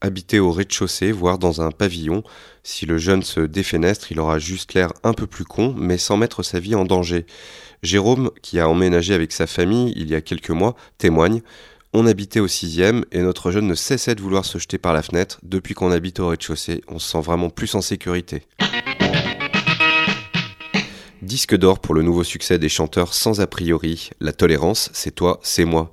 habiter 0.02 0.40
au 0.40 0.52
rez-de-chaussée, 0.52 1.12
voire 1.12 1.38
dans 1.38 1.62
un 1.62 1.70
pavillon. 1.70 2.24
Si 2.64 2.88
le 2.88 2.98
jeune 2.98 3.22
se 3.22 3.40
défenestre, 3.40 4.12
il 4.12 4.20
aura 4.20 4.40
juste 4.40 4.74
l'air 4.74 4.92
un 5.04 5.14
peu 5.14 5.28
plus 5.28 5.46
con, 5.46 5.76
mais 5.78 6.00
sans 6.00 6.18
mettre 6.18 6.42
sa 6.42 6.60
vie 6.60 6.74
en 6.74 6.84
danger. 6.86 7.28
Jérôme, 7.84 8.32
qui 8.42 8.60
a 8.60 8.68
emménagé 8.68 9.14
avec 9.14 9.32
sa 9.32 9.46
famille 9.46 9.94
il 9.96 10.10
y 10.10 10.16
a 10.16 10.22
quelques 10.22 10.50
mois, 10.50 10.76
témoigne. 10.98 11.44
On 11.94 12.08
habitait 12.08 12.40
au 12.40 12.48
sixième 12.48 13.06
et 13.12 13.22
notre 13.22 13.52
jeune 13.52 13.68
ne 13.68 13.76
cessait 13.76 14.16
de 14.16 14.22
vouloir 14.22 14.46
se 14.46 14.58
jeter 14.58 14.80
par 14.80 14.94
la 14.94 15.04
fenêtre. 15.04 15.40
Depuis 15.44 15.76
qu'on 15.76 15.92
habite 15.92 16.20
au 16.20 16.30
rez-de-chaussée, 16.30 16.82
on 16.88 16.98
se 16.98 17.12
sent 17.12 17.22
vraiment 17.22 17.52
plus 17.52 17.76
en 17.76 17.82
sécurité. 17.82 18.44
Disque 21.22 21.56
d'or 21.56 21.80
pour 21.80 21.94
le 21.94 22.02
nouveau 22.02 22.24
succès 22.24 22.58
des 22.58 22.70
chanteurs 22.70 23.14
sans 23.14 23.42
a 23.42 23.48
priori. 23.48 24.10
La 24.20 24.34
tolérance, 24.34 24.90
c'est 24.94 25.14
toi, 25.14 25.40
c'est 25.44 25.66
moi. 25.66 25.92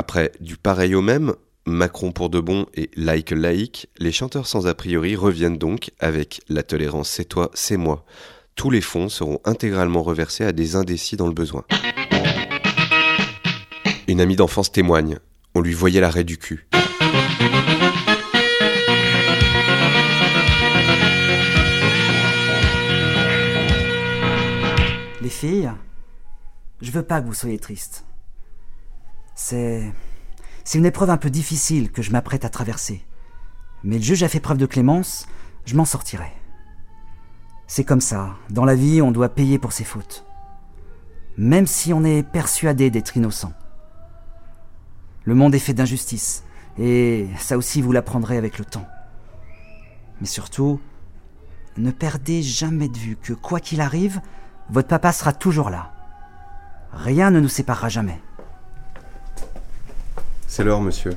Après 0.00 0.32
du 0.40 0.56
pareil 0.56 0.94
au 0.94 1.02
même, 1.02 1.34
Macron 1.66 2.10
pour 2.10 2.30
de 2.30 2.40
bon 2.40 2.64
et 2.72 2.90
Like 2.96 3.32
Laïque, 3.32 3.90
les 3.98 4.12
chanteurs 4.12 4.46
sans 4.46 4.66
a 4.66 4.72
priori 4.72 5.14
reviennent 5.14 5.58
donc 5.58 5.90
avec 5.98 6.40
La 6.48 6.62
tolérance, 6.62 7.10
c'est 7.10 7.26
toi, 7.26 7.50
c'est 7.52 7.76
moi. 7.76 8.06
Tous 8.54 8.70
les 8.70 8.80
fonds 8.80 9.10
seront 9.10 9.40
intégralement 9.44 10.02
reversés 10.02 10.46
à 10.46 10.52
des 10.52 10.74
indécis 10.74 11.18
dans 11.18 11.26
le 11.26 11.34
besoin. 11.34 11.66
Une 14.08 14.22
amie 14.22 14.36
d'enfance 14.36 14.72
témoigne. 14.72 15.18
On 15.54 15.60
lui 15.60 15.74
voyait 15.74 16.00
l'arrêt 16.00 16.24
du 16.24 16.38
cul. 16.38 16.66
Les 25.20 25.28
filles, 25.28 25.70
je 26.80 26.90
veux 26.90 27.02
pas 27.02 27.20
que 27.20 27.26
vous 27.26 27.34
soyez 27.34 27.58
tristes. 27.58 28.06
C'est. 29.42 29.90
C'est 30.64 30.76
une 30.76 30.84
épreuve 30.84 31.08
un 31.08 31.16
peu 31.16 31.30
difficile 31.30 31.90
que 31.90 32.02
je 32.02 32.12
m'apprête 32.12 32.44
à 32.44 32.50
traverser. 32.50 33.02
Mais 33.82 33.96
le 33.96 34.02
juge 34.02 34.22
a 34.22 34.28
fait 34.28 34.38
preuve 34.38 34.58
de 34.58 34.66
clémence, 34.66 35.26
je 35.64 35.74
m'en 35.74 35.86
sortirai. 35.86 36.30
C'est 37.66 37.82
comme 37.82 38.02
ça, 38.02 38.36
dans 38.50 38.66
la 38.66 38.74
vie, 38.74 39.00
on 39.00 39.10
doit 39.10 39.30
payer 39.30 39.58
pour 39.58 39.72
ses 39.72 39.84
fautes. 39.84 40.26
Même 41.38 41.66
si 41.66 41.94
on 41.94 42.04
est 42.04 42.22
persuadé 42.22 42.90
d'être 42.90 43.16
innocent. 43.16 43.54
Le 45.24 45.34
monde 45.34 45.54
est 45.54 45.58
fait 45.58 45.74
d'injustice, 45.74 46.44
et 46.78 47.26
ça 47.38 47.56
aussi 47.56 47.80
vous 47.80 47.92
l'apprendrez 47.92 48.36
avec 48.36 48.58
le 48.58 48.66
temps. 48.66 48.86
Mais 50.20 50.26
surtout, 50.26 50.80
ne 51.78 51.90
perdez 51.90 52.42
jamais 52.42 52.88
de 52.88 52.98
vue 52.98 53.16
que 53.16 53.32
quoi 53.32 53.58
qu'il 53.58 53.80
arrive, 53.80 54.20
votre 54.68 54.88
papa 54.88 55.12
sera 55.12 55.32
toujours 55.32 55.70
là. 55.70 55.92
Rien 56.92 57.30
ne 57.30 57.40
nous 57.40 57.48
séparera 57.48 57.88
jamais. 57.88 58.20
C'est 60.52 60.64
l'heure, 60.64 60.80
monsieur. 60.80 61.12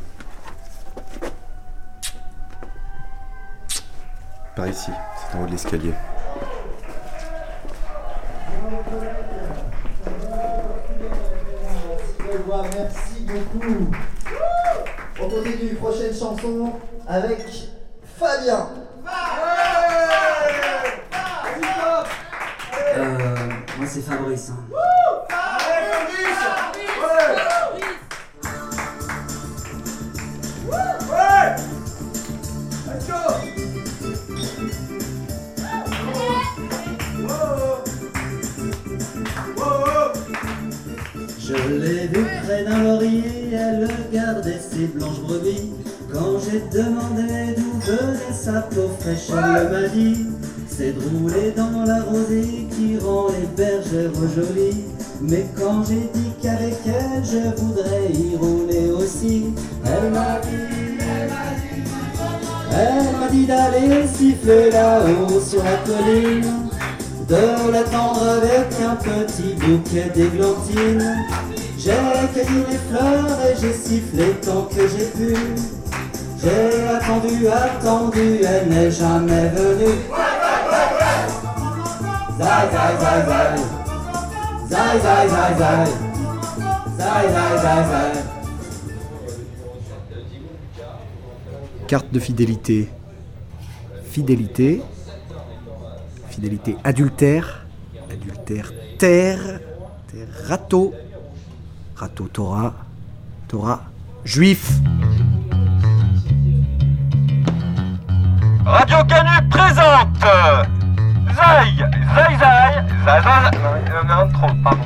Par 4.55 4.67
ici, 4.67 4.91
c'est 5.31 5.35
en 5.35 5.41
haut 5.41 5.45
de 5.47 5.51
l'escalier. 5.53 5.93
Merci 12.75 13.25
beaucoup. 13.25 13.91
On 15.19 15.29
continue 15.29 15.69
une 15.71 15.75
prochaine 15.77 16.13
chanson 16.13 16.73
avec 17.07 17.39
Fabien. 18.19 18.69
Euh, 22.95 23.35
moi 23.77 23.87
c'est 23.87 24.01
Fabrice. 24.01 24.51
hein. 24.51 24.82
D'un 42.63 42.83
laurier, 42.83 43.51
elle 43.51 43.87
gardait 44.11 44.59
ses 44.59 44.87
blanches 44.87 45.21
brebis. 45.21 45.71
Quand 46.11 46.39
j'ai 46.39 46.61
demandé 46.71 47.55
d'où 47.57 47.79
venait 47.81 48.33
sa 48.33 48.61
peau 48.61 48.89
fraîche, 48.99 49.29
elle 49.29 49.69
m'a 49.69 49.87
dit 49.87 50.25
C'est 50.67 50.93
de 50.93 51.01
rouler 51.17 51.53
dans 51.55 51.83
la 51.85 52.03
rosée 52.03 52.67
qui 52.71 52.97
rend 52.99 53.27
les 53.29 53.47
bergères 53.55 54.11
jolies. 54.35 54.85
Mais 55.21 55.45
quand 55.57 55.83
j'ai 55.85 56.09
dit 56.13 56.31
qu'avec 56.41 56.75
elle 56.85 57.23
je 57.23 57.61
voudrais 57.61 58.11
y 58.11 58.35
rouler 58.35 58.91
aussi, 58.91 59.45
elle 59.85 60.11
m'a 60.11 60.39
dit, 60.39 60.97
elle 60.99 61.29
m'a 61.29 61.51
dit, 61.59 61.87
elle 62.71 63.19
m'a 63.19 63.27
dit 63.29 63.45
d'aller 63.45 64.07
siffler 64.07 64.69
là-haut 64.71 65.39
sur 65.39 65.63
la 65.63 65.77
colline 65.77 66.69
de 67.27 67.71
l'attendre 67.71 68.21
avec 68.21 68.67
un 68.81 68.95
petit 68.95 69.53
bouquet 69.55 70.11
d'églantines. 70.13 71.15
J'ai 71.83 71.91
cueilli 72.33 72.63
les 72.69 72.77
fleurs 72.77 73.39
et 73.45 73.55
j'ai 73.59 73.73
sifflé 73.73 74.31
tant 74.41 74.63
que 74.63 74.87
j'ai 74.87 75.05
pu. 75.07 75.35
J'ai 76.41 76.87
attendu, 76.87 77.47
attendu, 77.49 78.39
elle 78.41 78.69
n'est 78.69 78.89
jamais 78.89 79.49
venue. 79.49 79.99
Carte 91.87 92.13
de 92.13 92.19
fidélité. 92.19 92.89
Fidélité. 94.05 94.81
Fidélité 96.29 96.77
adultère. 96.85 97.65
Adultère 98.09 98.71
terre. 98.97 99.59
Terre 100.07 100.29
râteau. 100.47 100.93
Torah. 102.07 102.73
Torah 103.47 103.81
juif. 104.23 104.71
Radio 108.65 109.03
Canu 109.05 109.49
présente 109.49 110.23
Zai, 111.35 111.85
Zai 112.15 112.37
Zai, 112.39 112.83
non, 114.07 114.29
trop, 114.31 114.47
pardon. 114.63 114.81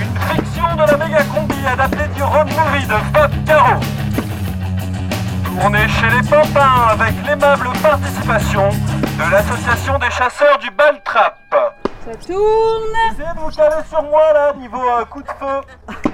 Une 0.00 0.36
fiction 0.36 0.76
de 0.76 0.90
la 0.90 0.96
méga 0.96 1.24
combi 1.24 1.66
adaptée 1.66 2.08
du 2.14 2.22
road 2.22 2.48
movie 2.48 2.86
de 2.86 2.94
Fab 3.12 3.32
Caro. 3.44 3.80
Tournée 5.44 5.88
chez 5.88 6.10
les 6.10 6.28
Pampins 6.28 6.88
avec 6.90 7.14
l'aimable 7.26 7.68
participation 7.82 8.68
de 8.70 9.30
l'association 9.30 9.98
des 9.98 10.10
chasseurs 10.10 10.58
du 10.58 10.70
Baltrap. 10.70 11.37
Ça 12.08 12.14
tourne 12.26 12.94
Essayez 13.12 13.34
de 13.34 13.40
vous 13.40 13.50
caler 13.50 13.82
sur 13.88 14.02
moi 14.02 14.32
là, 14.32 14.52
niveau 14.58 14.78
euh, 14.80 15.04
coup 15.04 15.20
de 15.22 15.28
feu. 15.28 15.60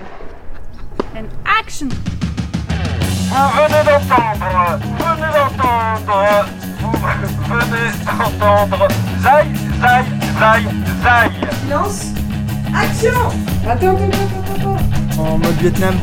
And 1.16 1.26
action 1.60 1.88
Vous 1.88 3.48
venez 3.56 3.84
d'entendre, 3.84 4.78
venez 4.98 5.30
d'entendre, 5.32 6.46
vous 6.80 6.90
venez 7.54 7.88
d'entendre 8.04 8.88
Zai, 9.20 9.44
Zai, 9.80 10.02
Zai, 10.40 10.60
Zai. 11.02 11.30
Silence 11.62 12.00
Action 12.74 13.20
Attends, 13.68 13.90
attends, 13.90 14.04
attends, 14.56 14.74
attends. 15.16 15.22
En 15.22 15.38
mode 15.38 15.56
Vietnam. 15.60 15.94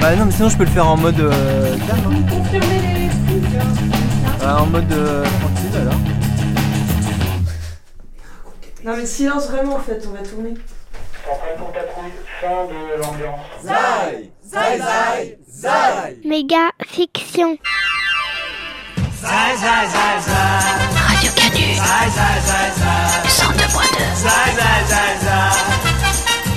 Bah 0.00 0.16
non, 0.16 0.24
mais 0.24 0.32
sinon 0.32 0.48
je 0.48 0.56
peux 0.56 0.64
le 0.64 0.70
faire 0.70 0.86
en 0.86 0.96
mode 0.96 1.20
euh, 1.20 1.76
calme. 1.86 2.00
hein. 2.06 2.22
Confirmez 2.30 2.80
les 2.80 3.08
trucs. 3.08 3.54
hein. 3.60 4.32
Bah, 4.40 4.62
en 4.62 4.66
mode 4.66 4.90
euh, 4.92 5.24
tranquille 5.24 5.78
alors. 5.82 5.94
Non 8.90 8.96
mais 8.96 9.06
silence 9.06 9.46
vraiment 9.46 9.76
en 9.76 9.78
fait, 9.78 10.04
on 10.04 10.10
va 10.10 10.18
tourner. 10.28 10.54
pour 11.24 11.70
patrouille, 11.70 12.10
fin 12.40 12.64
de 12.66 13.00
l'ambiance. 13.00 13.38
Zai, 13.62 14.32
zai, 14.44 14.78
zai, 14.78 15.38
zai. 15.48 16.18
Méga 16.24 16.72
fiction. 16.84 17.56
Zai, 19.22 19.54
zai, 19.62 19.86
zai, 19.94 20.20
zai. 20.26 20.74
Radio 21.06 21.30
Canu. 21.36 21.66
Zai, 21.76 22.10
zai, 22.16 22.40
zai, 22.48 22.70
zai. 22.80 23.28
102.2. 23.28 23.94
Zai, 24.16 24.50
zai, 24.58 24.82
zai, 24.88 25.14
zai. 25.22 25.54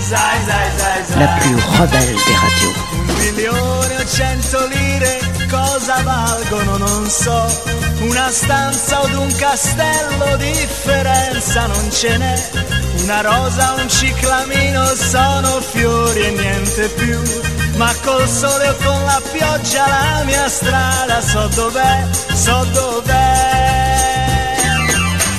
Zai, 0.02 0.38
zai, 0.48 0.70
zai, 0.80 1.04
zai. 1.06 1.20
La 1.20 1.28
plus 1.38 1.60
rebelle 1.78 2.16
des 2.16 2.38
radios. 2.42 2.78
Un 3.10 3.36
milione 3.36 3.96
o 4.02 4.06
cento 4.08 4.68
lire 4.70 5.23
cosa 5.54 6.02
valgono 6.04 6.78
non 6.78 7.08
so. 7.10 7.46
Una 8.00 8.30
stanza 8.32 9.02
od 9.02 9.14
un 9.14 9.36
castello 9.36 10.36
differenza 10.38 11.68
non 11.68 11.92
ce 11.92 12.18
n'è. 12.18 12.36
Una 13.04 13.22
rosa, 13.22 13.76
un 13.78 13.88
ciclamino 13.88 14.84
sono 14.96 15.62
fiori 15.62 16.22
e 16.26 16.32
niente 16.32 16.88
più. 17.00 17.20
Ma 17.76 17.92
col 18.04 18.28
sole 18.28 18.68
o 18.70 18.76
con 18.84 19.04
la 19.06 19.22
pioggia 19.32 19.86
la 19.88 20.24
mia 20.26 20.48
strada 20.48 21.22
so 21.22 21.48
dov'è, 21.56 22.08
so 22.34 22.66
dov'è. 22.72 23.82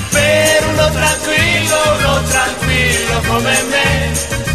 Per 0.09 0.67
uno 0.71 0.89
tranquillo, 0.91 1.77
uno 1.99 2.21
tranquillo 2.23 3.21
come 3.27 3.63
me 3.69 4.54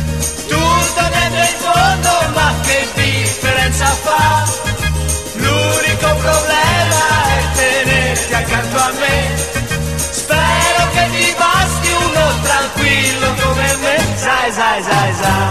zai 14.70 14.82
zai 14.82 15.12
zai. 15.20 15.48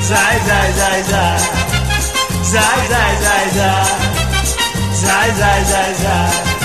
Zai 0.00 0.36
zai 0.46 0.72
zai 0.80 1.02
zai. 1.10 1.38
Zai 2.52 2.80
zai 2.92 3.14
zai 3.24 3.46
zai. 3.58 3.84
Zai 5.02 5.30
zai 5.40 5.64
zai 5.64 5.94
zai. 6.02 6.56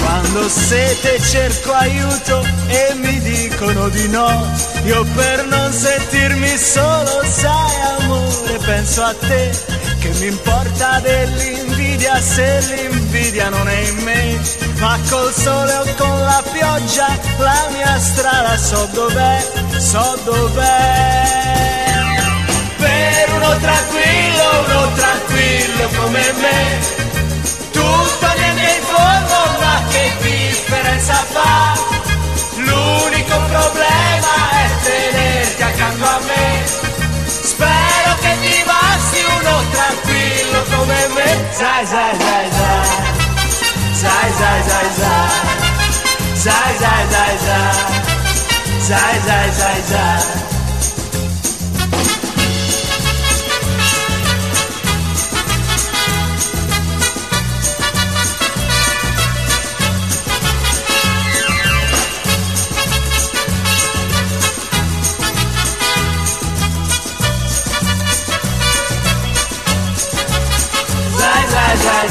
Quando 0.00 0.48
sete 0.48 1.20
cerco 1.20 1.72
aiuto 1.72 2.44
e 2.68 2.94
mi 2.96 3.18
dicono 3.20 3.88
di 3.88 4.08
no, 4.08 4.46
io 4.84 5.04
per 5.14 5.46
non 5.46 5.72
sentirmi 5.72 6.56
solo, 6.56 7.22
sai 7.24 7.80
amore, 7.98 8.58
penso 8.64 9.02
a 9.02 9.14
te 9.14 9.50
che 10.00 10.08
mi 10.18 10.26
importa 10.28 10.98
dell'invidia 11.00 12.18
se 12.20 12.60
l'invidia 12.60 13.50
non 13.50 13.68
è 13.68 13.78
in 13.80 13.96
me, 13.98 14.40
ma 14.78 14.98
col 15.10 15.30
sole 15.32 15.74
o 15.74 15.84
con 15.96 16.18
la 16.20 16.42
pioggia 16.50 17.06
la 17.36 17.68
mia 17.70 17.98
strada 17.98 18.56
so 18.56 18.88
dov'è, 18.92 19.46
so 19.76 20.18
dov'è. 20.24 21.58
Per 22.78 23.32
uno 23.34 23.56
tranquillo, 23.58 24.64
uno 24.66 24.92
tranquillo 24.94 25.88
come 26.00 26.32
me, 26.40 26.78
tutto 27.70 28.26
niente 28.38 28.76
in 28.76 28.82
fondo, 28.82 29.58
ma 29.60 29.82
che 29.90 30.12
differenza 30.22 31.14
fa? 31.30 31.78
L'unico 32.56 33.36
problema 33.48 33.99
zai, 41.52 41.84
zai, 41.86 42.14
zai, 42.22 42.50
zai. 42.58 42.84
Zai, 44.02 44.30
zai, 44.38 44.62
zai, 44.68 44.88
zai. 45.00 45.28
Zai, 46.34 46.76
zai, 46.82 47.02
zai, 47.10 47.36
zai. 47.46 47.72
Zai, 48.88 49.20
zai, 49.26 49.50
zai, 49.52 49.82
zai. 49.90 50.59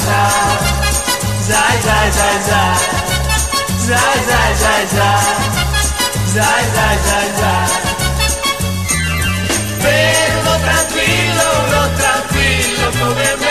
Zai, 0.10 0.52
zai, 0.58 0.82
zai. 0.92 1.38
Zai, 1.48 1.78
zai, 1.86 2.10
zai, 2.18 2.42
zai. 2.50 2.78
Zai, 3.88 4.18
zai, 4.28 4.52
zai, 4.62 4.88
zai. 4.88 5.20
Zai, 6.34 6.64
zai, 6.76 6.98
zai, 7.08 7.30
zai. 7.40 7.68
Per 9.82 10.30
uno 10.40 10.56
tranquillo, 10.66 11.46
uno 11.66 11.82
tranquillo 11.98 12.90
come 13.00 13.49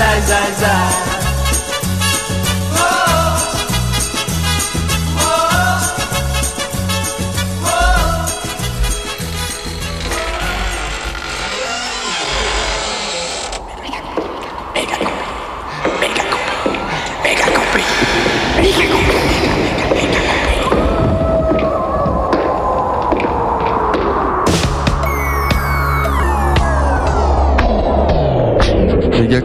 Zai, 0.00 0.20
zai, 0.22 0.52
zai, 0.54 0.92
zai. 0.92 1.10
Méga 29.30 29.42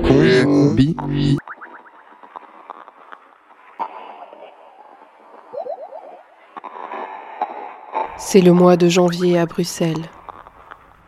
C'est 8.35 8.41
le 8.41 8.51
mois 8.51 8.75
de 8.75 8.89
janvier 8.89 9.39
à 9.39 9.45
Bruxelles. 9.45 10.09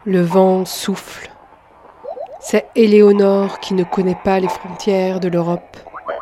Le 0.05 0.21
vent 0.21 0.63
souffle. 0.63 1.29
C'est 2.39 2.67
Éléonore 2.73 3.59
qui 3.59 3.73
ne 3.73 3.83
connaît 3.83 4.17
pas 4.23 4.39
les 4.39 4.47
frontières 4.47 5.19
de 5.19 5.27
l'Europe. 5.27 5.75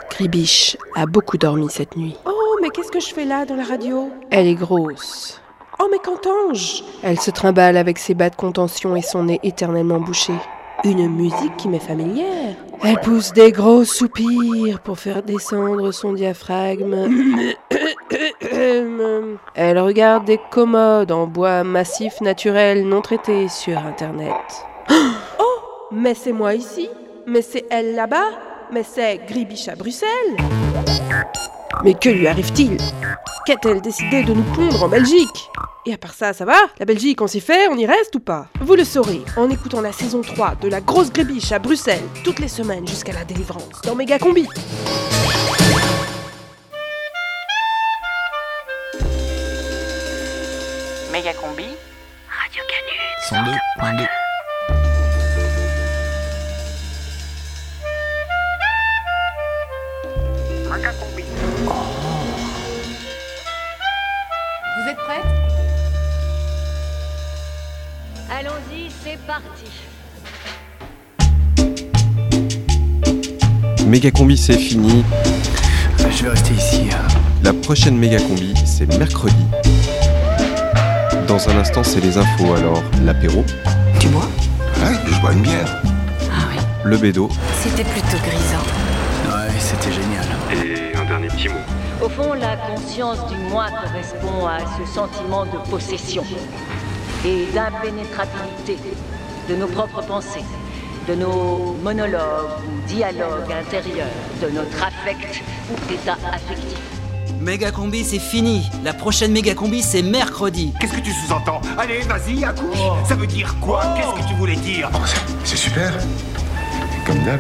Gribiche 0.10 0.78
a 0.96 1.06
beaucoup 1.06 1.38
dormi 1.38 1.70
cette 1.70 1.96
nuit. 1.96 2.16
Oh, 2.26 2.58
mais 2.60 2.70
qu'est-ce 2.72 2.92
que 2.92 3.00
je 3.00 3.14
fais 3.14 3.24
là 3.24 3.46
dans 3.46 3.56
la 3.56 3.66
radio? 3.66 4.10
Elle 4.32 4.48
est 4.48 4.56
grosse. 4.56 5.40
Oh, 5.80 5.88
mais 5.92 6.00
qu'entends-je? 6.00 6.82
Elle 7.04 7.20
se 7.20 7.30
trimballe 7.30 7.78
avec 7.78 8.00
ses 8.00 8.16
bas 8.16 8.32
de 8.32 8.36
contention 8.36 8.96
et 8.96 9.04
son 9.04 9.26
nez 9.26 9.40
éternellement 9.44 10.00
bouché. 10.00 10.34
Une 10.86 11.08
musique 11.08 11.56
qui 11.56 11.70
m'est 11.70 11.78
familière. 11.78 12.56
Elle 12.84 13.00
pousse 13.02 13.32
des 13.32 13.52
gros 13.52 13.84
soupirs 13.84 14.80
pour 14.80 14.98
faire 14.98 15.22
descendre 15.22 15.92
son 15.92 16.14
diaphragme. 16.14 16.96
Elle 19.56 19.80
regarde 19.80 20.26
des 20.26 20.40
commodes 20.52 21.12
en 21.12 21.28
bois 21.28 21.64
massif 21.64 22.22
naturel 22.22 22.88
non 22.88 23.02
traités 23.02 23.48
sur 23.50 23.78
Internet. 23.78 24.34
Oh, 25.40 25.88
mais 25.92 26.14
c'est 26.14 26.32
moi 26.32 26.54
ici. 26.54 26.90
Mais 27.28 27.42
c'est 27.42 27.66
elle 27.70 27.96
là-bas. 27.96 28.30
Mais 28.72 28.84
c'est 28.84 29.22
Gribiche 29.28 29.68
à 29.68 29.76
Bruxelles. 29.76 30.10
Mais 31.84 31.94
que 31.94 32.10
lui 32.10 32.28
arrive-t-il? 32.28 32.78
Qu'a-t-elle 33.46 33.82
décidé 33.82 34.24
de 34.24 34.34
nous 34.34 34.44
pondre 34.56 34.84
en 34.84 34.88
Belgique? 34.88 35.50
Et 35.86 35.94
à 35.94 35.98
part 35.98 36.14
ça, 36.14 36.34
ça 36.34 36.46
va? 36.46 36.58
La 36.80 36.86
Belgique, 36.86 37.22
on 37.22 37.28
s'y 37.28 37.42
fait 37.42 37.68
On 37.70 37.78
y 37.78 37.86
reste 37.86 38.16
ou 38.16 38.20
pas? 38.20 38.48
Vous 38.62 38.76
le 38.76 38.84
saurez 38.84 39.22
en 39.38 39.50
écoutant 39.50 39.82
la 39.82 39.92
saison 39.92 40.22
3 40.22 40.56
de 40.62 40.68
La 40.68 40.82
Grosse 40.82 41.12
Grébiche 41.12 41.52
à 41.52 41.60
Bruxelles, 41.60 42.02
toutes 42.24 42.40
les 42.40 42.48
semaines 42.48 42.88
jusqu'à 42.88 43.14
la 43.14 43.24
délivrance, 43.24 43.82
dans 43.84 43.96
Méga 43.96 44.18
Combi. 44.18 44.48
Vous 53.36 53.42
êtes 64.90 64.98
prête 64.98 65.26
Allons-y, 68.32 68.90
c'est 69.04 69.18
parti. 69.28 69.66
Méga 73.86 74.12
combi, 74.12 74.38
c'est 74.38 74.58
fini. 74.58 75.04
Je 76.10 76.24
vais 76.24 76.30
rester 76.30 76.54
ici. 76.54 76.88
Hein. 76.90 77.06
La 77.44 77.52
prochaine 77.52 77.98
méga 77.98 78.18
combi, 78.20 78.54
c'est 78.66 78.86
mercredi. 78.98 79.46
Dans 81.28 81.50
un 81.50 81.58
instant, 81.58 81.84
c'est 81.84 82.02
les 82.02 82.18
infos, 82.20 82.54
alors 82.54 82.84
l'apéro. 83.04 83.44
Tu 84.00 84.08
bois? 84.10 84.28
Ouais, 84.78 84.94
je 85.08 85.20
bois 85.22 85.34
une 85.34 85.42
bière. 85.42 85.82
Le 86.84 86.98
bédo. 86.98 87.30
C'était 87.64 87.84
plutôt 87.84 88.18
grisant. 88.18 88.64
Ouais, 89.28 89.52
c'était 89.58 89.92
génial. 89.92 90.26
Et 90.52 90.96
un 90.96 91.04
dernier 91.06 91.28
petit 91.30 91.50
mot. 91.50 91.56
Au 92.04 92.10
fond, 92.10 92.34
la 92.34 92.56
conscience 92.58 93.26
du 93.28 93.38
moi 93.50 93.66
correspond 93.70 94.46
à 94.46 94.60
ce 94.78 94.94
sentiment 94.94 95.46
de 95.46 95.58
possession 95.70 96.24
et 97.26 97.48
d'impénétrabilité 97.56 98.78
de 99.50 99.56
nos 99.56 99.68
propres 99.68 100.04
pensées, 100.04 100.46
de 101.08 101.16
nos 101.16 101.76
monologues 101.84 102.52
ou 102.68 102.88
dialogues 102.88 103.52
intérieurs, 103.52 104.08
de 104.44 104.50
notre 104.52 104.84
affect 104.84 105.42
ou 105.72 105.92
état 105.92 106.18
affectif. 106.32 106.95
Méga 107.46 107.70
combi, 107.70 108.04
c'est 108.04 108.18
fini. 108.18 108.68
La 108.84 108.92
prochaine 108.92 109.32
méga 109.32 109.54
combi, 109.54 109.84
c'est 109.84 110.02
mercredi. 110.02 110.74
Qu'est-ce 110.80 110.94
que 110.94 111.00
tu 111.00 111.12
sous-entends 111.12 111.62
Allez, 111.78 112.00
vas-y, 112.00 112.44
accouche. 112.44 112.80
Ça 113.08 113.14
veut 113.14 113.28
dire 113.28 113.56
quoi 113.62 113.84
Qu'est-ce 113.96 114.24
que 114.24 114.28
tu 114.28 114.34
voulais 114.34 114.56
dire 114.56 114.90
C'est 115.44 115.56
super. 115.56 115.94
Comme 117.06 117.20
d'hab. 117.24 117.40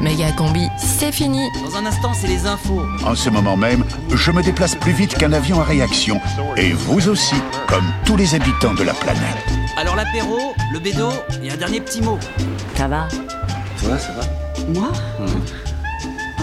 Méga 0.00 0.32
combi, 0.32 0.66
c'est 0.76 1.12
fini. 1.12 1.40
Dans 1.64 1.76
un 1.76 1.86
instant, 1.86 2.14
c'est 2.14 2.26
les 2.26 2.46
infos. 2.48 2.82
En 3.06 3.14
ce 3.14 3.30
moment 3.30 3.56
même, 3.56 3.84
je 4.12 4.32
me 4.32 4.42
déplace 4.42 4.74
plus 4.74 4.90
vite 4.92 5.14
qu'un 5.14 5.32
avion 5.32 5.60
à 5.60 5.64
réaction. 5.64 6.20
Et 6.56 6.72
vous 6.72 7.08
aussi, 7.08 7.36
comme 7.68 7.86
tous 8.04 8.16
les 8.16 8.34
habitants 8.34 8.74
de 8.74 8.82
la 8.82 8.92
planète. 8.92 9.22
Alors 9.76 9.94
l'apéro, 9.94 10.52
le 10.72 10.80
bédo 10.80 11.10
et 11.44 11.52
un 11.52 11.56
dernier 11.56 11.80
petit 11.80 12.02
mot. 12.02 12.18
Ça 12.74 12.88
va 12.88 13.08
Ça 13.76 13.88
va, 13.88 13.98
ça 14.00 14.12
va 14.14 14.22
Moi? 14.74 14.90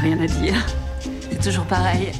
Rien 0.02 0.18
à 0.22 0.28
dire. 0.28 0.66
C'est 1.30 1.42
toujours 1.42 1.66
pareil. 1.66 2.14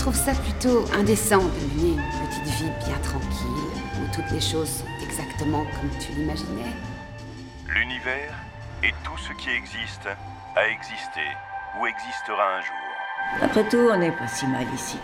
Je 0.00 0.04
trouve 0.06 0.16
ça 0.16 0.32
plutôt 0.32 0.86
indécent 0.98 1.42
de 1.44 1.74
mener 1.74 1.92
une 1.92 2.26
petite 2.26 2.54
vie 2.54 2.70
bien 2.86 2.96
tranquille, 3.02 3.68
où 4.00 4.14
toutes 4.14 4.30
les 4.30 4.40
choses 4.40 4.66
sont 4.66 5.04
exactement 5.04 5.66
comme 5.78 5.90
tu 6.00 6.12
l'imaginais. 6.12 6.72
L'univers 7.68 8.34
et 8.82 8.94
tout 9.04 9.18
ce 9.18 9.34
qui 9.34 9.50
existe 9.50 10.08
a 10.56 10.68
existé 10.68 11.20
ou 11.78 11.86
existera 11.86 12.56
un 12.56 12.62
jour. 12.62 13.42
Après 13.42 13.68
tout, 13.68 13.90
on 13.92 13.98
n'est 13.98 14.10
pas 14.10 14.26
si 14.26 14.46
mal 14.46 14.64
ici. 14.74 14.96